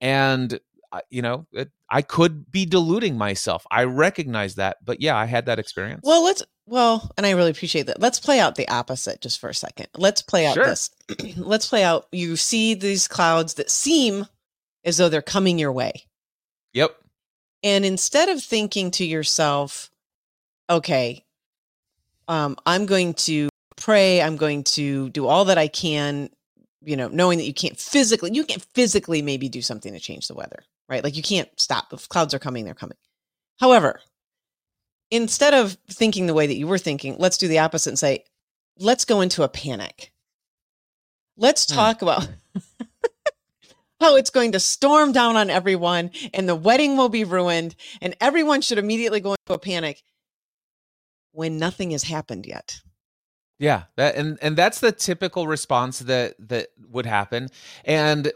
And, 0.00 0.58
uh, 0.90 1.00
you 1.08 1.22
know, 1.22 1.46
it, 1.52 1.70
I 1.88 2.02
could 2.02 2.50
be 2.50 2.66
deluding 2.66 3.16
myself. 3.16 3.64
I 3.70 3.84
recognize 3.84 4.56
that. 4.56 4.78
But 4.84 5.00
yeah, 5.00 5.16
I 5.16 5.26
had 5.26 5.46
that 5.46 5.60
experience. 5.60 6.00
Well, 6.02 6.24
let's 6.24 6.42
well, 6.66 7.12
and 7.16 7.24
I 7.24 7.30
really 7.32 7.50
appreciate 7.52 7.86
that. 7.86 8.00
Let's 8.00 8.18
play 8.18 8.40
out 8.40 8.56
the 8.56 8.68
opposite 8.68 9.20
just 9.20 9.38
for 9.38 9.50
a 9.50 9.54
second. 9.54 9.86
Let's 9.96 10.20
play 10.22 10.46
out 10.46 10.54
Sure. 10.54 10.66
this. 10.66 10.90
let's 11.36 11.68
play 11.68 11.84
out 11.84 12.08
you 12.10 12.34
see 12.36 12.74
these 12.74 13.06
clouds 13.06 13.54
that 13.54 13.70
seem 13.70 14.26
as 14.84 14.96
though 14.96 15.08
they're 15.08 15.22
coming 15.22 15.60
your 15.60 15.72
way. 15.72 16.06
yep. 16.72 16.96
And 17.64 17.84
instead 17.84 18.28
of 18.28 18.42
thinking 18.42 18.90
to 18.92 19.04
yourself, 19.06 19.90
okay, 20.68 21.24
um, 22.28 22.56
I'm 22.66 22.86
going 22.86 23.14
to 23.14 23.48
pray, 23.76 24.20
I'm 24.22 24.36
going 24.36 24.64
to 24.64 25.08
do 25.10 25.26
all 25.26 25.46
that 25.46 25.58
I 25.58 25.68
can, 25.68 26.28
you 26.82 26.96
know, 26.96 27.08
knowing 27.08 27.38
that 27.38 27.46
you 27.46 27.54
can't 27.54 27.78
physically, 27.78 28.30
you 28.34 28.44
can't 28.44 28.62
physically 28.74 29.22
maybe 29.22 29.48
do 29.48 29.62
something 29.62 29.94
to 29.94 29.98
change 29.98 30.28
the 30.28 30.34
weather, 30.34 30.62
right? 30.90 31.02
Like 31.02 31.16
you 31.16 31.22
can't 31.22 31.48
stop. 31.58 31.92
If 31.92 32.08
clouds 32.08 32.34
are 32.34 32.38
coming, 32.38 32.66
they're 32.66 32.74
coming. 32.74 32.98
However, 33.58 34.00
instead 35.10 35.54
of 35.54 35.78
thinking 35.88 36.26
the 36.26 36.34
way 36.34 36.46
that 36.46 36.56
you 36.56 36.66
were 36.66 36.78
thinking, 36.78 37.16
let's 37.18 37.38
do 37.38 37.48
the 37.48 37.60
opposite 37.60 37.90
and 37.90 37.98
say, 37.98 38.24
let's 38.78 39.06
go 39.06 39.22
into 39.22 39.42
a 39.42 39.48
panic. 39.48 40.12
Let's 41.36 41.66
Hmm. 41.66 41.76
talk 41.76 42.02
about 42.02 42.28
how 44.00 44.16
it's 44.16 44.30
going 44.30 44.52
to 44.52 44.60
storm 44.60 45.12
down 45.12 45.36
on 45.36 45.50
everyone 45.50 46.10
and 46.32 46.48
the 46.48 46.56
wedding 46.56 46.96
will 46.96 47.08
be 47.08 47.24
ruined 47.24 47.74
and 48.00 48.16
everyone 48.20 48.60
should 48.60 48.78
immediately 48.78 49.20
go 49.20 49.32
into 49.32 49.54
a 49.54 49.58
panic 49.58 50.02
when 51.32 51.58
nothing 51.58 51.90
has 51.90 52.04
happened 52.04 52.46
yet. 52.46 52.80
Yeah, 53.58 53.84
that 53.96 54.16
and 54.16 54.38
and 54.42 54.56
that's 54.56 54.80
the 54.80 54.92
typical 54.92 55.46
response 55.46 56.00
that 56.00 56.34
that 56.48 56.68
would 56.88 57.06
happen. 57.06 57.48
And 57.84 58.32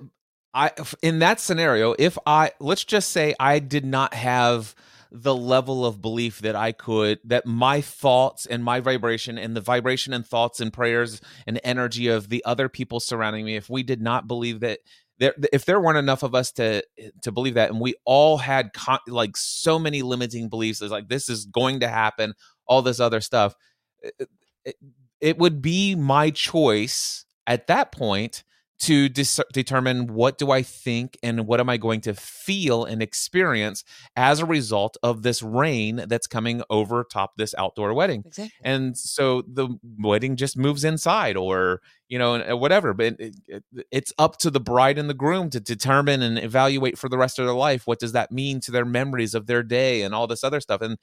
I 0.55 0.71
in 1.03 1.19
that 1.19 1.41
scenario, 1.41 1.95
if 1.99 2.17
I 2.25 2.53
let's 2.61 2.85
just 2.85 3.11
say 3.11 3.35
I 3.39 3.59
did 3.59 3.85
not 3.85 4.15
have 4.15 4.75
the 5.11 5.35
level 5.35 5.87
of 5.87 6.03
belief 6.03 6.41
that 6.41 6.55
I 6.55 6.73
could 6.73 7.19
that 7.25 7.47
my 7.47 7.81
thoughts 7.81 8.47
and 8.47 8.63
my 8.63 8.81
vibration 8.81 9.39
and 9.39 9.57
the 9.57 9.61
vibration 9.61 10.13
and 10.13 10.27
thoughts 10.27 10.61
and 10.61 10.73
prayers 10.73 11.21
and 11.47 11.61
energy 11.65 12.09
of 12.09 12.29
the 12.29 12.45
other 12.45 12.69
people 12.69 13.01
surrounding 13.01 13.45
me 13.45 13.57
if 13.57 13.71
we 13.71 13.83
did 13.83 14.03
not 14.03 14.29
believe 14.29 14.61
that 14.61 14.81
there 15.19 15.35
if 15.53 15.65
there 15.65 15.81
weren't 15.81 15.99
enough 15.99 16.23
of 16.23 16.35
us 16.35 16.53
to 16.53 16.83
to 17.23 17.33
believe 17.33 17.55
that 17.55 17.71
and 17.71 17.81
we 17.81 17.95
all 18.05 18.39
had 18.39 18.73
con- 18.73 18.99
like 19.07 19.37
so 19.37 19.79
many 19.79 20.03
limiting 20.03 20.49
beliefs 20.49 20.81
it's 20.81 20.93
like 20.93 21.09
this 21.09 21.29
is 21.29 21.45
going 21.47 21.81
to 21.81 21.89
happen 21.89 22.35
all 22.67 22.83
this 22.83 23.01
other 23.01 23.21
stuff 23.21 23.55
it, 24.03 24.29
it, 24.65 24.77
it 25.21 25.39
would 25.39 25.61
be 25.61 25.95
my 25.95 26.31
choice 26.31 27.25
at 27.47 27.67
that 27.67 27.93
point 27.93 28.45
to 28.81 29.09
dis- 29.09 29.41
determine 29.53 30.07
what 30.07 30.39
do 30.39 30.51
I 30.51 30.63
think 30.63 31.19
and 31.23 31.47
what 31.47 31.61
am 31.61 31.69
I 31.69 31.77
going 31.77 32.01
to 32.03 32.15
feel 32.15 32.85
and 32.85 33.03
experience 33.03 33.83
as 34.17 34.41
a 34.41 34.47
result 34.47 34.97
of 35.03 35.23
this 35.23 35.43
rain 35.43 36.05
that's 36.07 36.27
coming 36.27 36.63
over 36.71 37.05
top 37.05 37.37
this 37.37 37.55
outdoor 37.59 37.93
wedding. 37.93 38.23
Exactly. 38.27 38.53
And 38.63 38.97
so 38.97 39.43
the 39.43 39.69
wedding 39.99 40.37
just 40.37 40.57
moves 40.57 40.85
inside 40.85 41.37
or 41.37 41.81
you 42.09 42.19
know 42.19 42.37
uh, 42.37 42.57
whatever 42.57 42.95
but 42.95 43.21
it, 43.21 43.37
it, 43.47 43.65
it's 43.91 44.13
up 44.19 44.39
to 44.39 44.51
the 44.51 44.61
bride 44.61 44.99
and 44.99 45.11
the 45.11 45.15
groom 45.15 45.51
to 45.51 45.61
determine 45.61 46.23
and 46.23 46.39
evaluate 46.39 46.97
for 46.97 47.09
the 47.09 47.19
rest 47.19 47.39
of 47.39 47.45
their 47.45 47.55
life 47.55 47.87
what 47.87 47.99
does 47.99 48.13
that 48.13 48.33
mean 48.33 48.61
to 48.61 48.71
their 48.71 48.87
memories 48.87 49.35
of 49.35 49.47
their 49.47 49.63
day 49.63 50.01
and 50.03 50.15
all 50.15 50.27
this 50.27 50.43
other 50.43 50.61
stuff 50.61 50.81
and 50.81 50.97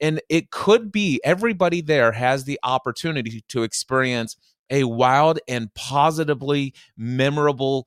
and 0.00 0.20
it 0.28 0.50
could 0.50 0.90
be 0.90 1.20
everybody 1.22 1.80
there 1.80 2.12
has 2.12 2.44
the 2.44 2.58
opportunity 2.62 3.44
to 3.48 3.62
experience 3.62 4.36
a 4.70 4.84
wild 4.84 5.38
and 5.48 5.72
positively 5.74 6.74
memorable 6.96 7.86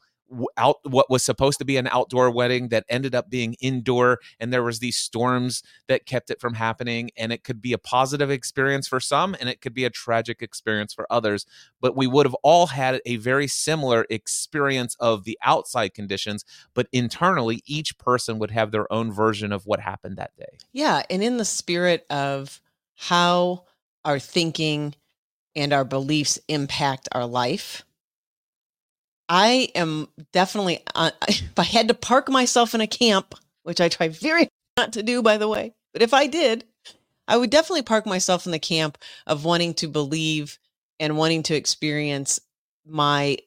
out 0.57 0.77
what 0.83 1.09
was 1.09 1.23
supposed 1.23 1.59
to 1.59 1.65
be 1.65 1.77
an 1.77 1.87
outdoor 1.87 2.31
wedding 2.31 2.69
that 2.69 2.85
ended 2.89 3.13
up 3.13 3.29
being 3.29 3.55
indoor 3.59 4.19
and 4.39 4.51
there 4.51 4.63
was 4.63 4.79
these 4.79 4.97
storms 4.97 5.61
that 5.87 6.05
kept 6.05 6.29
it 6.29 6.39
from 6.39 6.53
happening 6.53 7.11
and 7.17 7.33
it 7.33 7.43
could 7.43 7.61
be 7.61 7.73
a 7.73 7.77
positive 7.77 8.31
experience 8.31 8.87
for 8.87 8.99
some 8.99 9.35
and 9.39 9.49
it 9.49 9.61
could 9.61 9.73
be 9.73 9.83
a 9.83 9.89
tragic 9.89 10.41
experience 10.41 10.93
for 10.93 11.05
others 11.09 11.45
but 11.81 11.95
we 11.95 12.07
would 12.07 12.25
have 12.25 12.35
all 12.43 12.67
had 12.67 13.01
a 13.05 13.17
very 13.17 13.47
similar 13.47 14.05
experience 14.09 14.95
of 14.99 15.23
the 15.25 15.37
outside 15.43 15.93
conditions 15.93 16.45
but 16.73 16.87
internally 16.91 17.61
each 17.65 17.97
person 17.97 18.39
would 18.39 18.51
have 18.51 18.71
their 18.71 18.91
own 18.91 19.11
version 19.11 19.51
of 19.51 19.65
what 19.65 19.79
happened 19.79 20.17
that 20.17 20.35
day 20.37 20.57
Yeah. 20.71 21.03
And 21.09 21.23
in 21.23 21.37
the 21.37 21.45
spirit 21.45 22.05
of 22.09 22.61
how 22.95 23.65
our 24.05 24.19
thinking 24.19 24.95
and 25.55 25.73
our 25.73 25.85
beliefs 25.85 26.39
impact 26.47 27.09
our 27.11 27.25
life, 27.25 27.83
I 29.29 29.69
am 29.75 30.09
definitely, 30.33 30.83
uh, 30.93 31.11
if 31.27 31.57
I 31.57 31.63
had 31.63 31.87
to 31.87 31.93
park 31.93 32.29
myself 32.29 32.75
in 32.75 32.81
a 32.81 32.87
camp, 32.87 33.35
which 33.63 33.81
I 33.81 33.89
try 33.89 34.09
very 34.09 34.49
not 34.77 34.93
to 34.93 35.03
do, 35.03 35.21
by 35.21 35.37
the 35.37 35.47
way, 35.47 35.73
but 35.93 36.01
if 36.01 36.13
I 36.13 36.27
did, 36.27 36.65
I 37.27 37.37
would 37.37 37.49
definitely 37.49 37.83
park 37.83 38.05
myself 38.05 38.45
in 38.45 38.51
the 38.51 38.59
camp 38.59 38.97
of 39.25 39.45
wanting 39.45 39.73
to 39.75 39.87
believe 39.87 40.59
and 40.99 41.17
wanting 41.17 41.43
to 41.43 41.55
experience 41.55 42.39
my, 42.85 43.37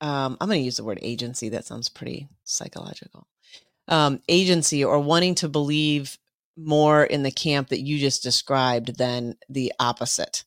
um, 0.00 0.38
I'm 0.40 0.48
going 0.48 0.60
to 0.60 0.64
use 0.64 0.78
the 0.78 0.84
word 0.84 1.00
agency. 1.02 1.50
That 1.50 1.66
sounds 1.66 1.88
pretty 1.88 2.28
psychological. 2.44 3.26
Um, 3.88 4.20
agency 4.28 4.84
or 4.84 4.98
wanting 5.00 5.34
to 5.36 5.48
believe 5.48 6.18
more 6.56 7.04
in 7.04 7.22
the 7.22 7.30
camp 7.30 7.68
that 7.68 7.80
you 7.80 7.98
just 7.98 8.22
described 8.22 8.96
than 8.96 9.36
the 9.48 9.72
opposite 9.78 10.44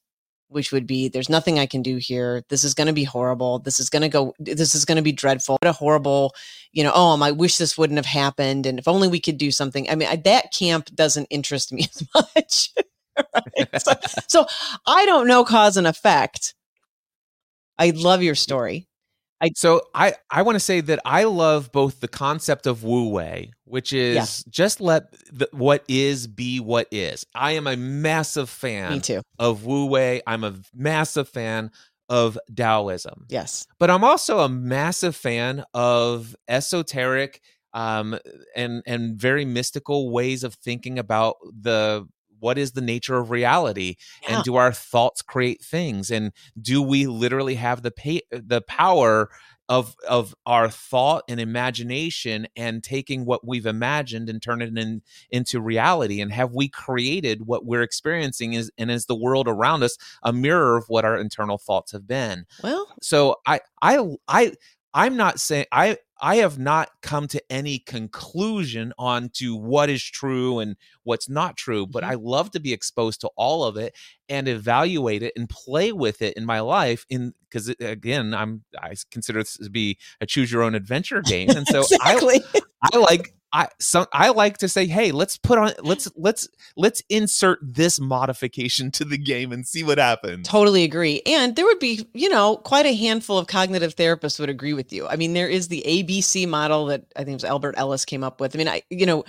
which 0.50 0.72
would 0.72 0.88
be 0.88 1.10
there's 1.10 1.30
nothing 1.30 1.60
I 1.60 1.66
can 1.66 1.82
do 1.82 1.98
here. 1.98 2.44
This 2.50 2.64
is 2.64 2.74
going 2.74 2.88
to 2.88 2.94
be 2.94 3.04
horrible. 3.04 3.60
This 3.60 3.80
is 3.80 3.90
going 3.90 4.02
to 4.02 4.10
go, 4.10 4.34
this 4.40 4.76
is 4.76 4.86
going 4.86 4.96
to 4.96 5.02
be 5.02 5.12
dreadful. 5.12 5.58
What 5.62 5.70
a 5.70 5.74
horrible, 5.74 6.34
you 6.72 6.84
know, 6.84 6.92
oh, 6.94 7.22
I 7.22 7.32
wish 7.32 7.58
this 7.58 7.78
wouldn't 7.78 7.98
have 7.98 8.06
happened. 8.06 8.66
And 8.66 8.80
if 8.80 8.88
only 8.88 9.08
we 9.08 9.20
could 9.20 9.38
do 9.38 9.52
something. 9.52 9.90
I 9.90 9.96
mean, 9.96 10.08
I, 10.08 10.16
that 10.18 10.54
camp 10.54 10.94
doesn't 10.96 11.26
interest 11.26 11.74
me 11.74 11.88
as 11.96 12.08
much. 12.16 12.74
right? 13.18 13.82
so, 13.82 13.92
so 14.28 14.46
I 14.86 15.06
don't 15.06 15.28
know 15.28 15.44
cause 15.44 15.78
and 15.78 15.88
effect. 15.88 16.56
I 17.78 17.92
love 17.92 18.24
your 18.24 18.36
story. 18.36 18.88
So 19.56 19.82
I 19.94 20.14
I 20.32 20.42
want 20.42 20.56
to 20.56 20.60
say 20.60 20.82
that 20.82 21.00
I 21.06 21.24
love 21.26 21.72
both 21.72 22.00
the 22.00 22.08
concept 22.08 22.66
of 22.68 22.84
wu 22.84 23.10
wei, 23.10 23.52
which 23.66 23.94
is 23.94 24.16
Yeah. 24.16 24.26
just 24.50 24.82
let 24.82 25.12
the, 25.32 25.48
what 25.52 25.84
is 25.88 26.28
be 26.28 26.60
what 26.60 26.88
is. 26.92 27.26
I 27.36 27.52
am 27.54 27.68
a 27.68 27.76
massive 27.78 28.50
fan 28.50 28.94
Me 28.94 29.00
too. 29.00 29.22
of 29.40 29.66
wu 29.66 29.86
wei. 29.86 30.22
I'm 30.26 30.44
a 30.44 30.56
massive 30.74 31.30
fan 31.30 31.72
of 32.10 32.38
Taoism, 32.56 33.26
Yes. 33.30 33.68
but 33.80 33.90
I'm 33.90 34.04
also 34.04 34.40
a 34.40 34.50
massive 34.50 35.16
fan 35.16 35.64
of 35.74 36.36
esoteric 36.48 37.42
um, 37.74 38.18
and 38.56 38.82
and 38.88 39.20
very 39.20 39.46
mystical 39.46 40.10
ways 40.10 40.44
of 40.44 40.56
thinking 40.56 40.98
about 40.98 41.36
the 41.44 42.08
what 42.40 42.58
is 42.58 42.72
the 42.74 42.82
nature 42.82 43.18
of 43.18 43.32
reality 43.32 43.96
Yeah. 44.24 44.36
and 44.36 44.44
do 44.44 44.56
our 44.56 44.72
thoughts 44.72 45.22
create 45.22 45.62
things 45.64 46.12
and 46.12 46.32
do 46.62 46.82
we 46.82 47.08
literally 47.08 47.56
have 47.56 47.82
the 47.84 47.92
pa- 47.92 48.28
the 48.32 48.62
power 48.62 49.30
of 49.70 49.96
of 50.08 50.34
our 50.46 50.70
thought 50.70 51.24
and 51.28 51.42
imagination 51.42 52.48
and 52.56 52.82
taking 52.84 53.26
what 53.26 53.46
we've 53.46 53.66
imagined 53.66 54.30
and 54.30 54.42
turn 54.42 54.62
it 54.62 54.78
in, 54.78 55.02
into 55.30 55.60
reality 55.60 56.22
and 56.22 56.32
have 56.32 56.54
we 56.54 56.70
created 56.70 57.46
what 57.46 57.66
we're 57.66 57.82
experiencing 57.82 58.54
is 58.54 58.72
and 58.78 58.90
is 58.90 59.08
the 59.08 59.16
world 59.16 59.46
around 59.48 59.84
us 59.84 59.98
a 60.24 60.32
mirror 60.32 60.78
of 60.78 60.86
what 60.88 61.04
our 61.04 61.18
internal 61.18 61.58
thoughts 61.58 61.92
have 61.92 62.08
been 62.08 62.46
well, 62.64 62.88
so 63.02 63.36
i 63.46 63.60
i 63.82 64.00
i 64.30 64.54
i'm 64.98 65.16
not 65.16 65.40
saying 65.40 65.66
i 65.72 65.96
i 66.22 66.38
have 66.38 66.58
not 66.58 66.90
come 67.02 67.28
to 67.28 67.42
any 67.50 67.80
conclusion 67.80 68.92
on 68.98 69.30
to 69.30 69.56
what 69.56 69.90
is 69.90 70.04
true 70.04 70.60
and 70.60 70.76
what's 71.04 71.30
not 71.30 71.56
true 71.56 71.86
but 71.86 72.04
Mhm. 72.04 72.08
i 72.08 72.14
love 72.16 72.52
to 72.52 72.60
be 72.60 72.74
exposed 72.74 73.22
to 73.22 73.30
all 73.38 73.64
of 73.64 73.78
it 73.78 73.96
and 74.28 74.48
evaluate 74.48 75.24
it 75.24 75.34
and 75.38 75.48
play 75.50 75.92
with 75.92 76.22
it 76.22 76.36
in 76.36 76.46
my 76.46 76.60
life 76.60 77.06
in 77.10 77.34
because 77.50 77.70
again 77.80 78.34
i'm 78.34 78.64
i 78.82 78.96
consider 79.12 79.40
this 79.40 79.58
to 79.58 79.70
be 79.70 79.98
a 80.20 80.26
choose 80.26 80.52
your 80.52 80.64
own 80.64 80.76
adventure 80.76 81.22
game 81.34 81.50
and 81.50 81.68
so 81.68 81.84
i. 82.02 82.16
I 82.94 82.98
like 82.98 83.34
I 83.54 83.70
some 83.80 84.08
I 84.12 84.30
like 84.30 84.58
to 84.60 84.68
say, 84.68 84.86
hey, 84.86 85.12
let's 85.12 85.38
put 85.38 85.58
on 85.58 85.72
let's 85.82 86.10
let's 86.16 86.50
let's 86.76 87.02
insert 87.10 87.60
this 87.62 88.00
modification 88.00 88.92
to 88.92 89.06
the 89.06 89.18
game 89.18 89.52
and 89.52 89.66
see 89.66 89.84
what 89.84 89.98
happens. 89.98 90.48
Totally 90.48 90.84
agree. 90.84 91.22
And 91.26 91.56
there 91.56 91.66
would 91.66 91.80
be, 91.80 92.06
you 92.14 92.30
know, 92.30 92.58
quite 92.58 92.86
a 92.86 92.94
handful 92.94 93.38
of 93.38 93.48
cognitive 93.48 93.96
therapists 93.96 94.40
would 94.40 94.50
agree 94.50 94.74
with 94.74 94.92
you. 94.92 95.08
I 95.08 95.16
mean, 95.16 95.34
there 95.34 95.48
is 95.48 95.70
the 95.70 95.84
ABC 95.88 96.48
model 96.48 96.88
that 96.88 97.06
I 97.16 97.20
think 97.20 97.30
it 97.30 97.36
was 97.36 97.46
Albert 97.46 97.76
Ellis 97.78 98.06
came 98.06 98.24
up 98.24 98.42
with. 98.42 98.56
I 98.56 98.58
mean, 98.58 98.68
I, 98.68 98.82
you 98.90 99.06
know, 99.06 99.24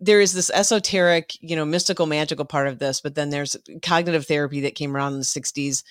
there 0.00 0.20
is 0.20 0.32
this 0.32 0.50
esoteric, 0.50 1.36
you 1.40 1.56
know, 1.56 1.64
mystical, 1.64 2.06
magical 2.06 2.44
part 2.44 2.68
of 2.68 2.78
this, 2.78 3.00
but 3.00 3.14
then 3.14 3.30
there's 3.30 3.56
cognitive 3.82 4.26
therapy 4.26 4.60
that 4.60 4.74
came 4.74 4.94
around 4.94 5.14
in 5.14 5.18
the 5.18 5.24
60s 5.24 5.82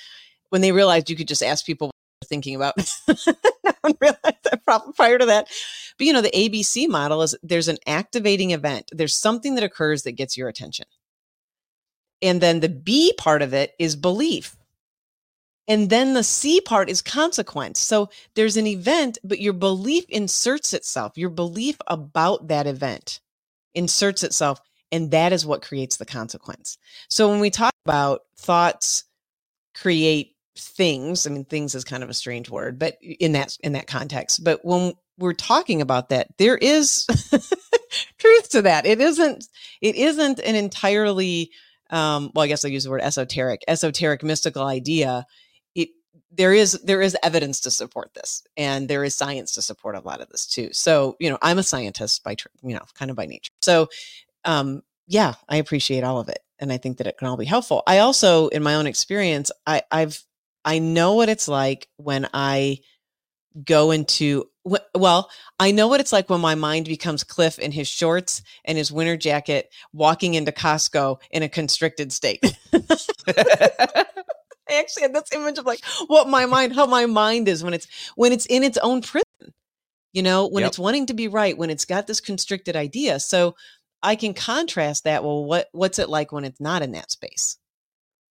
when 0.50 0.62
they 0.62 0.72
realized 0.72 1.10
you 1.10 1.16
could 1.16 1.28
just 1.28 1.44
ask 1.44 1.66
people 1.66 1.92
thinking 2.30 2.56
about. 2.56 2.76
realized 4.02 4.44
that 4.44 4.62
prior 4.96 5.18
to 5.18 5.26
that. 5.26 5.48
But, 5.98 6.08
you 6.08 6.14
know, 6.14 6.22
the 6.22 6.32
ABC 6.32 6.88
model 6.88 7.22
is 7.22 7.36
there's 7.44 7.68
an 7.68 7.78
activating 7.86 8.52
event, 8.52 8.90
there's 8.94 9.16
something 9.16 9.56
that 9.56 9.64
occurs 9.64 10.04
that 10.04 10.14
gets 10.14 10.38
your 10.38 10.48
attention. 10.48 10.86
And 12.22 12.42
then 12.42 12.60
the 12.60 12.70
B 12.70 13.14
part 13.18 13.42
of 13.42 13.54
it 13.54 13.74
is 13.80 13.96
belief. 13.96 14.56
And 15.68 15.90
then 15.90 16.14
the 16.14 16.24
C 16.24 16.62
part 16.62 16.90
is 16.90 17.02
consequence. 17.02 17.80
So 17.80 18.10
there's 18.34 18.58
an 18.58 18.68
event, 18.68 19.20
but 19.24 19.40
your 19.40 19.54
belief 19.54 20.06
inserts 20.10 20.74
itself. 20.74 21.14
Your 21.16 21.30
belief 21.30 21.78
about 21.88 22.48
that 22.48 22.68
event 22.68 23.20
inserts 23.76 24.24
itself. 24.24 24.60
And 24.92 25.12
that 25.12 25.32
is 25.32 25.46
what 25.46 25.62
creates 25.62 25.98
the 25.98 26.06
consequence. 26.06 26.78
So 27.08 27.30
when 27.30 27.40
we 27.40 27.52
talk 27.52 27.74
about 27.86 28.22
thoughts 28.36 29.04
create 29.76 30.36
things, 30.60 31.26
I 31.26 31.30
mean, 31.30 31.46
things 31.46 31.76
is 31.76 31.84
kind 31.84 32.04
of 32.04 32.10
a 32.10 32.14
strange 32.14 32.50
word, 32.50 32.80
but 32.80 32.98
in 33.02 33.34
that 33.34 33.58
in 33.64 33.74
that 33.74 33.88
context. 33.88 34.44
But 34.44 34.64
when 34.64 34.94
we're 35.18 35.34
talking 35.34 35.82
about 35.82 36.10
that, 36.10 36.30
there 36.38 36.58
is 36.58 37.06
truth 38.18 38.50
to 38.52 38.62
that. 38.62 38.86
It 38.86 39.02
isn't, 39.02 39.48
it 39.82 39.96
isn't 39.96 40.40
an 40.40 40.56
entirely 40.56 41.52
um, 41.90 42.32
well, 42.34 42.44
I 42.44 42.48
guess 42.48 42.64
I'll 42.64 42.72
use 42.72 42.84
the 42.84 42.90
word 42.90 43.02
esoteric, 43.02 43.64
esoteric 43.68 44.24
mystical 44.24 44.64
idea. 44.64 45.26
It 45.76 45.90
there 46.32 46.54
is 46.54 46.74
there 46.84 47.02
is 47.02 47.18
evidence 47.24 47.62
to 47.62 47.72
support 47.72 48.14
this, 48.14 48.44
and 48.56 48.88
there 48.88 49.04
is 49.04 49.16
science 49.16 49.54
to 49.54 49.62
support 49.62 49.96
a 49.96 50.02
lot 50.02 50.22
of 50.22 50.30
this 50.30 50.46
too. 50.46 50.70
So 50.72 51.16
you 51.20 51.30
know, 51.30 51.38
I'm 51.42 51.58
a 51.58 51.64
scientist 51.64 52.24
by 52.24 52.36
you 52.62 52.76
know 52.76 52.86
kind 52.94 53.10
of 53.10 53.18
by 53.18 53.26
nature. 53.26 53.52
So 53.62 53.88
um, 54.46 54.84
yeah, 55.08 55.34
I 55.48 55.58
appreciate 55.58 56.04
all 56.04 56.20
of 56.20 56.30
it, 56.30 56.40
and 56.60 56.72
I 56.72 56.78
think 56.78 56.98
that 56.98 57.08
it 57.08 57.18
can 57.18 57.28
all 57.28 57.38
be 57.38 57.46
helpful. 57.46 57.82
I 57.88 58.00
also, 58.00 58.48
in 58.50 58.62
my 58.62 58.76
own 58.76 58.86
experience, 58.86 59.52
I, 59.66 59.82
I've 59.92 60.24
I 60.70 60.78
know 60.78 61.16
what 61.16 61.30
it's 61.30 61.48
like 61.48 61.88
when 61.98 62.30
I 62.32 62.82
go 63.66 63.90
into 63.90 64.48
well 64.94 65.32
i 65.60 65.72
know 65.72 65.88
what 65.88 66.00
it's 66.00 66.14
like 66.14 66.30
when 66.30 66.40
my 66.40 66.54
mind 66.54 66.86
becomes 66.86 67.24
cliff 67.24 67.58
in 67.58 67.72
his 67.72 67.88
shorts 67.88 68.44
and 68.64 68.78
his 68.78 68.92
winter 68.92 69.18
jacket 69.18 69.74
walking 69.92 70.36
into 70.36 70.52
costco 70.52 71.20
in 71.32 71.42
a 71.42 71.50
constricted 71.50 72.14
state. 72.14 72.40
I 73.28 74.06
actually 74.70 75.02
had 75.02 75.16
this 75.16 75.34
image 75.34 75.58
of 75.58 75.66
like 75.66 75.84
what 76.06 76.30
my 76.30 76.46
mind 76.46 76.76
how 76.76 76.86
my 76.86 77.08
mind 77.08 77.48
is 77.48 77.64
when 77.64 77.74
it's 77.74 77.88
when 78.16 78.32
it's 78.32 78.46
in 78.46 78.64
its 78.64 78.78
own 78.78 79.02
prison 79.02 79.24
you 80.14 80.22
know 80.22 80.48
when 80.48 80.62
Yep. 80.62 80.68
it's 80.68 80.80
wanting 80.80 81.08
to 81.08 81.16
be 81.16 81.28
right 81.28 81.58
when 81.58 81.72
it's 81.72 81.86
got 81.86 82.06
this 82.06 82.22
constricted 82.22 82.76
idea. 82.76 83.20
So 83.20 83.56
i 84.04 84.16
can 84.16 84.36
contrast 84.36 85.06
that 85.06 85.24
well 85.24 85.44
what 85.44 85.68
what's 85.72 85.98
it 85.98 86.10
like 86.10 86.32
when 86.32 86.46
it's 86.46 86.62
not 86.62 86.84
in 86.84 86.92
that 86.92 87.10
space 87.10 87.58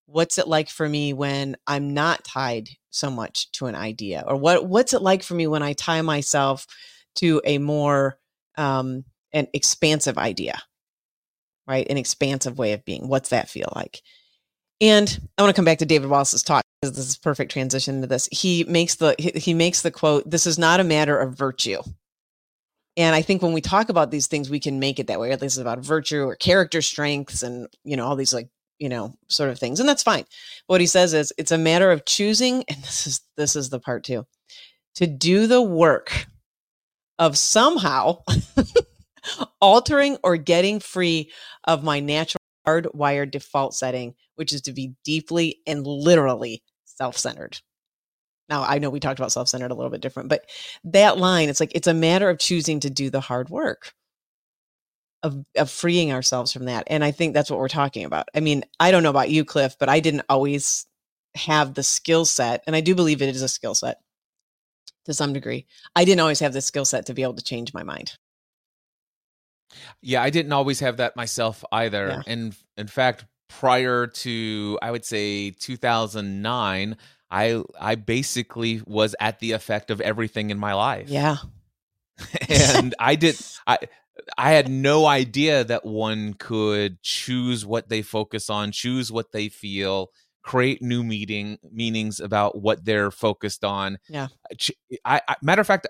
what's 0.08 0.38
it 0.38 0.48
like 0.48 0.68
for 0.68 0.88
me 0.88 1.12
when 1.12 1.56
i'm 1.66 1.94
not 1.94 2.24
tied 2.24 2.68
so 2.90 3.10
much 3.10 3.50
to 3.52 3.66
an 3.66 3.74
idea 3.74 4.24
or 4.26 4.36
what 4.36 4.66
what's 4.66 4.94
it 4.94 5.02
like 5.02 5.22
for 5.22 5.34
me 5.34 5.46
when 5.46 5.62
i 5.62 5.72
tie 5.74 6.02
myself 6.02 6.66
to 7.14 7.40
a 7.44 7.58
more 7.58 8.18
um 8.56 9.04
an 9.32 9.46
expansive 9.52 10.18
idea 10.18 10.58
right 11.66 11.86
an 11.90 11.98
expansive 11.98 12.58
way 12.58 12.72
of 12.72 12.84
being 12.84 13.06
what's 13.08 13.28
that 13.28 13.48
feel 13.48 13.70
like 13.76 14.02
and 14.80 15.20
i 15.36 15.42
want 15.42 15.54
to 15.54 15.58
come 15.58 15.64
back 15.64 15.78
to 15.78 15.86
david 15.86 16.08
wallace's 16.08 16.42
talk 16.42 16.62
because 16.80 16.96
this 16.96 17.08
is 17.08 17.16
perfect 17.16 17.50
transition 17.50 18.00
to 18.00 18.06
this. 18.06 18.28
He 18.30 18.64
makes 18.64 18.96
the 18.96 19.14
he, 19.18 19.54
makes 19.54 19.82
the 19.82 19.90
quote, 19.90 20.28
"This 20.28 20.46
is 20.46 20.58
not 20.58 20.80
a 20.80 20.84
matter 20.84 21.18
of 21.18 21.36
virtue." 21.36 21.82
And 22.96 23.14
I 23.14 23.22
think 23.22 23.42
when 23.42 23.52
we 23.52 23.60
talk 23.60 23.88
about 23.88 24.10
these 24.10 24.26
things, 24.26 24.50
we 24.50 24.60
can 24.60 24.80
make 24.80 24.98
it 24.98 25.06
that 25.06 25.20
way. 25.20 25.34
This 25.36 25.52
is 25.54 25.58
about 25.58 25.78
virtue 25.80 26.22
or 26.22 26.36
character 26.36 26.82
strengths, 26.82 27.42
and 27.42 27.68
you 27.84 27.96
know 27.96 28.06
all 28.06 28.16
these 28.16 28.34
like 28.34 28.48
you 28.78 28.88
know 28.88 29.14
sort 29.28 29.50
of 29.50 29.58
things, 29.58 29.80
and 29.80 29.88
that's 29.88 30.02
fine. 30.02 30.24
What 30.66 30.80
he 30.80 30.86
says 30.86 31.14
is, 31.14 31.32
it's 31.38 31.52
a 31.52 31.58
matter 31.58 31.90
of 31.90 32.04
choosing, 32.04 32.64
and 32.68 32.78
this 32.82 33.06
is 33.06 33.20
this 33.36 33.56
is 33.56 33.70
the 33.70 33.80
part 33.80 34.04
too, 34.04 34.26
to 34.96 35.06
do 35.06 35.46
the 35.46 35.62
work 35.62 36.26
of 37.18 37.36
somehow 37.36 38.22
altering 39.60 40.16
or 40.22 40.36
getting 40.36 40.80
free 40.80 41.30
of 41.64 41.82
my 41.82 42.00
natural 42.00 42.40
hardwired 42.66 43.30
default 43.30 43.74
setting, 43.74 44.14
which 44.36 44.52
is 44.52 44.62
to 44.62 44.72
be 44.72 44.94
deeply 45.04 45.58
and 45.66 45.86
literally 45.86 46.62
self 46.84 47.16
centered. 47.16 47.60
Now, 48.48 48.62
I 48.62 48.78
know 48.78 48.88
we 48.90 49.00
talked 49.00 49.18
about 49.18 49.32
self 49.32 49.48
centered 49.48 49.70
a 49.70 49.74
little 49.74 49.90
bit 49.90 50.00
different, 50.00 50.28
but 50.28 50.44
that 50.84 51.18
line, 51.18 51.48
it's 51.48 51.60
like 51.60 51.72
it's 51.74 51.86
a 51.86 51.94
matter 51.94 52.30
of 52.30 52.38
choosing 52.38 52.80
to 52.80 52.90
do 52.90 53.10
the 53.10 53.20
hard 53.20 53.50
work 53.50 53.92
of, 55.22 55.44
of 55.56 55.70
freeing 55.70 56.12
ourselves 56.12 56.52
from 56.52 56.66
that. 56.66 56.84
And 56.86 57.04
I 57.04 57.10
think 57.10 57.34
that's 57.34 57.50
what 57.50 57.58
we're 57.58 57.68
talking 57.68 58.04
about. 58.04 58.28
I 58.34 58.40
mean, 58.40 58.64
I 58.78 58.90
don't 58.90 59.02
know 59.02 59.10
about 59.10 59.30
you, 59.30 59.44
Cliff, 59.44 59.76
but 59.78 59.88
I 59.88 60.00
didn't 60.00 60.24
always 60.28 60.86
have 61.34 61.74
the 61.74 61.82
skill 61.82 62.24
set, 62.24 62.62
and 62.66 62.74
I 62.74 62.80
do 62.80 62.94
believe 62.94 63.22
it 63.22 63.28
is 63.28 63.42
a 63.42 63.48
skill 63.48 63.74
set 63.74 64.00
to 65.04 65.14
some 65.14 65.32
degree. 65.32 65.66
I 65.96 66.04
didn't 66.04 66.20
always 66.20 66.40
have 66.40 66.52
the 66.52 66.60
skill 66.60 66.84
set 66.84 67.06
to 67.06 67.14
be 67.14 67.22
able 67.22 67.34
to 67.34 67.44
change 67.44 67.74
my 67.74 67.82
mind. 67.82 68.16
Yeah, 70.00 70.22
I 70.22 70.30
didn't 70.30 70.52
always 70.52 70.80
have 70.80 70.98
that 70.98 71.16
myself 71.16 71.64
either. 71.72 72.08
Yeah. 72.08 72.22
And 72.26 72.56
in 72.76 72.86
fact, 72.86 73.26
prior 73.48 74.06
to 74.06 74.78
I 74.80 74.90
would 74.90 75.04
say 75.04 75.50
2009, 75.50 76.96
I 77.30 77.62
I 77.78 77.94
basically 77.96 78.82
was 78.86 79.14
at 79.20 79.40
the 79.40 79.52
effect 79.52 79.90
of 79.90 80.00
everything 80.00 80.50
in 80.50 80.58
my 80.58 80.74
life. 80.74 81.08
Yeah. 81.08 81.36
and 82.48 82.94
I 82.98 83.14
did 83.14 83.38
I 83.66 83.78
I 84.36 84.52
had 84.52 84.68
no 84.68 85.06
idea 85.06 85.64
that 85.64 85.84
one 85.84 86.34
could 86.34 87.02
choose 87.02 87.64
what 87.64 87.88
they 87.88 88.02
focus 88.02 88.50
on, 88.50 88.72
choose 88.72 89.10
what 89.12 89.32
they 89.32 89.48
feel, 89.48 90.10
create 90.42 90.82
new 90.82 91.04
meaning 91.04 91.58
meanings 91.70 92.20
about 92.20 92.60
what 92.60 92.84
they're 92.84 93.10
focused 93.10 93.64
on. 93.64 93.98
Yeah. 94.08 94.28
Uh, 94.50 94.72
I, 95.04 95.20
I 95.28 95.36
matter 95.42 95.60
of 95.60 95.66
fact, 95.66 95.86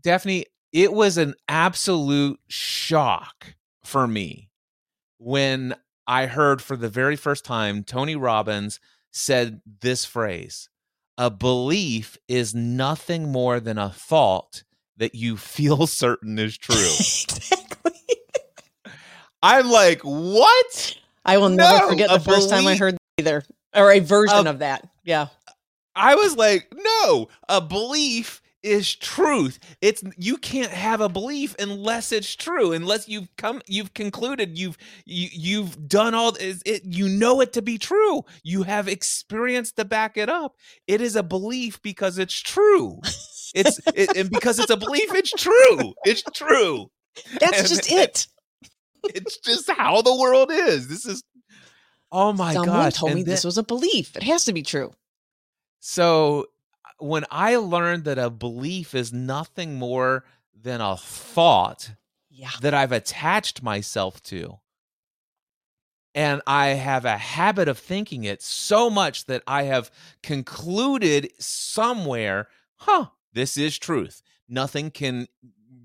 Daphne, 0.00 0.46
it 0.72 0.92
was 0.92 1.18
an 1.18 1.34
absolute 1.48 2.40
shock 2.48 3.54
for 3.84 4.06
me 4.06 4.50
when 5.18 5.74
I 6.06 6.26
heard 6.26 6.62
for 6.62 6.76
the 6.76 6.88
very 6.88 7.16
first 7.16 7.44
time 7.44 7.84
Tony 7.84 8.16
Robbins 8.16 8.80
said 9.12 9.60
this 9.80 10.04
phrase 10.04 10.68
a 11.18 11.30
belief 11.30 12.16
is 12.26 12.54
nothing 12.54 13.30
more 13.30 13.60
than 13.60 13.78
a 13.78 13.90
thought 13.90 14.64
that 15.02 15.16
you 15.16 15.36
feel 15.36 15.86
certain 15.88 16.38
is 16.38 16.56
true. 16.56 16.76
exactly. 16.76 17.92
I'm 19.42 19.68
like, 19.68 20.00
what? 20.02 20.96
I 21.24 21.38
will 21.38 21.48
never 21.48 21.88
forget 21.88 22.08
the 22.08 22.20
first 22.20 22.48
time 22.48 22.66
I 22.66 22.76
heard 22.76 22.94
that 22.94 23.00
either, 23.18 23.44
or 23.74 23.90
a 23.90 23.98
version 23.98 24.46
A- 24.46 24.50
of 24.50 24.60
that. 24.60 24.88
Yeah. 25.04 25.26
I 25.94 26.14
was 26.14 26.36
like, 26.36 26.72
no, 26.74 27.28
a 27.48 27.60
belief 27.60 28.40
is 28.62 28.94
truth. 28.94 29.58
It's 29.80 30.04
you 30.16 30.36
can't 30.36 30.70
have 30.70 31.00
a 31.00 31.08
belief 31.08 31.56
unless 31.58 32.12
it's 32.12 32.36
true, 32.36 32.72
unless 32.72 33.08
you've 33.08 33.28
come 33.36 33.60
you've 33.66 33.92
concluded 33.92 34.56
you've 34.56 34.78
you, 35.04 35.28
you've 35.32 35.88
done 35.88 36.14
all 36.14 36.36
is 36.36 36.62
it 36.64 36.84
you 36.84 37.08
know 37.08 37.40
it 37.40 37.52
to 37.54 37.62
be 37.62 37.76
true. 37.76 38.24
You 38.44 38.62
have 38.62 38.86
experience 38.86 39.72
to 39.72 39.84
back 39.84 40.16
it 40.16 40.28
up. 40.28 40.56
It 40.86 41.00
is 41.00 41.16
a 41.16 41.24
belief 41.24 41.82
because 41.82 42.18
it's 42.18 42.38
true. 42.40 43.00
It's 43.54 43.80
it, 43.94 44.16
and 44.16 44.30
because 44.30 44.58
it's 44.58 44.70
a 44.70 44.76
belief 44.76 45.12
it's 45.14 45.30
true. 45.30 45.92
It's 46.04 46.22
true. 46.34 46.90
That's 47.40 47.58
And 47.58 47.68
just 47.68 47.92
it- 47.92 47.98
it. 49.04 49.14
It's 49.16 49.38
just 49.38 49.68
how 49.70 50.00
the 50.02 50.14
world 50.16 50.50
is. 50.52 50.88
This 50.88 51.04
is 51.06 51.22
Oh 52.12 52.32
my 52.32 52.52
god. 52.54 52.64
Someone 52.64 52.84
gosh. 52.84 52.94
told 52.94 53.10
and 53.12 53.20
me 53.20 53.24
this 53.24 53.44
was 53.44 53.58
a 53.58 53.62
belief. 53.62 54.16
It 54.16 54.22
has 54.22 54.44
to 54.44 54.52
be 54.52 54.62
true. 54.62 54.92
So 55.80 56.46
uh, 56.84 57.04
when 57.04 57.24
I 57.30 57.56
learned 57.56 58.04
that 58.04 58.18
a 58.18 58.30
belief 58.30 58.94
is 58.94 59.12
nothing 59.12 59.74
more 59.74 60.24
than 60.54 60.80
a 60.80 60.96
thought 60.96 61.90
Yeah. 62.30 62.50
that 62.60 62.74
I've 62.74 62.92
attached 62.92 63.62
myself 63.62 64.22
to, 64.24 64.58
and 66.14 66.42
I 66.46 66.68
have 66.68 67.04
a 67.04 67.16
habit 67.16 67.66
of 67.68 67.78
thinking 67.78 68.24
it 68.24 68.42
so 68.42 68.90
much 68.90 69.24
that 69.26 69.42
I 69.46 69.64
have 69.64 69.90
concluded 70.22 71.32
somewhere, 71.38 72.48
huh, 72.76 73.06
this 73.32 73.56
is 73.56 73.78
truth. 73.78 74.22
Nothing 74.48 74.90
can 74.90 75.26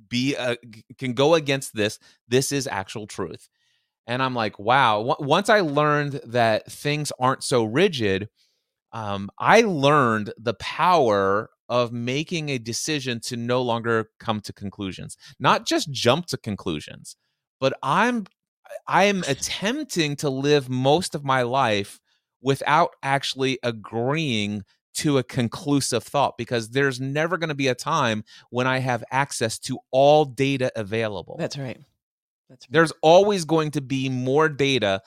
be 0.10 0.36
a, 0.36 0.58
can 0.98 1.14
go 1.14 1.36
against 1.36 1.76
this. 1.76 2.00
This 2.28 2.52
is 2.52 2.68
actual 2.68 3.08
truth. 3.08 3.50
And 4.08 4.24
I'm 4.24 4.36
like, 4.36 4.58
wow. 4.60 5.02
Wa- 5.02 5.18
Once 5.20 5.50
I 5.50 5.62
learned 5.62 6.22
that 6.26 6.72
things 6.72 7.12
aren't 7.20 7.44
so 7.44 7.64
rigid, 7.64 8.30
um, 8.94 9.30
I 9.40 9.62
learned 9.62 10.34
the 10.38 10.56
power 10.56 11.50
of 11.70 11.92
making 11.92 12.50
a 12.50 12.58
decision 12.58 13.20
to 13.20 13.36
no 13.38 13.62
longer 13.62 14.10
come 14.20 14.40
to 14.42 14.54
conclusions, 14.54 15.18
not 15.40 15.66
just 15.68 15.92
jump 15.92 16.28
to 16.28 16.38
conclusions, 16.38 17.18
but 17.60 17.74
I'm 17.84 18.26
I 18.88 19.06
am 19.06 19.24
attempting 19.28 20.16
to 20.18 20.30
live 20.30 20.70
most 20.70 21.16
of 21.16 21.24
my 21.24 21.44
life 21.44 22.00
without 22.42 22.92
actually 23.04 23.60
agreeing 23.64 24.64
to 24.98 25.18
a 25.18 25.24
conclusive 25.24 26.04
thought 26.04 26.38
because 26.38 26.70
there's 26.70 27.00
never 27.00 27.38
going 27.38 27.50
to 27.50 27.56
be 27.56 27.68
a 27.68 27.76
time 27.76 28.24
when 28.50 28.68
I 28.68 28.80
have 28.80 29.04
access 29.12 29.58
to 29.60 29.80
all 29.92 30.26
data 30.26 30.72
available. 30.76 31.36
That's 31.40 31.58
right. 31.58 31.80
That's 32.50 32.66
right. 32.66 32.72
There's 32.72 32.94
always 33.02 33.46
going 33.46 33.72
to 33.72 33.82
be 33.82 34.10
more 34.10 34.50
data 34.50 35.02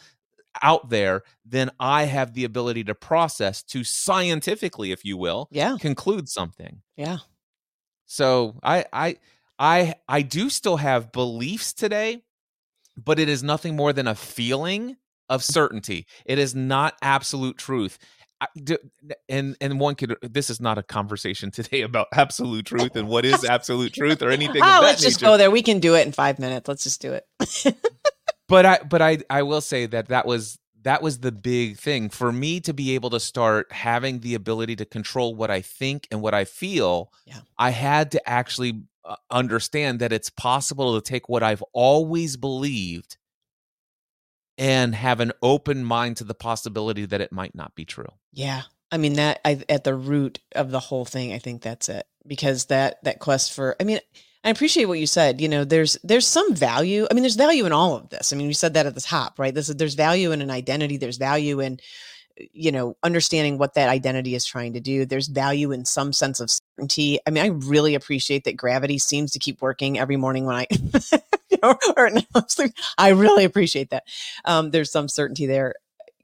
out 0.63 0.91
there 0.91 1.23
than 1.47 1.71
I 1.79 2.05
have 2.05 2.35
the 2.35 2.45
ability 2.45 2.85
to 2.85 2.95
process 2.95 3.63
to 3.65 3.85
scientifically, 3.85 4.91
if 4.93 5.05
you 5.05 5.17
will, 5.17 5.49
Yeah. 5.51 5.77
conclude 5.81 6.29
something. 6.29 6.83
Yeah. 6.97 7.19
So 8.07 8.57
I 8.63 8.85
I 8.93 9.17
I 9.59 9.95
I 10.09 10.23
do 10.23 10.51
still 10.51 10.77
have 10.79 11.13
beliefs 11.13 11.73
today, 11.73 12.23
but 12.97 13.19
it 13.19 13.29
is 13.29 13.43
nothing 13.43 13.77
more 13.77 13.93
than 13.93 14.09
a 14.09 14.15
feeling 14.15 14.97
of 15.29 15.45
certainty. 15.45 16.07
It 16.25 16.39
is 16.41 16.55
not 16.57 16.97
absolute 17.03 17.57
truth. 17.57 17.99
I, 18.41 18.47
and 19.29 19.57
and 19.61 19.79
one 19.79 19.95
could 19.95 20.17
this 20.23 20.51
is 20.51 20.61
not 20.61 20.79
a 20.79 20.83
conversation 20.83 21.51
today 21.51 21.83
about 21.83 22.09
absolute 22.15 22.67
truth 22.67 22.97
and 22.97 23.09
what 23.09 23.25
is 23.25 23.45
absolute 23.45 23.93
truth 23.93 24.23
or 24.23 24.31
anything 24.31 24.63
of 24.63 24.69
that 24.69 24.83
let's 24.83 25.03
just 25.03 25.21
nature. 25.21 25.33
go 25.33 25.37
there. 25.37 25.51
We 25.51 25.63
can 25.63 25.81
do 25.81 25.95
it 25.95 26.07
in 26.07 26.13
five 26.13 26.39
minutes. 26.39 26.69
Let's 26.69 26.85
just 26.85 27.01
do 27.01 27.13
it. 27.13 27.27
but 28.49 28.67
I 28.67 28.79
but 28.89 29.03
I 29.03 29.19
I 29.29 29.43
will 29.43 29.61
say 29.61 29.87
that 29.87 30.09
that 30.09 30.27
was 30.27 30.59
that 30.83 31.03
was 31.03 31.19
the 31.19 31.33
big 31.33 31.77
thing 31.77 32.09
for 32.09 32.33
me 32.33 32.61
to 32.61 32.73
be 32.73 32.95
able 32.95 33.11
to 33.11 33.21
start 33.21 33.71
having 33.71 34.21
the 34.21 34.35
ability 34.35 34.77
to 34.77 34.85
control 34.85 35.35
what 35.35 35.51
I 35.51 35.61
think 35.61 36.09
and 36.11 36.23
what 36.23 36.35
I 36.35 36.45
feel. 36.45 37.13
Yeah. 37.27 37.41
I 37.59 37.71
had 37.71 38.13
to 38.13 38.29
actually 38.29 38.83
uh, 39.05 39.17
understand 39.31 40.01
that 40.01 40.13
it's 40.13 40.31
possible 40.31 40.99
to 40.99 41.07
take 41.07 41.29
what 41.29 41.43
I've 41.43 41.63
always 41.73 42.37
believed 42.37 43.19
and 44.61 44.95
have 44.95 45.21
an 45.21 45.33
open 45.43 45.83
mind 45.83 46.19
to 46.19 46.25
the 46.25 46.35
possibility 46.35 47.07
that 47.07 47.23
it 47.23 47.33
might 47.33 47.55
not 47.55 47.75
be 47.75 47.87
true. 47.87 48.13
Yeah. 48.31 48.63
I 48.93 48.99
mean 48.99 49.15
that 49.15 49.41
I 49.45 49.63
at 49.69 49.85
the 49.85 49.95
root 49.95 50.39
of 50.55 50.71
the 50.71 50.81
whole 50.81 51.07
thing, 51.07 51.33
I 51.33 51.39
think 51.39 51.63
that's 51.63 51.89
it. 51.89 52.07
Because 52.27 52.67
that 52.67 53.03
that 53.03 53.19
quest 53.19 53.55
for 53.55 53.75
I 53.81 53.85
mean, 53.85 54.01
I 54.45 54.51
appreciate 54.51 54.85
what 54.85 54.99
you 54.99 55.07
said. 55.07 55.41
You 55.41 55.49
know, 55.49 55.65
there's 55.65 55.97
there's 56.05 56.27
some 56.27 56.55
value. 56.55 57.07
I 57.11 57.15
mean, 57.15 57.23
there's 57.23 57.37
value 57.37 57.65
in 57.65 57.73
all 57.73 57.97
of 57.97 58.11
this. 58.11 58.33
I 58.33 58.37
mean, 58.37 58.49
you 58.49 58.55
said 58.55 58.75
that 58.75 58.87
at 58.87 58.95
the 58.95 59.01
top, 59.01 59.39
right? 59.39 59.55
This 59.55 59.71
is 59.71 59.77
there's 59.77 59.95
value 59.95 60.31
in 60.33 60.43
an 60.43 60.51
identity, 60.51 60.99
there's 60.99 61.17
value 61.17 61.61
in 61.61 61.81
uh, 62.39 62.45
you 62.53 62.71
know, 62.71 62.97
understanding 63.03 63.57
what 63.57 63.75
that 63.75 63.89
identity 63.89 64.35
is 64.35 64.45
trying 64.45 64.75
to 64.75 64.81
do. 64.81 65.07
There's 65.07 65.29
value 65.29 65.73
in 65.73 65.87
some 65.87 66.13
sense 66.13 66.39
of 66.41 66.51
certainty. 66.51 67.19
I 67.27 67.31
mean, 67.31 67.45
I 67.45 67.49
really 67.49 67.95
appreciate 67.95 68.45
that 68.45 68.57
gravity 68.57 68.99
seems 68.99 69.33
to 69.33 69.39
keep 69.39 69.63
working 69.63 69.99
every 69.99 70.17
morning 70.17 70.45
when 70.45 70.57
I 70.57 70.67
know, 71.63 71.79
or 71.97 72.11
no. 72.11 72.23
I 72.99 73.09
really 73.11 73.45
appreciate 73.45 73.91
that. 73.91 74.05
Um, 74.45 74.71
there's 74.71 74.91
some 74.93 75.09
certainty 75.09 75.47
there 75.47 75.75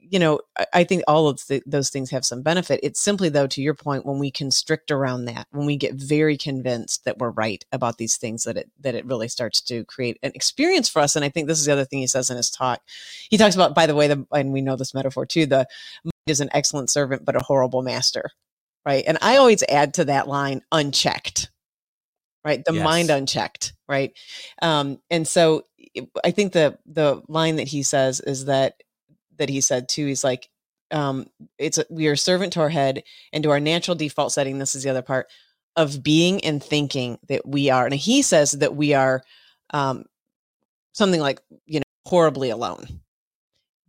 you 0.09 0.19
know, 0.19 0.39
I, 0.57 0.65
I 0.73 0.83
think 0.83 1.03
all 1.07 1.27
of 1.27 1.45
the, 1.47 1.61
those 1.65 1.89
things 1.89 2.09
have 2.11 2.25
some 2.25 2.41
benefit. 2.41 2.79
It's 2.83 2.99
simply, 3.01 3.29
though, 3.29 3.47
to 3.47 3.61
your 3.61 3.73
point, 3.73 4.05
when 4.05 4.19
we 4.19 4.31
constrict 4.31 4.91
around 4.91 5.25
that, 5.25 5.47
when 5.51 5.65
we 5.65 5.75
get 5.75 5.95
very 5.95 6.37
convinced 6.37 7.05
that 7.05 7.17
we're 7.17 7.31
right 7.31 7.63
about 7.71 7.97
these 7.97 8.17
things, 8.17 8.43
that 8.43 8.57
it 8.57 8.69
that 8.79 8.95
it 8.95 9.05
really 9.05 9.27
starts 9.27 9.61
to 9.61 9.83
create 9.85 10.17
an 10.23 10.31
experience 10.35 10.89
for 10.89 11.01
us. 11.01 11.15
And 11.15 11.25
I 11.25 11.29
think 11.29 11.47
this 11.47 11.59
is 11.59 11.65
the 11.65 11.73
other 11.73 11.85
thing 11.85 11.99
he 11.99 12.07
says 12.07 12.29
in 12.29 12.37
his 12.37 12.49
talk. 12.49 12.81
He 13.29 13.37
talks 13.37 13.55
about, 13.55 13.75
by 13.75 13.85
the 13.85 13.95
way, 13.95 14.07
the 14.07 14.25
and 14.31 14.53
we 14.53 14.61
know 14.61 14.75
this 14.75 14.93
metaphor 14.93 15.25
too. 15.25 15.45
The 15.45 15.67
mind 16.03 16.13
is 16.27 16.41
an 16.41 16.49
excellent 16.53 16.89
servant, 16.89 17.25
but 17.25 17.35
a 17.35 17.43
horrible 17.43 17.81
master, 17.81 18.31
right? 18.85 19.03
And 19.07 19.17
I 19.21 19.37
always 19.37 19.63
add 19.69 19.93
to 19.95 20.05
that 20.05 20.27
line, 20.27 20.61
unchecked, 20.71 21.51
right? 22.45 22.63
The 22.63 22.73
Yes. 22.73 22.83
mind 22.83 23.09
unchecked, 23.09 23.73
right? 23.87 24.13
Um, 24.61 24.99
and 25.09 25.27
so 25.27 25.63
I 26.23 26.31
think 26.31 26.53
the 26.53 26.77
the 26.85 27.21
line 27.27 27.57
that 27.57 27.67
he 27.67 27.83
says 27.83 28.19
is 28.19 28.45
that 28.45 28.81
that 29.37 29.49
he 29.49 29.61
said 29.61 29.87
too 29.87 30.07
he's 30.07 30.23
like 30.23 30.49
um, 30.91 31.27
it's 31.57 31.79
we 31.89 32.07
are 32.07 32.15
servant 32.15 32.53
to 32.53 32.61
our 32.61 32.69
head 32.69 33.03
and 33.33 33.43
to 33.43 33.51
our 33.51 33.59
natural 33.59 33.95
default 33.95 34.31
setting. 34.31 34.57
This 34.57 34.75
is 34.75 34.83
the 34.83 34.89
other 34.89 35.01
part 35.01 35.27
of 35.75 36.01
being 36.01 36.43
and 36.43 36.63
thinking 36.63 37.19
that 37.27 37.45
we 37.45 37.69
are. 37.69 37.85
And 37.85 37.93
he 37.93 38.21
says 38.21 38.51
that 38.53 38.75
we 38.75 38.93
are 38.93 39.21
um, 39.71 40.05
something 40.93 41.19
like 41.19 41.41
you 41.65 41.79
know 41.79 41.83
horribly 42.05 42.49
alone. 42.49 43.01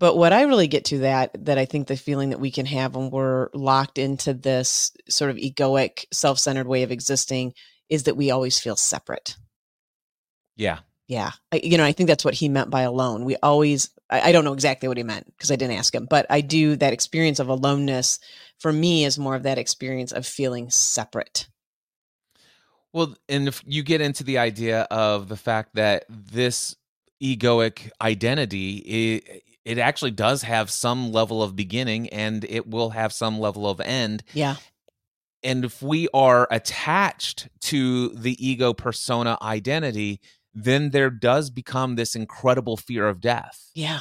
But 0.00 0.16
what 0.16 0.32
I 0.32 0.42
really 0.42 0.68
get 0.68 0.86
to 0.86 0.98
that 0.98 1.44
that 1.46 1.58
I 1.58 1.64
think 1.64 1.86
the 1.88 1.96
feeling 1.96 2.30
that 2.30 2.40
we 2.40 2.50
can 2.50 2.66
have 2.66 2.94
when 2.94 3.10
we're 3.10 3.48
locked 3.52 3.98
into 3.98 4.34
this 4.34 4.92
sort 5.08 5.30
of 5.30 5.36
egoic, 5.36 6.04
self-centered 6.12 6.68
way 6.68 6.82
of 6.82 6.92
existing 6.92 7.54
is 7.88 8.04
that 8.04 8.16
we 8.16 8.30
always 8.30 8.58
feel 8.58 8.76
separate. 8.76 9.36
Yeah. 10.58 10.80
Yeah. 11.06 11.30
I, 11.50 11.60
you 11.64 11.78
know, 11.78 11.84
I 11.84 11.92
think 11.92 12.08
that's 12.08 12.24
what 12.24 12.34
he 12.34 12.50
meant 12.50 12.68
by 12.68 12.82
alone. 12.82 13.24
We 13.24 13.36
always, 13.36 13.88
I, 14.10 14.28
I 14.28 14.32
don't 14.32 14.44
know 14.44 14.52
exactly 14.52 14.88
what 14.88 14.98
he 14.98 15.02
meant 15.02 15.24
because 15.26 15.50
I 15.50 15.56
didn't 15.56 15.78
ask 15.78 15.94
him, 15.94 16.04
but 16.04 16.26
I 16.28 16.42
do 16.42 16.76
that 16.76 16.92
experience 16.92 17.38
of 17.38 17.48
aloneness 17.48 18.18
for 18.58 18.72
me 18.72 19.06
is 19.06 19.18
more 19.18 19.34
of 19.34 19.44
that 19.44 19.56
experience 19.56 20.12
of 20.12 20.26
feeling 20.26 20.68
separate. 20.68 21.48
Well, 22.92 23.14
and 23.28 23.48
if 23.48 23.62
you 23.66 23.82
get 23.82 24.02
into 24.02 24.24
the 24.24 24.38
idea 24.38 24.82
of 24.90 25.28
the 25.28 25.36
fact 25.36 25.76
that 25.76 26.04
this 26.08 26.76
egoic 27.22 27.90
identity, 28.00 28.76
it, 28.76 29.42
it 29.64 29.78
actually 29.78 30.10
does 30.10 30.42
have 30.42 30.70
some 30.70 31.12
level 31.12 31.42
of 31.42 31.56
beginning 31.56 32.08
and 32.08 32.44
it 32.44 32.66
will 32.66 32.90
have 32.90 33.12
some 33.12 33.38
level 33.38 33.68
of 33.68 33.80
end. 33.80 34.24
Yeah. 34.32 34.56
And 35.42 35.64
if 35.64 35.82
we 35.82 36.08
are 36.12 36.48
attached 36.50 37.48
to 37.60 38.08
the 38.08 38.34
ego 38.44 38.72
persona 38.72 39.38
identity, 39.40 40.20
then 40.64 40.90
there 40.90 41.10
does 41.10 41.50
become 41.50 41.96
this 41.96 42.14
incredible 42.14 42.76
fear 42.76 43.06
of 43.06 43.20
death. 43.20 43.70
Yeah. 43.74 44.00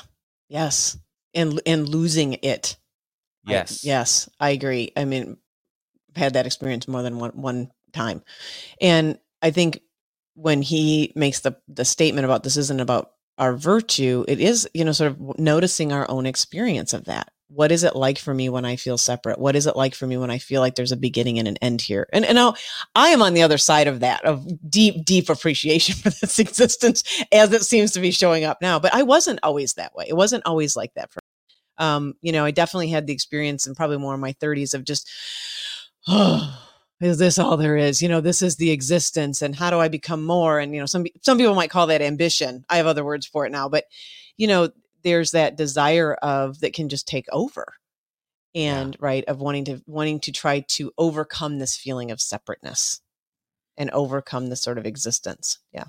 Yes. 0.50 0.98
And 1.34 1.62
and 1.66 1.88
losing 1.88 2.34
it. 2.42 2.78
Yes. 3.46 3.84
I, 3.86 3.88
yes, 3.88 4.30
I 4.40 4.50
agree. 4.52 4.92
I 4.98 5.06
mean, 5.06 5.38
I've 6.10 6.18
had 6.18 6.34
that 6.34 6.46
experience 6.46 6.88
more 6.88 7.02
than 7.02 7.20
one 7.20 7.32
one 7.32 7.72
time. 7.94 8.24
And 8.82 9.20
I 9.42 9.52
think 9.52 9.82
when 10.34 10.62
he 10.62 11.12
makes 11.16 11.42
the 11.42 11.58
the 11.68 11.86
statement 11.86 12.26
about 12.26 12.44
this 12.44 12.58
isn't 12.58 12.82
about 12.82 13.12
our 13.38 13.54
virtue, 13.54 14.26
it 14.28 14.40
is, 14.40 14.68
you 14.74 14.84
know, 14.84 14.92
sort 14.92 15.12
of 15.12 15.40
noticing 15.40 15.92
our 15.92 16.10
own 16.10 16.26
experience 16.26 16.94
of 16.94 17.06
that 17.06 17.32
what 17.50 17.72
is 17.72 17.84
it 17.84 17.96
like 17.96 18.18
for 18.18 18.34
me 18.34 18.50
when 18.50 18.66
I 18.66 18.76
feel 18.76 18.98
separate? 18.98 19.40
What 19.40 19.56
is 19.56 19.68
it 19.68 19.76
like 19.76 19.96
for 19.96 20.06
me 20.06 20.18
when 20.18 20.30
I 20.30 20.38
feel 20.38 20.60
like 20.62 20.76
there's 20.76 20.92
a 20.92 20.98
beginning 20.98 21.40
and 21.40 21.48
an 21.48 21.58
end 21.58 21.82
here? 21.82 22.08
And 22.12 22.26
and 22.26 22.36
now 22.36 22.56
I 22.94 23.10
am 23.10 23.22
on 23.22 23.34
the 23.34 23.42
other 23.42 23.58
side 23.58 23.88
of 23.88 24.02
that 24.02 24.24
of 24.26 24.46
deep, 24.70 25.06
deep 25.06 25.30
appreciation 25.30 25.96
for 26.02 26.10
this 26.10 26.40
existence 26.40 27.04
as 27.32 27.54
it 27.54 27.64
seems 27.64 27.92
to 27.92 28.02
be 28.02 28.12
showing 28.12 28.44
up 28.44 28.62
now. 28.62 28.80
But 28.80 28.94
I 28.94 29.04
wasn't 29.04 29.40
always 29.44 29.74
that 29.74 29.96
way. 29.96 30.06
It 30.08 30.16
wasn't 30.16 30.46
always 30.46 30.76
like 30.76 30.94
that 30.96 31.12
for 31.12 31.20
me. 31.20 31.86
Um, 31.86 32.14
you 32.22 32.32
know, 32.32 32.44
I 32.44 32.52
definitely 32.52 32.90
had 32.90 33.08
the 33.08 33.14
experience 33.14 33.68
and 33.68 33.76
probably 33.76 33.98
more 33.98 34.16
in 34.16 34.20
my 34.20 34.34
30s 34.34 34.74
of 34.74 34.84
just, 34.84 35.10
oh, 36.08 36.64
is 37.00 37.20
this 37.20 37.38
all 37.38 37.56
there 37.56 37.78
is? 37.78 38.02
You 38.02 38.10
know, 38.10 38.22
this 38.22 38.42
is 38.42 38.56
the 38.56 38.72
existence 38.72 39.42
and 39.42 39.56
how 39.56 39.70
do 39.70 39.78
I 39.78 39.88
become 39.88 40.24
more? 40.24 40.60
And, 40.60 40.74
you 40.74 40.80
know, 40.80 40.88
some 40.88 41.06
some 41.22 41.38
people 41.38 41.56
might 41.56 41.70
call 41.70 41.88
that 41.88 42.02
ambition. 42.02 42.66
I 42.70 42.78
have 42.78 42.88
other 42.88 43.06
words 43.06 43.26
for 43.26 43.46
it 43.46 43.52
now, 43.52 43.70
but 43.70 43.86
you 44.36 44.48
know, 44.48 44.70
there's 45.04 45.32
that 45.32 45.58
desire 45.58 46.14
of 46.16 46.60
that 46.60 46.74
can 46.74 46.90
just 46.90 47.08
take 47.08 47.28
over 47.32 47.74
and 48.56 48.96
yeah. 48.96 49.06
right 49.06 49.26
of 49.26 49.40
wanting 49.40 49.66
to 49.66 49.82
wanting 49.86 50.20
to 50.22 50.32
try 50.32 50.62
to 50.62 50.92
overcome 50.98 51.60
this 51.60 51.76
feeling 51.76 52.12
of 52.12 52.20
separateness 52.20 53.02
and 53.78 53.92
overcome 53.92 54.48
this 54.48 54.62
sort 54.62 54.78
of 54.78 54.86
existence. 54.86 55.60
Yeah. 55.72 55.86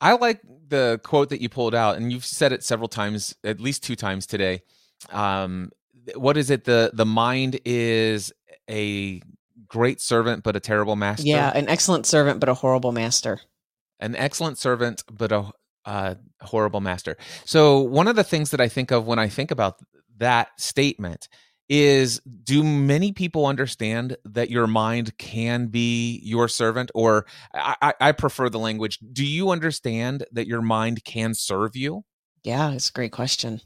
I 0.00 0.12
like 0.12 0.40
the 0.68 1.00
quote 1.02 1.30
that 1.30 1.40
you 1.40 1.48
pulled 1.48 1.74
out 1.74 1.96
and 1.96 2.12
you've 2.12 2.24
said 2.24 2.52
it 2.52 2.62
several 2.62 2.88
times 2.88 3.34
at 3.42 3.60
least 3.60 3.82
two 3.82 3.96
times 3.96 4.26
today 4.26 4.62
um 5.10 5.70
what 6.14 6.36
is 6.36 6.50
it? 6.50 6.64
The 6.64 6.90
the 6.92 7.06
mind 7.06 7.58
is 7.64 8.32
a 8.70 9.22
great 9.66 10.00
servant 10.00 10.44
but 10.44 10.54
a 10.54 10.60
terrible 10.60 10.96
master? 10.96 11.26
Yeah 11.26 11.50
an 11.54 11.68
excellent 11.68 12.06
servant 12.06 12.40
but 12.40 12.48
a 12.48 12.54
horrible 12.54 12.92
master. 12.92 13.40
An 13.98 14.14
excellent 14.14 14.58
servant 14.58 15.02
but 15.10 15.32
a 15.32 15.50
uh, 15.84 16.14
horrible 16.40 16.80
master. 16.80 17.16
So 17.44 17.80
one 17.80 18.08
of 18.08 18.16
the 18.16 18.24
things 18.24 18.50
that 18.50 18.60
I 18.60 18.68
think 18.68 18.90
of 18.90 19.06
when 19.06 19.18
I 19.18 19.28
think 19.28 19.50
about 19.50 19.80
that 20.18 20.48
statement 20.60 21.28
is 21.68 22.20
do 22.20 22.62
many 22.62 23.12
people 23.12 23.46
understand 23.46 24.16
that 24.24 24.50
your 24.50 24.66
mind 24.66 25.16
can 25.18 25.66
be 25.66 26.20
your 26.22 26.48
servant? 26.48 26.90
Or 26.94 27.26
I, 27.54 27.94
I 28.00 28.12
prefer 28.12 28.48
the 28.48 28.58
language 28.58 28.98
do 29.12 29.24
you 29.24 29.50
understand 29.50 30.24
that 30.32 30.46
your 30.46 30.62
mind 30.62 31.04
can 31.04 31.34
serve 31.34 31.74
you? 31.74 32.04
Yeah 32.42 32.72
it's 32.72 32.90
a 32.90 32.92
great 32.92 33.12
question. 33.12 33.60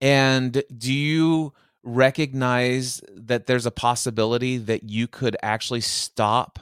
And 0.00 0.62
do 0.76 0.92
you 0.92 1.52
recognize 1.82 3.00
that 3.14 3.46
there's 3.46 3.66
a 3.66 3.70
possibility 3.70 4.58
that 4.58 4.82
you 4.82 5.06
could 5.06 5.36
actually 5.42 5.82
stop 5.82 6.58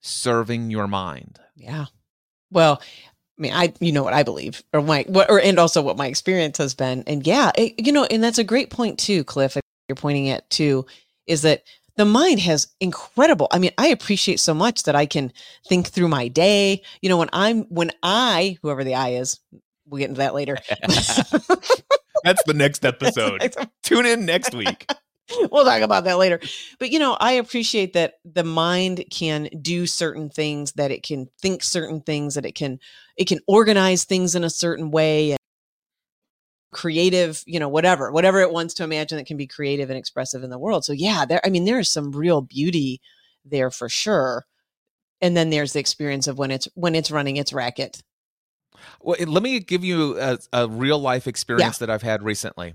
serving 0.00 0.70
your 0.70 0.88
mind? 0.88 1.38
Yeah. 1.54 1.86
Well 2.50 2.82
mean, 3.42 3.52
I 3.52 3.72
you 3.80 3.92
know 3.92 4.02
what 4.02 4.14
I 4.14 4.22
believe, 4.22 4.62
or 4.72 4.80
my 4.80 5.04
what, 5.08 5.30
or 5.30 5.40
and 5.40 5.58
also 5.58 5.82
what 5.82 5.96
my 5.96 6.06
experience 6.06 6.58
has 6.58 6.74
been, 6.74 7.04
and 7.06 7.26
yeah, 7.26 7.50
it, 7.56 7.84
you 7.84 7.92
know, 7.92 8.04
and 8.04 8.22
that's 8.22 8.38
a 8.38 8.44
great 8.44 8.70
point 8.70 8.98
too, 8.98 9.24
Cliff. 9.24 9.56
You're 9.88 9.96
pointing 9.96 10.28
at 10.28 10.48
too, 10.48 10.86
is 11.26 11.42
that 11.42 11.64
the 11.96 12.04
mind 12.04 12.40
has 12.40 12.68
incredible. 12.80 13.48
I 13.50 13.58
mean, 13.58 13.72
I 13.76 13.88
appreciate 13.88 14.40
so 14.40 14.54
much 14.54 14.84
that 14.84 14.96
I 14.96 15.06
can 15.06 15.32
think 15.66 15.88
through 15.88 16.08
my 16.08 16.28
day. 16.28 16.82
You 17.02 17.08
know, 17.08 17.18
when 17.18 17.30
I'm 17.32 17.64
when 17.64 17.90
I 18.02 18.58
whoever 18.62 18.84
the 18.84 18.94
I 18.94 19.10
is, 19.10 19.40
we'll 19.86 19.98
get 19.98 20.08
into 20.08 20.18
that 20.18 20.34
later. 20.34 20.56
That's 22.24 22.42
the 22.44 22.54
next 22.54 22.84
episode. 22.84 23.54
Tune 23.82 24.06
in 24.06 24.24
next 24.24 24.54
week. 24.54 24.86
we'll 25.50 25.64
talk 25.64 25.82
about 25.82 26.04
that 26.04 26.18
later. 26.18 26.40
But 26.78 26.90
you 26.90 26.98
know, 26.98 27.16
I 27.18 27.32
appreciate 27.32 27.92
that 27.94 28.14
the 28.24 28.44
mind 28.44 29.04
can 29.10 29.48
do 29.60 29.86
certain 29.86 30.30
things, 30.30 30.72
that 30.72 30.90
it 30.90 31.02
can 31.02 31.28
think 31.40 31.62
certain 31.62 32.00
things, 32.00 32.34
that 32.34 32.46
it 32.46 32.54
can 32.54 32.78
it 33.16 33.26
can 33.26 33.40
organize 33.46 34.04
things 34.04 34.34
in 34.34 34.44
a 34.44 34.50
certain 34.50 34.90
way 34.90 35.32
and 35.32 35.38
creative, 36.72 37.42
you 37.46 37.60
know, 37.60 37.68
whatever, 37.68 38.10
whatever 38.10 38.40
it 38.40 38.52
wants 38.52 38.74
to 38.74 38.84
imagine 38.84 39.18
that 39.18 39.26
can 39.26 39.36
be 39.36 39.46
creative 39.46 39.90
and 39.90 39.98
expressive 39.98 40.42
in 40.42 40.50
the 40.50 40.58
world. 40.58 40.84
So 40.84 40.92
yeah, 40.92 41.24
there 41.24 41.40
I 41.44 41.50
mean 41.50 41.64
there 41.64 41.78
is 41.78 41.90
some 41.90 42.12
real 42.12 42.40
beauty 42.40 43.00
there 43.44 43.70
for 43.70 43.88
sure. 43.88 44.46
And 45.20 45.36
then 45.36 45.50
there's 45.50 45.72
the 45.72 45.80
experience 45.80 46.26
of 46.26 46.38
when 46.38 46.50
it's 46.50 46.68
when 46.74 46.94
it's 46.94 47.10
running 47.10 47.36
its 47.36 47.52
racket. 47.52 48.02
Well, 49.00 49.16
eh, 49.18 49.26
let 49.28 49.42
me 49.42 49.60
give 49.60 49.84
you 49.84 50.18
a, 50.18 50.38
a 50.52 50.68
real 50.68 50.98
life 50.98 51.28
experience 51.28 51.76
yeah. 51.76 51.86
that 51.86 51.90
I've 51.90 52.02
had 52.02 52.22
recently. 52.22 52.74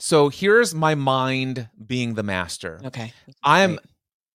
So 0.00 0.30
here's 0.30 0.74
my 0.74 0.94
mind 0.94 1.68
being 1.86 2.14
the 2.14 2.22
master. 2.22 2.80
Okay. 2.86 3.12
I'm 3.42 3.76
Great. 3.76 3.86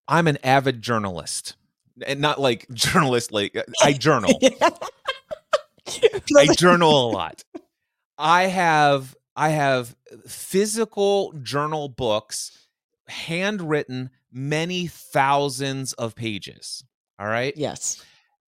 I'm 0.08 0.28
an 0.28 0.38
avid 0.44 0.80
journalist. 0.80 1.56
And 2.06 2.20
not 2.20 2.40
like 2.40 2.68
journalist 2.72 3.32
like 3.32 3.56
I 3.82 3.92
journal. 3.92 4.38
I 6.36 6.46
journal 6.56 7.10
a 7.10 7.12
lot. 7.12 7.44
I 8.16 8.44
have 8.44 9.16
I 9.34 9.50
have 9.50 9.94
physical 10.26 11.32
journal 11.42 11.88
books 11.88 12.66
handwritten 13.08 14.10
many 14.32 14.86
thousands 14.86 15.92
of 15.94 16.14
pages. 16.14 16.84
All 17.18 17.26
right? 17.26 17.56
Yes. 17.56 18.04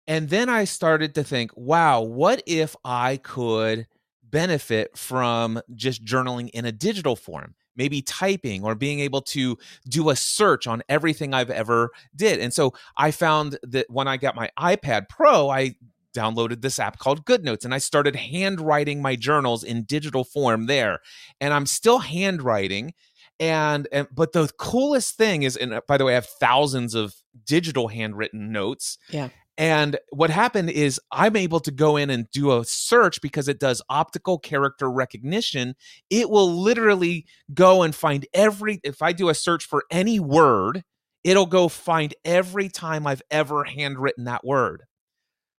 And 0.08 0.30
then 0.30 0.50
I 0.50 0.66
started 0.66 1.16
to 1.16 1.24
think, 1.24 1.52
wow, 1.56 2.02
what 2.02 2.44
if 2.46 2.76
I 2.84 3.18
could 3.18 3.88
benefit 4.30 4.98
from 4.98 5.62
just 5.76 6.04
journaling 6.04 6.50
in 6.50 6.66
a 6.66 6.72
digital 6.72 7.16
form 7.16 7.56
maybe 7.76 8.02
typing 8.02 8.64
or 8.64 8.76
being 8.76 9.00
able 9.00 9.22
to 9.22 9.58
do 9.88 10.10
a 10.10 10.16
search 10.16 10.68
on 10.68 10.82
everything 10.90 11.34
I've 11.34 11.50
ever 11.50 11.92
did. 12.16 12.40
And 12.40 12.54
so 12.54 12.74
I 12.98 13.12
found 13.12 13.58
that 13.64 13.90
when 13.90 14.08
I 14.08 14.18
got 14.18 14.36
my 14.36 14.50
iPad 14.58 15.10
Pro, 15.10 15.50
I 15.50 15.76
downloaded 16.14 16.62
this 16.62 16.80
app 16.80 16.98
called 16.98 17.26
GoodNotes 17.26 17.66
and 17.66 17.74
I 17.74 17.78
started 17.78 18.16
handwriting 18.16 19.02
my 19.02 19.18
journals 19.18 19.64
in 19.64 19.84
digital 19.84 20.24
form 20.24 20.68
there. 20.68 21.00
And 21.42 21.54
I'm 21.54 21.66
still 21.66 22.00
handwriting 22.00 22.94
and, 23.38 23.88
and 23.92 24.08
but 24.14 24.32
the 24.32 24.50
coolest 24.58 25.18
thing 25.18 25.44
is 25.44 25.58
and 25.58 25.74
uh, 25.74 25.82
by 25.86 25.98
the 25.98 26.06
way 26.06 26.14
I 26.14 26.16
have 26.16 26.26
thousands 26.26 26.96
of 26.96 27.16
digital 27.46 27.90
handwritten 27.90 28.54
notes. 28.54 28.98
Yeah. 29.10 29.28
And 29.58 29.98
what 30.12 30.30
happened 30.30 30.70
is 30.70 31.00
I'm 31.12 31.38
able 31.38 31.62
to 31.62 31.72
go 31.72 31.96
in 31.96 32.10
and 32.10 32.30
do 32.32 32.58
a 32.58 32.66
search 32.66 33.22
because 33.22 33.48
it 33.48 33.60
does 33.60 33.82
optical 33.90 34.38
character 34.38 34.92
recognition. 34.92 35.76
It 36.10 36.30
will 36.30 36.52
literally 36.52 37.26
go 37.54 37.84
and 37.84 37.96
find 37.96 38.26
every, 38.34 38.82
if 38.84 39.02
I 39.02 39.14
do 39.14 39.30
a 39.30 39.34
search 39.34 39.66
for 39.66 39.86
any 39.90 40.20
word, 40.20 40.84
it'll 41.24 41.46
go 41.46 41.70
find 41.70 42.14
every 42.26 42.68
time 42.68 43.08
I've 43.08 43.22
ever 43.32 43.64
handwritten 43.64 44.26
that 44.26 44.46
word. 44.46 44.84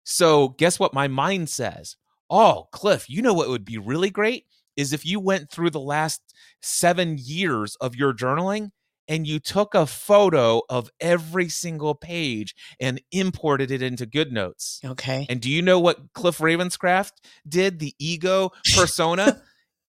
So 0.05 0.51
guess 0.51 0.79
what 0.79 0.95
my 0.95 1.09
mind 1.09 1.49
says? 1.49 1.97
Oh, 2.29 2.69
Cliff, 2.73 3.09
you 3.09 3.23
know 3.23 3.35
what 3.35 3.49
would 3.49 3.65
be 3.65 3.79
really 3.79 4.11
great? 4.11 4.45
Is 4.77 4.93
if 4.93 5.07
you 5.07 5.21
went 5.21 5.51
through 5.51 5.71
the 5.71 5.81
last 5.81 6.21
seven 6.61 7.17
years 7.19 7.77
of 7.77 7.97
your 7.97 8.13
journaling 8.13 8.73
and 9.09 9.27
you 9.27 9.39
took 9.39 9.75
a 9.75 9.87
photo 9.87 10.63
of 10.69 10.91
every 11.01 11.49
single 11.49 11.95
page 11.95 12.55
and 12.81 13.01
imported 13.13 13.71
it 13.71 13.83
into 13.83 14.07
GoodNotes. 14.07 14.85
Okay. 14.85 15.27
And 15.29 15.41
do 15.41 15.51
you 15.51 15.63
know 15.63 15.79
what 15.79 16.13
Cliff 16.13 16.39
Ravenscraft 16.39 17.13
did? 17.49 17.79
The 17.79 17.95
ego 17.99 18.51
persona. 18.77 19.43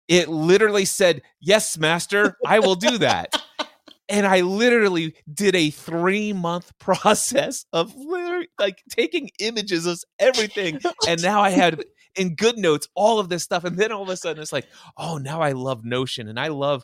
it 0.08 0.30
literally 0.30 0.86
said, 0.86 1.22
Yes, 1.40 1.78
master, 1.78 2.38
I 2.46 2.60
will 2.60 2.76
do 2.76 2.98
that. 3.00 3.36
And 4.10 4.26
I 4.26 4.42
literally 4.42 5.16
did 5.34 5.56
a 5.56 5.70
three 5.70 6.34
month 6.34 6.72
process 6.80 7.66
of 7.74 7.96
literally 7.96 8.50
like 8.60 8.84
taking 8.90 9.30
images 9.40 9.86
of 9.86 10.04
everything. 10.20 10.80
And 11.08 11.22
now 11.22 11.42
I 11.42 11.50
had 11.50 11.84
in 12.18 12.36
GoodNotes 12.36 12.88
all 12.96 13.20
of 13.20 13.30
this 13.30 13.44
stuff. 13.44 13.64
And 13.64 13.78
then 13.78 13.92
all 13.92 14.02
of 14.02 14.10
a 14.10 14.18
sudden 14.18 14.42
it's 14.42 14.52
like, 14.52 14.68
oh, 14.98 15.18
now 15.18 15.42
I 15.42 15.52
love 15.52 15.86
Notion 15.86 16.28
and 16.28 16.40
I 16.40 16.48
love 16.48 16.84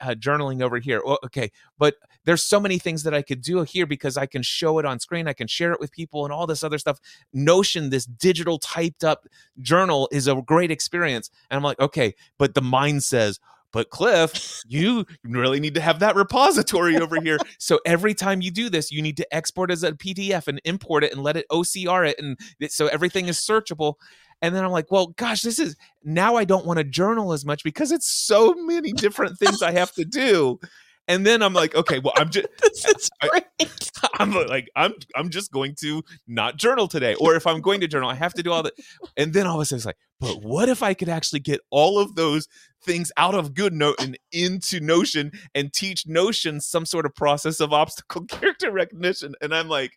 uh, 0.00 0.14
journaling 0.18 0.62
over 0.62 0.78
here. 0.78 1.02
Oh, 1.04 1.18
okay. 1.24 1.52
But 1.78 1.96
there's 2.24 2.42
so 2.42 2.58
many 2.58 2.78
things 2.78 3.02
that 3.02 3.14
I 3.14 3.22
could 3.22 3.42
do 3.42 3.62
here 3.62 3.86
because 3.86 4.16
I 4.16 4.26
can 4.26 4.42
show 4.42 4.78
it 4.78 4.86
on 4.86 4.98
screen. 4.98 5.28
I 5.28 5.34
can 5.34 5.46
share 5.46 5.72
it 5.72 5.80
with 5.80 5.92
people 5.92 6.24
and 6.24 6.32
all 6.32 6.46
this 6.46 6.64
other 6.64 6.78
stuff. 6.78 6.98
Notion, 7.32 7.90
this 7.90 8.06
digital 8.06 8.58
typed 8.58 9.04
up 9.04 9.26
journal 9.60 10.08
is 10.10 10.26
a 10.26 10.40
great 10.42 10.70
experience. 10.70 11.30
And 11.50 11.56
I'm 11.56 11.62
like, 11.62 11.78
okay, 11.78 12.14
but 12.38 12.54
the 12.54 12.62
mind 12.62 13.02
says, 13.02 13.38
but 13.74 13.90
Cliff, 13.90 14.62
you 14.68 15.04
really 15.24 15.58
need 15.58 15.74
to 15.74 15.80
have 15.80 15.98
that 15.98 16.14
repository 16.14 16.96
over 16.96 17.20
here. 17.20 17.38
So 17.58 17.80
every 17.86 18.14
time 18.14 18.42
you 18.42 18.50
do 18.50 18.68
this, 18.68 18.92
you 18.92 19.00
need 19.00 19.16
to 19.16 19.34
export 19.34 19.70
as 19.70 19.82
a 19.82 19.92
PDF 19.92 20.48
and 20.48 20.60
import 20.64 21.02
it 21.02 21.12
and 21.12 21.22
let 21.22 21.36
it 21.36 21.46
OCR 21.50 22.06
it. 22.08 22.18
And 22.18 22.38
so 22.70 22.88
everything 22.88 23.26
is 23.26 23.38
searchable. 23.38 23.94
And 24.42 24.54
then 24.54 24.64
I'm 24.64 24.70
like, 24.70 24.90
well, 24.90 25.08
gosh, 25.08 25.40
this 25.40 25.58
is 25.58 25.76
now 26.02 26.36
I 26.36 26.44
don't 26.44 26.66
want 26.66 26.78
to 26.78 26.84
journal 26.84 27.32
as 27.32 27.44
much 27.44 27.64
because 27.64 27.90
it's 27.90 28.08
so 28.08 28.54
many 28.54 28.92
different 28.92 29.38
things 29.38 29.62
I 29.62 29.72
have 29.72 29.92
to 29.92 30.04
do. 30.04 30.60
And 31.06 31.26
then 31.26 31.42
I'm 31.42 31.52
like, 31.52 31.74
okay, 31.74 31.98
well, 31.98 32.14
I'm 32.16 32.30
just 32.30 32.46
this 32.62 32.84
is 32.84 33.10
great. 33.20 33.44
I, 34.18 34.22
am 34.22 34.32
like, 34.32 34.68
I'm 34.76 34.94
I'm 35.14 35.30
just 35.30 35.50
going 35.52 35.74
to 35.80 36.02
not 36.26 36.56
journal 36.56 36.88
today. 36.88 37.14
Or 37.14 37.34
if 37.34 37.46
I'm 37.46 37.60
going 37.60 37.80
to 37.80 37.88
journal, 37.88 38.08
I 38.08 38.14
have 38.14 38.34
to 38.34 38.42
do 38.42 38.52
all 38.52 38.62
that. 38.62 38.74
And 39.16 39.32
then 39.32 39.46
all 39.46 39.56
of 39.56 39.62
a 39.62 39.64
sudden 39.64 39.78
it's 39.78 39.86
like, 39.86 39.98
but 40.20 40.42
what 40.42 40.68
if 40.68 40.82
I 40.82 40.94
could 40.94 41.08
actually 41.08 41.40
get 41.40 41.60
all 41.70 41.98
of 41.98 42.14
those 42.14 42.48
things 42.82 43.12
out 43.16 43.34
of 43.34 43.54
good 43.54 43.72
note 43.72 43.96
and 44.00 44.18
into 44.32 44.80
Notion 44.80 45.32
and 45.54 45.72
teach 45.72 46.06
Notion 46.06 46.60
some 46.60 46.86
sort 46.86 47.06
of 47.06 47.14
process 47.14 47.60
of 47.60 47.72
obstacle 47.72 48.24
character 48.28 48.70
recognition? 48.70 49.34
And 49.40 49.54
I'm 49.54 49.68
like, 49.68 49.92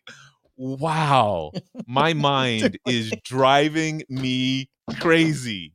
wow, 0.56 1.52
my 1.86 2.12
mind 2.12 2.78
is 2.86 3.12
driving 3.24 4.02
me 4.08 4.68
crazy. 5.00 5.72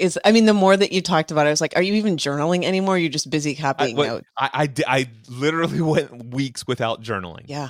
Is 0.00 0.18
I 0.24 0.32
mean, 0.32 0.46
the 0.46 0.54
more 0.54 0.74
that 0.74 0.92
you 0.92 1.02
talked 1.02 1.30
about 1.30 1.46
it, 1.46 1.50
I 1.50 1.52
was 1.52 1.60
like, 1.60 1.74
are 1.76 1.82
you 1.82 1.92
even 1.94 2.16
journaling 2.16 2.64
anymore? 2.64 2.96
You're 2.96 3.10
just 3.10 3.28
busy 3.28 3.54
copying 3.54 3.98
I, 4.00 4.06
notes. 4.06 4.26
I, 4.36 4.50
I, 4.54 4.68
I 4.86 5.10
literally 5.28 5.80
went 5.82 6.32
weeks 6.32 6.66
without 6.66 7.02
journaling. 7.02 7.44
Yeah. 7.46 7.68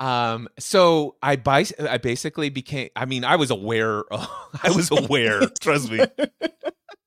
Um, 0.00 0.48
so 0.58 1.14
I 1.22 1.36
buy, 1.36 1.64
I 1.78 1.98
basically 1.98 2.50
became, 2.50 2.88
I 2.96 3.06
mean, 3.06 3.24
I 3.24 3.36
was 3.36 3.50
aware, 3.50 4.00
of, 4.10 4.28
I 4.60 4.70
was 4.70 4.90
aware, 4.90 5.42
trust 5.60 5.90
me, 5.90 6.00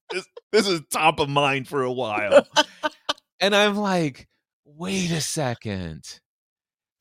this, 0.09 0.25
this 0.53 0.67
is 0.67 0.81
top 0.89 1.19
of 1.19 1.29
mind 1.29 1.67
for 1.67 1.83
a 1.83 1.91
while. 1.91 2.47
and 3.41 3.53
I'm 3.53 3.75
like, 3.75 4.29
wait 4.63 5.11
a 5.11 5.21
second. 5.21 6.19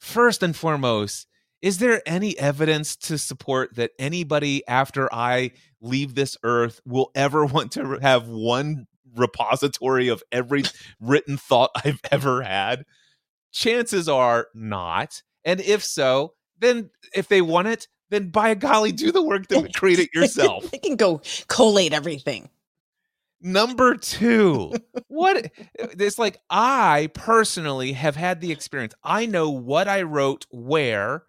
First 0.00 0.42
and 0.42 0.54
foremost, 0.54 1.27
is 1.60 1.78
there 1.78 2.02
any 2.06 2.38
evidence 2.38 2.96
to 2.96 3.18
support 3.18 3.74
that 3.76 3.92
anybody 3.98 4.66
after 4.68 5.12
I 5.12 5.52
leave 5.80 6.14
this 6.14 6.36
earth 6.42 6.80
will 6.84 7.10
ever 7.14 7.44
want 7.46 7.72
to 7.72 7.98
have 8.00 8.28
one 8.28 8.86
repository 9.16 10.08
of 10.08 10.22
every 10.30 10.64
written 11.00 11.36
thought 11.36 11.70
I've 11.84 12.00
ever 12.10 12.42
had? 12.42 12.84
Chances 13.52 14.08
are 14.08 14.48
not. 14.54 15.22
And 15.44 15.60
if 15.60 15.84
so, 15.84 16.34
then 16.58 16.90
if 17.14 17.28
they 17.28 17.40
want 17.40 17.68
it, 17.68 17.88
then 18.10 18.30
by 18.30 18.54
golly, 18.54 18.92
do 18.92 19.12
the 19.12 19.22
work 19.22 19.46
to 19.48 19.68
create 19.74 19.98
it 19.98 20.14
yourself. 20.14 20.70
they 20.70 20.78
can 20.78 20.96
go 20.96 21.20
collate 21.48 21.92
everything. 21.92 22.48
Number 23.40 23.94
two, 23.94 24.72
what 25.08 25.52
it's 25.74 26.18
like 26.18 26.38
I 26.50 27.10
personally 27.14 27.92
have 27.92 28.16
had 28.16 28.40
the 28.40 28.50
experience. 28.50 28.94
I 29.04 29.26
know 29.26 29.50
what 29.50 29.88
I 29.88 30.02
wrote 30.02 30.46
where 30.50 31.24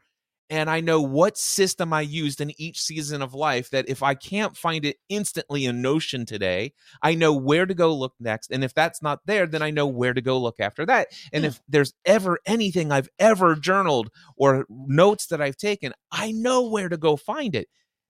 and 0.49 0.69
I 0.69 0.81
know 0.81 1.01
what 1.01 1.37
system 1.37 1.93
I 1.93 2.01
used 2.01 2.41
in 2.41 2.51
each 2.59 2.81
season 2.81 3.21
of 3.21 3.33
life 3.33 3.69
that 3.69 3.87
if 3.87 4.01
I 4.01 4.15
can't 4.15 4.57
find 4.57 4.83
it 4.83 4.97
instantly 5.07 5.65
in 5.65 5.81
Notion 5.81 6.25
today, 6.25 6.73
I 7.03 7.13
know 7.13 7.33
where 7.33 7.67
to 7.67 7.73
go 7.75 7.93
look 7.93 8.15
next. 8.19 8.51
And 8.51 8.63
if 8.63 8.73
that's 8.73 9.01
not 9.01 9.19
there, 9.25 9.45
then 9.45 9.61
I 9.61 9.69
know 9.69 9.85
where 9.85 10.13
to 10.13 10.21
go 10.21 10.39
look 10.39 10.59
after 10.59 10.85
that. 10.87 11.09
And 11.31 11.43
hmm. 11.43 11.49
if 11.49 11.61
there's 11.67 11.93
ever 12.03 12.39
anything 12.45 12.91
I've 12.91 13.09
ever 13.19 13.55
journaled 13.55 14.09
or 14.37 14.65
notes 14.69 15.27
that 15.27 15.41
I've 15.41 15.57
taken, 15.57 15.93
I 16.11 16.31
know 16.31 16.67
where 16.67 16.89
to 16.89 16.97
go 16.97 17.15
find 17.15 17.55
it. 17.55 17.67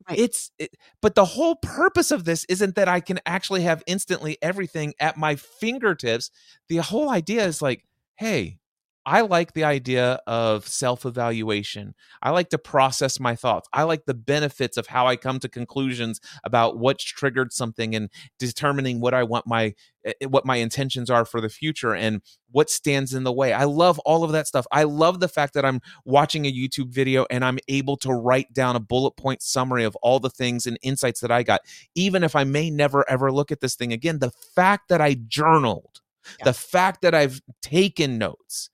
Right. 0.07 0.19
It's 0.19 0.51
it, 0.57 0.71
but 1.01 1.15
the 1.15 1.25
whole 1.25 1.55
purpose 1.55 2.11
of 2.11 2.23
this 2.23 2.45
isn't 2.47 2.75
that 2.75 2.87
I 2.87 3.01
can 3.01 3.19
actually 3.25 3.63
have 3.63 3.83
instantly 3.85 4.37
everything 4.41 4.93
at 4.97 5.17
my 5.17 5.35
fingertips. 5.35 6.31
The 6.69 6.77
whole 6.77 7.09
idea 7.09 7.45
is 7.45 7.61
like, 7.61 7.83
hey, 8.15 8.58
I 9.09 9.21
like 9.21 9.53
the 9.53 9.63
idea 9.63 10.19
of 10.27 10.67
self 10.67 11.03
evaluation. 11.03 11.95
I 12.21 12.29
like 12.29 12.49
to 12.49 12.59
process 12.59 13.19
my 13.19 13.35
thoughts. 13.35 13.67
I 13.73 13.81
like 13.81 14.05
the 14.05 14.13
benefits 14.13 14.77
of 14.77 14.85
how 14.85 15.07
I 15.07 15.15
come 15.15 15.39
to 15.39 15.49
conclusions 15.49 16.21
about 16.43 16.77
what's 16.77 17.03
triggered 17.03 17.51
something 17.51 17.95
and 17.95 18.11
determining 18.37 19.01
what 19.01 19.15
I 19.15 19.23
want 19.23 19.47
my 19.47 19.73
eh, 20.05 20.13
eh, 20.21 20.25
what 20.27 20.45
my 20.45 20.57
intentions 20.57 21.09
are 21.09 21.25
for 21.25 21.41
the 21.41 21.49
future 21.49 21.95
and 21.95 22.21
what 22.51 22.69
stands 22.69 23.15
in 23.15 23.23
the 23.23 23.33
way. 23.33 23.51
I 23.51 23.63
love 23.63 23.97
all 24.05 24.23
of 24.23 24.31
that 24.33 24.45
stuff. 24.45 24.67
I 24.71 24.83
love 24.83 25.19
the 25.19 25.27
fact 25.27 25.55
that 25.55 25.65
I'm 25.65 25.81
watching 26.05 26.45
a 26.45 26.53
YouTube 26.53 26.93
video 26.93 27.25
and 27.31 27.43
I'm 27.43 27.57
able 27.67 27.97
to 27.97 28.13
write 28.13 28.53
down 28.53 28.75
a 28.75 28.79
bullet 28.79 29.17
point 29.17 29.41
summary 29.41 29.85
of 29.85 29.95
all 30.03 30.19
the 30.19 30.29
things 30.29 30.67
and 30.67 30.77
insights 30.83 31.21
that 31.21 31.31
I 31.31 31.41
got 31.41 31.61
even 31.95 32.23
if 32.23 32.35
I 32.35 32.43
may 32.43 32.69
never 32.69 33.09
ever 33.09 33.31
look 33.31 33.51
at 33.51 33.59
this 33.59 33.73
thing 33.73 33.91
again. 33.91 34.19
The 34.19 34.33
fact 34.53 34.87
that 34.89 35.01
I 35.01 35.15
journaled, 35.15 36.01
yeah. 36.37 36.45
the 36.45 36.53
fact 36.53 37.01
that 37.01 37.15
I've 37.15 37.41
taken 37.63 38.19
notes 38.19 38.69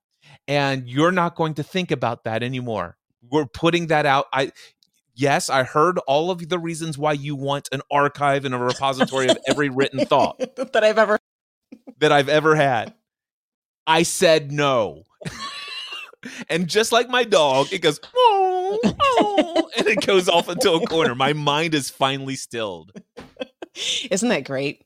and 0.52 0.90
you're 0.90 1.14
not 1.14 1.36
going 1.36 1.54
to 1.54 1.64
think 1.64 1.92
about 1.92 2.26
that 2.26 2.44
anymore. 2.44 2.98
We're 3.30 3.46
putting 3.46 3.88
that 3.88 4.06
out. 4.06 4.26
I 4.34 4.52
yes, 5.16 5.50
I 5.50 5.64
heard 5.64 5.98
all 6.00 6.30
of 6.30 6.50
the 6.50 6.60
reasons 6.60 6.98
why 6.98 7.14
you 7.14 7.38
want 7.38 7.70
an 7.72 7.82
archive 7.90 8.44
and 8.44 8.54
a 8.54 8.58
repository 8.58 9.30
of 9.30 9.38
every 9.48 9.70
written 9.70 10.06
thought 10.06 10.40
that 10.58 10.84
I've 10.84 10.98
ever 10.98 11.18
that 12.00 12.12
I've 12.12 12.28
ever 12.28 12.56
had. 12.56 12.94
I 13.88 14.04
said 14.04 14.52
no. 14.52 15.04
and 16.50 16.68
just 16.68 16.92
like 16.92 17.08
my 17.08 17.24
dog, 17.24 17.72
it 17.72 17.80
goes, 17.80 18.02
oh, 18.14 18.80
oh, 18.84 19.70
and 19.78 19.88
it 19.88 20.06
goes 20.06 20.28
off 20.28 20.50
into 20.50 20.74
a 20.74 20.86
corner. 20.86 21.16
My 21.16 21.32
mind 21.32 21.74
is 21.74 21.90
finally 21.90 22.36
stilled. 22.36 22.92
Isn't 24.12 24.30
that 24.30 24.44
great? 24.44 24.84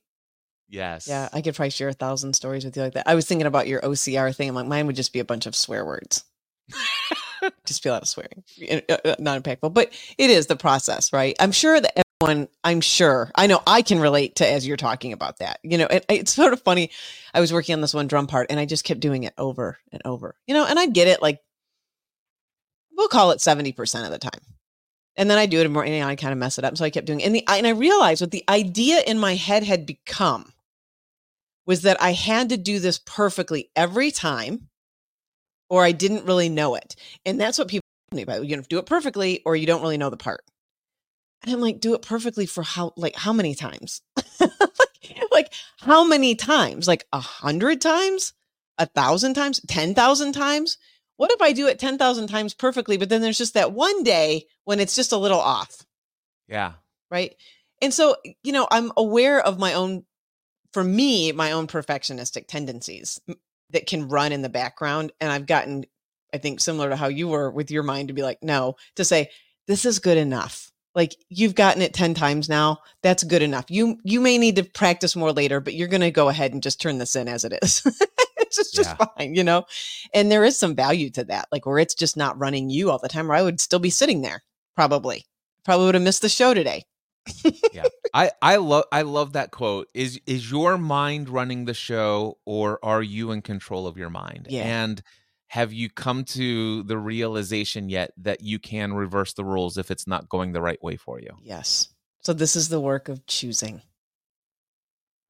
Yes. 0.68 1.07
Yeah, 1.07 1.30
I 1.32 1.41
could 1.41 1.55
probably 1.55 1.70
share 1.70 1.89
a 1.89 1.93
thousand 1.93 2.34
stories 2.34 2.66
with 2.66 2.76
you 2.76 2.84
like 2.84 2.93
that. 2.93 3.07
I 3.07 3.16
was 3.16 3.26
thinking 3.26 3.47
about 3.47 3.68
your 3.68 3.82
OCR 3.82 4.36
thing. 4.36 4.49
I'm 4.49 4.55
like, 4.55 4.68
mine 4.68 4.88
would 4.88 4.95
just 4.95 5.13
be 5.13 5.20
a 5.20 5.26
bunch 5.26 5.45
of 5.45 5.55
swear 5.55 5.86
words. 5.86 6.24
just 7.66 7.84
be 7.84 7.89
a 7.89 7.93
lot 7.93 8.01
of 8.01 8.07
swearing, 8.07 8.43
uh, 8.89 8.97
uh, 9.05 9.16
not 9.20 9.41
impactful. 9.41 9.74
But 9.74 9.93
it 10.18 10.30
is 10.30 10.47
the 10.47 10.55
process, 10.55 11.13
right? 11.13 11.36
I'm 11.39 11.51
sure 11.51 11.80
that 11.80 12.05
everyone, 12.22 12.47
I'm 12.63 12.82
sure, 12.82 13.32
I 13.36 13.47
know 13.47 13.61
I 13.68 13.84
can 13.84 13.99
relate 13.99 14.38
to 14.38 14.49
as 14.49 14.66
you're 14.66 14.78
talking 14.78 15.13
about 15.13 15.38
that. 15.39 15.59
You 15.63 15.78
know, 15.78 15.88
it, 15.88 16.05
it's 16.09 16.34
sort 16.34 16.53
of 16.53 16.61
funny. 16.61 16.89
I 17.34 17.39
was 17.39 17.53
working 17.53 17.74
on 17.74 17.82
this 17.82 17.93
one 17.93 18.07
drum 18.07 18.26
part 18.26 18.47
and 18.49 18.59
I 18.59 18.66
just 18.66 18.84
kept 18.84 18.99
doing 18.99 19.24
it 19.24 19.34
over 19.38 19.78
and 19.91 20.01
over, 20.05 20.36
you 20.47 20.53
know, 20.53 20.66
and 20.66 20.80
I 20.80 20.88
get 20.88 21.07
it 21.07 21.22
like, 21.22 21.39
we'll 22.97 23.07
call 23.09 23.32
it 23.32 23.39
70% 23.39 24.05
of 24.05 24.11
the 24.11 24.18
time 24.18 24.41
and 25.18 25.30
then 25.30 25.38
I 25.38 25.45
do 25.45 25.61
it 25.61 25.72
more, 25.72 25.84
and 25.84 26.03
I 26.03 26.16
kind 26.16 26.34
of 26.34 26.38
mess 26.38 26.57
it 26.57 26.66
up. 26.66 26.78
So 26.78 26.86
I 26.86 26.89
kept 26.89 27.07
doing, 27.07 27.22
it. 27.22 27.26
and 27.26 27.36
the 27.36 27.43
and 27.47 27.66
I 27.66 27.72
realized 27.72 28.22
what 28.22 28.32
the 28.32 28.43
idea 28.49 29.01
in 29.01 29.18
my 29.18 29.36
head 29.36 29.63
had 29.63 29.86
become 29.86 30.51
was 31.66 31.82
that 31.82 32.01
I 32.01 32.13
had 32.13 32.49
to 32.49 32.57
do 32.57 32.80
this 32.80 32.99
perfectly 32.99 33.70
every 33.76 34.11
time 34.11 34.70
or 35.70 35.84
I 35.84 35.91
didn't 35.91 36.26
really 36.26 36.49
know 36.49 36.76
it. 36.76 36.95
And 37.26 37.39
that's 37.39 37.57
what 37.57 37.68
people 37.68 37.86
me 38.11 38.22
about. 38.22 38.45
You 38.45 38.57
know, 38.57 38.63
do 38.68 38.78
it 38.78 38.86
perfectly 38.86 39.41
or 39.45 39.55
you 39.55 39.66
don't 39.66 39.82
really 39.82 39.97
know 39.97 40.09
the 40.09 40.18
part. 40.18 40.43
And 41.43 41.53
I'm 41.53 41.61
like, 41.61 41.80
do 41.80 41.93
it 41.93 42.01
perfectly 42.01 42.45
for 42.45 42.63
how 42.63 42.93
like 42.97 43.16
how 43.16 43.34
many 43.34 43.53
times? 43.53 44.01
like, 44.39 44.49
like 45.32 45.53
how 45.80 46.03
many 46.03 46.36
times? 46.36 46.88
Like 46.88 47.05
a 47.13 47.20
hundred 47.20 47.82
times? 47.82 48.34
A 48.78 48.86
thousand 48.88 49.36
times? 49.36 49.61
Ten 49.68 49.93
thousand 49.93 50.34
times? 50.34 50.78
What 51.18 51.32
if 51.32 51.41
I 51.41 51.51
do 51.53 51.68
it 51.68 51.80
ten 51.80 51.97
thousand 51.97 52.28
times 52.28 52.53
perfectly, 52.53 52.97
but 52.97 53.09
then 53.09 53.22
there's 53.22 53.38
just 53.38 53.53
that 53.53 53.74
one 53.74 54.03
day 54.03 54.45
when 54.63 54.80
it's 54.80 54.95
just 54.95 55.11
a 55.11 55.18
little 55.18 55.39
off? 55.39 55.86
Yeah. 56.47 56.74
Right 57.11 57.36
And 57.82 57.93
so, 57.93 58.16
you 58.43 58.51
know, 58.51 58.68
I'm 58.72 58.91
aware 58.97 59.39
of 59.39 59.59
my 59.59 59.74
own, 59.74 60.03
for 60.76 60.84
me, 60.84 61.32
my 61.32 61.53
own 61.53 61.67
perfectionistic 61.67 62.47
tendencies 62.47 63.21
that 63.69 63.88
can 63.88 64.09
run 64.09 64.34
in 64.34 64.41
the 64.41 64.49
background. 64.49 65.13
And 65.21 65.32
I've 65.32 65.45
gotten, 65.47 65.86
I 66.34 66.38
think, 66.38 66.59
similar 66.59 66.89
to 66.89 66.97
how 66.97 67.07
you 67.07 67.30
were 67.30 67.49
with 67.49 67.71
your 67.71 67.82
mind 67.82 68.09
to 68.09 68.13
be 68.13 68.23
like, 68.23 68.39
no, 68.43 68.76
to 68.97 69.05
say, 69.05 69.30
this 69.67 69.86
is 69.86 69.99
good 69.99 70.17
enough. 70.17 70.73
Like 70.93 71.15
you've 71.30 71.55
gotten 71.55 71.82
it 71.82 71.93
10 71.93 72.13
times 72.13 72.49
now. 72.49 72.80
That's 73.03 73.23
good 73.23 73.41
enough. 73.41 73.67
You 73.69 73.97
you 74.03 74.19
may 74.19 74.38
need 74.38 74.57
to 74.57 74.65
practice 74.65 75.15
more 75.15 75.32
later, 75.32 75.61
but 75.61 75.76
you're 75.76 75.88
gonna 75.88 76.11
go 76.11 76.28
ahead 76.28 76.51
and 76.51 76.61
just 76.61 76.82
turn 76.82 76.97
this 76.97 77.15
in 77.15 77.30
as 77.30 77.45
it 77.45 77.53
is. 77.63 77.82
it's 78.38 78.57
just, 78.57 78.76
just 78.76 78.89
Yeah. 78.99 79.07
fine, 79.17 79.34
you 79.34 79.45
know? 79.45 79.63
And 80.13 80.30
there 80.30 80.43
is 80.43 80.59
some 80.59 80.76
value 80.76 81.09
to 81.11 81.23
that, 81.23 81.47
like 81.53 81.65
where 81.65 81.80
it's 81.80 81.95
just 81.95 82.17
not 82.17 82.38
running 82.38 82.69
you 82.69 82.91
all 82.91 82.99
the 82.99 83.07
time, 83.07 83.32
or 83.32 83.34
I 83.36 83.43
would 83.43 83.61
still 83.61 83.80
be 83.80 83.89
sitting 83.89 84.23
there, 84.23 84.43
probably. 84.76 85.23
Probably 85.63 85.86
would 85.86 85.95
have 85.95 86.03
missed 86.03 86.21
the 86.21 86.28
show 86.28 86.53
today. 86.53 86.84
I 88.16 88.32
I 88.41 88.55
love 88.55 88.86
I 88.93 89.01
love 89.01 89.34
that 89.34 89.51
quote. 89.51 89.89
Is 89.93 90.22
is 90.26 90.49
your 90.49 90.78
mind 90.78 91.28
running 91.28 91.66
the 91.66 91.74
show 91.74 92.38
or 92.45 92.80
are 92.82 93.03
you 93.03 93.32
in 93.32 93.41
control 93.41 93.88
of 93.88 93.97
your 93.97 94.09
mind? 94.09 94.47
Yeah. 94.49 94.63
And 94.63 95.03
have 95.47 95.74
you 95.74 95.89
come 95.89 96.24
to 96.24 96.84
the 96.84 96.97
realization 96.97 97.89
yet 97.89 98.11
that 98.18 98.41
you 98.41 98.57
can 98.57 98.93
reverse 98.93 99.34
the 99.34 99.43
rules 99.43 99.78
if 99.78 99.91
it's 99.91 100.07
not 100.07 100.30
going 100.30 100.53
the 100.53 100.61
right 100.61 100.82
way 100.82 100.95
for 100.95 101.20
you? 101.20 101.32
Yes. 101.43 101.89
So 102.22 102.32
this 102.32 102.55
is 102.55 102.70
the 102.70 102.80
work 102.80 103.09
of 103.09 103.26
choosing. 103.28 103.82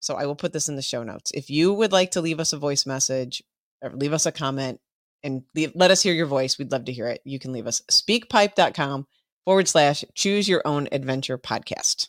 So 0.00 0.14
I 0.14 0.26
will 0.26 0.36
put 0.36 0.52
this 0.52 0.68
in 0.68 0.76
the 0.76 0.82
show 0.82 1.02
notes. 1.02 1.30
If 1.34 1.50
you 1.50 1.72
would 1.72 1.92
like 1.92 2.12
to 2.12 2.20
leave 2.20 2.40
us 2.40 2.52
a 2.52 2.58
voice 2.58 2.86
message 2.86 3.42
or 3.82 3.90
leave 3.90 4.12
us 4.12 4.26
a 4.26 4.32
comment 4.32 4.80
and 5.22 5.42
leave, 5.54 5.72
let 5.74 5.90
us 5.90 6.02
hear 6.02 6.14
your 6.14 6.26
voice, 6.26 6.58
we'd 6.58 6.72
love 6.72 6.84
to 6.86 6.92
hear 6.92 7.08
it. 7.08 7.20
You 7.24 7.38
can 7.38 7.52
leave 7.52 7.66
us 7.66 7.82
speakpipe.com 7.90 9.06
forward 9.44 9.68
slash 9.68 10.04
choose 10.14 10.48
your 10.48 10.62
own 10.64 10.88
adventure 10.92 11.38
podcast. 11.38 12.08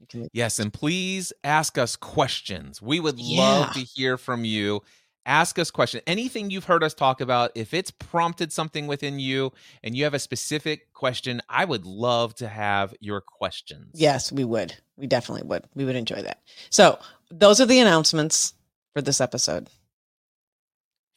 You 0.00 0.06
can 0.06 0.20
leave 0.22 0.30
Yes, 0.32 0.58
and 0.58 0.72
please 0.72 1.32
ask 1.42 1.76
us 1.78 1.96
questions. 1.96 2.80
We 2.80 3.00
would 3.00 3.18
love 3.18 3.72
to 3.72 3.80
hear 3.80 4.16
from 4.16 4.44
you. 4.44 4.82
Ask 5.26 5.58
us 5.58 5.70
questions. 5.70 6.02
Anything 6.06 6.50
you've 6.50 6.64
heard 6.64 6.84
us 6.84 6.92
talk 6.92 7.20
about, 7.20 7.50
if 7.54 7.72
it's 7.72 7.90
prompted 7.90 8.52
something 8.52 8.86
within 8.86 9.18
you 9.18 9.52
and 9.82 9.96
you 9.96 10.04
have 10.04 10.14
a 10.14 10.18
specific 10.18 10.92
question, 10.92 11.40
I 11.48 11.64
would 11.64 11.86
love 11.86 12.34
to 12.36 12.48
have 12.48 12.94
your 13.00 13.22
questions. 13.22 13.92
Yes, 13.94 14.30
we 14.30 14.44
would. 14.44 14.74
We 14.96 15.06
definitely 15.06 15.46
would. 15.48 15.64
We 15.74 15.84
would 15.84 15.96
enjoy 15.96 16.22
that. 16.22 16.42
So, 16.68 16.98
those 17.30 17.60
are 17.60 17.66
the 17.66 17.80
announcements 17.80 18.54
for 18.94 19.00
this 19.00 19.20
episode. 19.20 19.68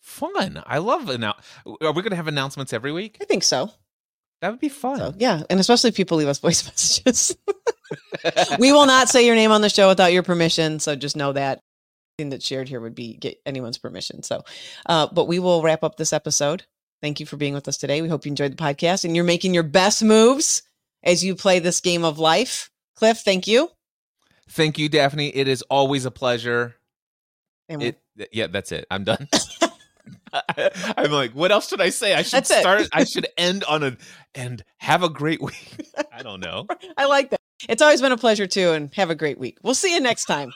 Fun. 0.01 0.63
I 0.65 0.77
love. 0.77 1.19
Now, 1.19 1.35
are 1.65 1.91
we 1.91 2.01
going 2.01 2.11
to 2.11 2.15
have 2.15 2.29
announcements 2.29 2.71
every 2.71 2.93
week? 2.93 3.17
I 3.21 3.25
think 3.25 3.43
so. 3.43 3.71
That 4.41 4.51
would 4.51 4.59
be 4.59 4.69
fun. 4.69 4.99
So, 4.99 5.13
yeah, 5.17 5.43
and 5.49 5.59
especially 5.59 5.89
if 5.89 5.95
people 5.95 6.17
leave 6.17 6.27
us 6.27 6.39
voice 6.47 6.65
messages. 6.65 7.35
we 8.59 8.71
will 8.71 8.85
not 8.85 9.09
say 9.09 9.25
your 9.25 9.35
name 9.35 9.51
on 9.51 9.61
the 9.61 9.69
show 9.69 9.89
without 9.89 10.13
your 10.13 10.23
permission, 10.23 10.79
so 10.79 10.95
just 10.95 11.17
know 11.17 11.33
that 11.33 11.59
that's 12.17 12.45
shared 12.45 12.67
here 12.67 12.79
would 12.79 12.95
be 12.95 13.15
get 13.15 13.39
anyone's 13.45 13.77
permission. 13.77 14.23
So, 14.23 14.43
uh, 14.87 15.07
but 15.11 15.25
we 15.25 15.37
will 15.37 15.61
wrap 15.61 15.83
up 15.83 15.97
this 15.97 16.11
episode. 16.11 16.65
Thank 16.99 17.19
you 17.19 17.27
for 17.27 17.37
being 17.37 17.53
with 17.53 17.67
us 17.67 17.77
today. 17.77 18.01
We 18.01 18.09
hope 18.09 18.25
you 18.25 18.31
enjoyed 18.31 18.53
the 18.53 18.63
podcast 18.63 19.05
and 19.05 19.15
you're 19.15 19.23
making 19.23 19.53
your 19.53 19.61
best 19.61 20.03
moves 20.03 20.63
as 21.03 21.23
you 21.23 21.35
play 21.35 21.59
this 21.59 21.79
game 21.79 22.03
of 22.03 22.17
life. 22.17 22.71
Cliff, 22.95 23.19
thank 23.19 23.45
you. 23.45 23.69
Thank 24.49 24.79
you, 24.79 24.89
Daphne. 24.89 25.27
It 25.27 25.47
is 25.47 25.61
always 25.63 26.05
a 26.05 26.11
pleasure. 26.11 26.75
And 27.69 27.83
It, 27.83 28.01
yeah, 28.31 28.47
that's 28.47 28.71
it. 28.71 28.87
I'm 28.89 29.03
done. 29.03 29.29
I'm 30.97 31.11
like, 31.11 31.33
what 31.33 31.51
else 31.51 31.69
should 31.69 31.81
I 31.81 31.89
say? 31.89 32.13
I 32.13 32.23
should 32.23 32.37
That's 32.37 32.57
start. 32.57 32.87
I 32.93 33.03
should 33.03 33.27
end 33.37 33.63
on 33.65 33.83
a 33.83 33.97
and 34.33 34.63
have 34.77 35.03
a 35.03 35.09
great 35.09 35.41
week. 35.41 35.77
I 36.11 36.23
don't 36.23 36.39
know. 36.39 36.65
I 36.97 37.05
like 37.05 37.29
that. 37.29 37.41
It's 37.69 37.81
always 37.81 38.01
been 38.01 38.11
a 38.11 38.17
pleasure 38.17 38.47
too, 38.47 38.71
and 38.71 38.93
have 38.95 39.09
a 39.09 39.15
great 39.15 39.37
week. 39.37 39.57
We'll 39.63 39.75
see 39.75 39.93
you 39.93 39.99
next 39.99 40.25
time. 40.25 40.51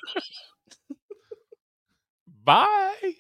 Bye. 2.43 3.15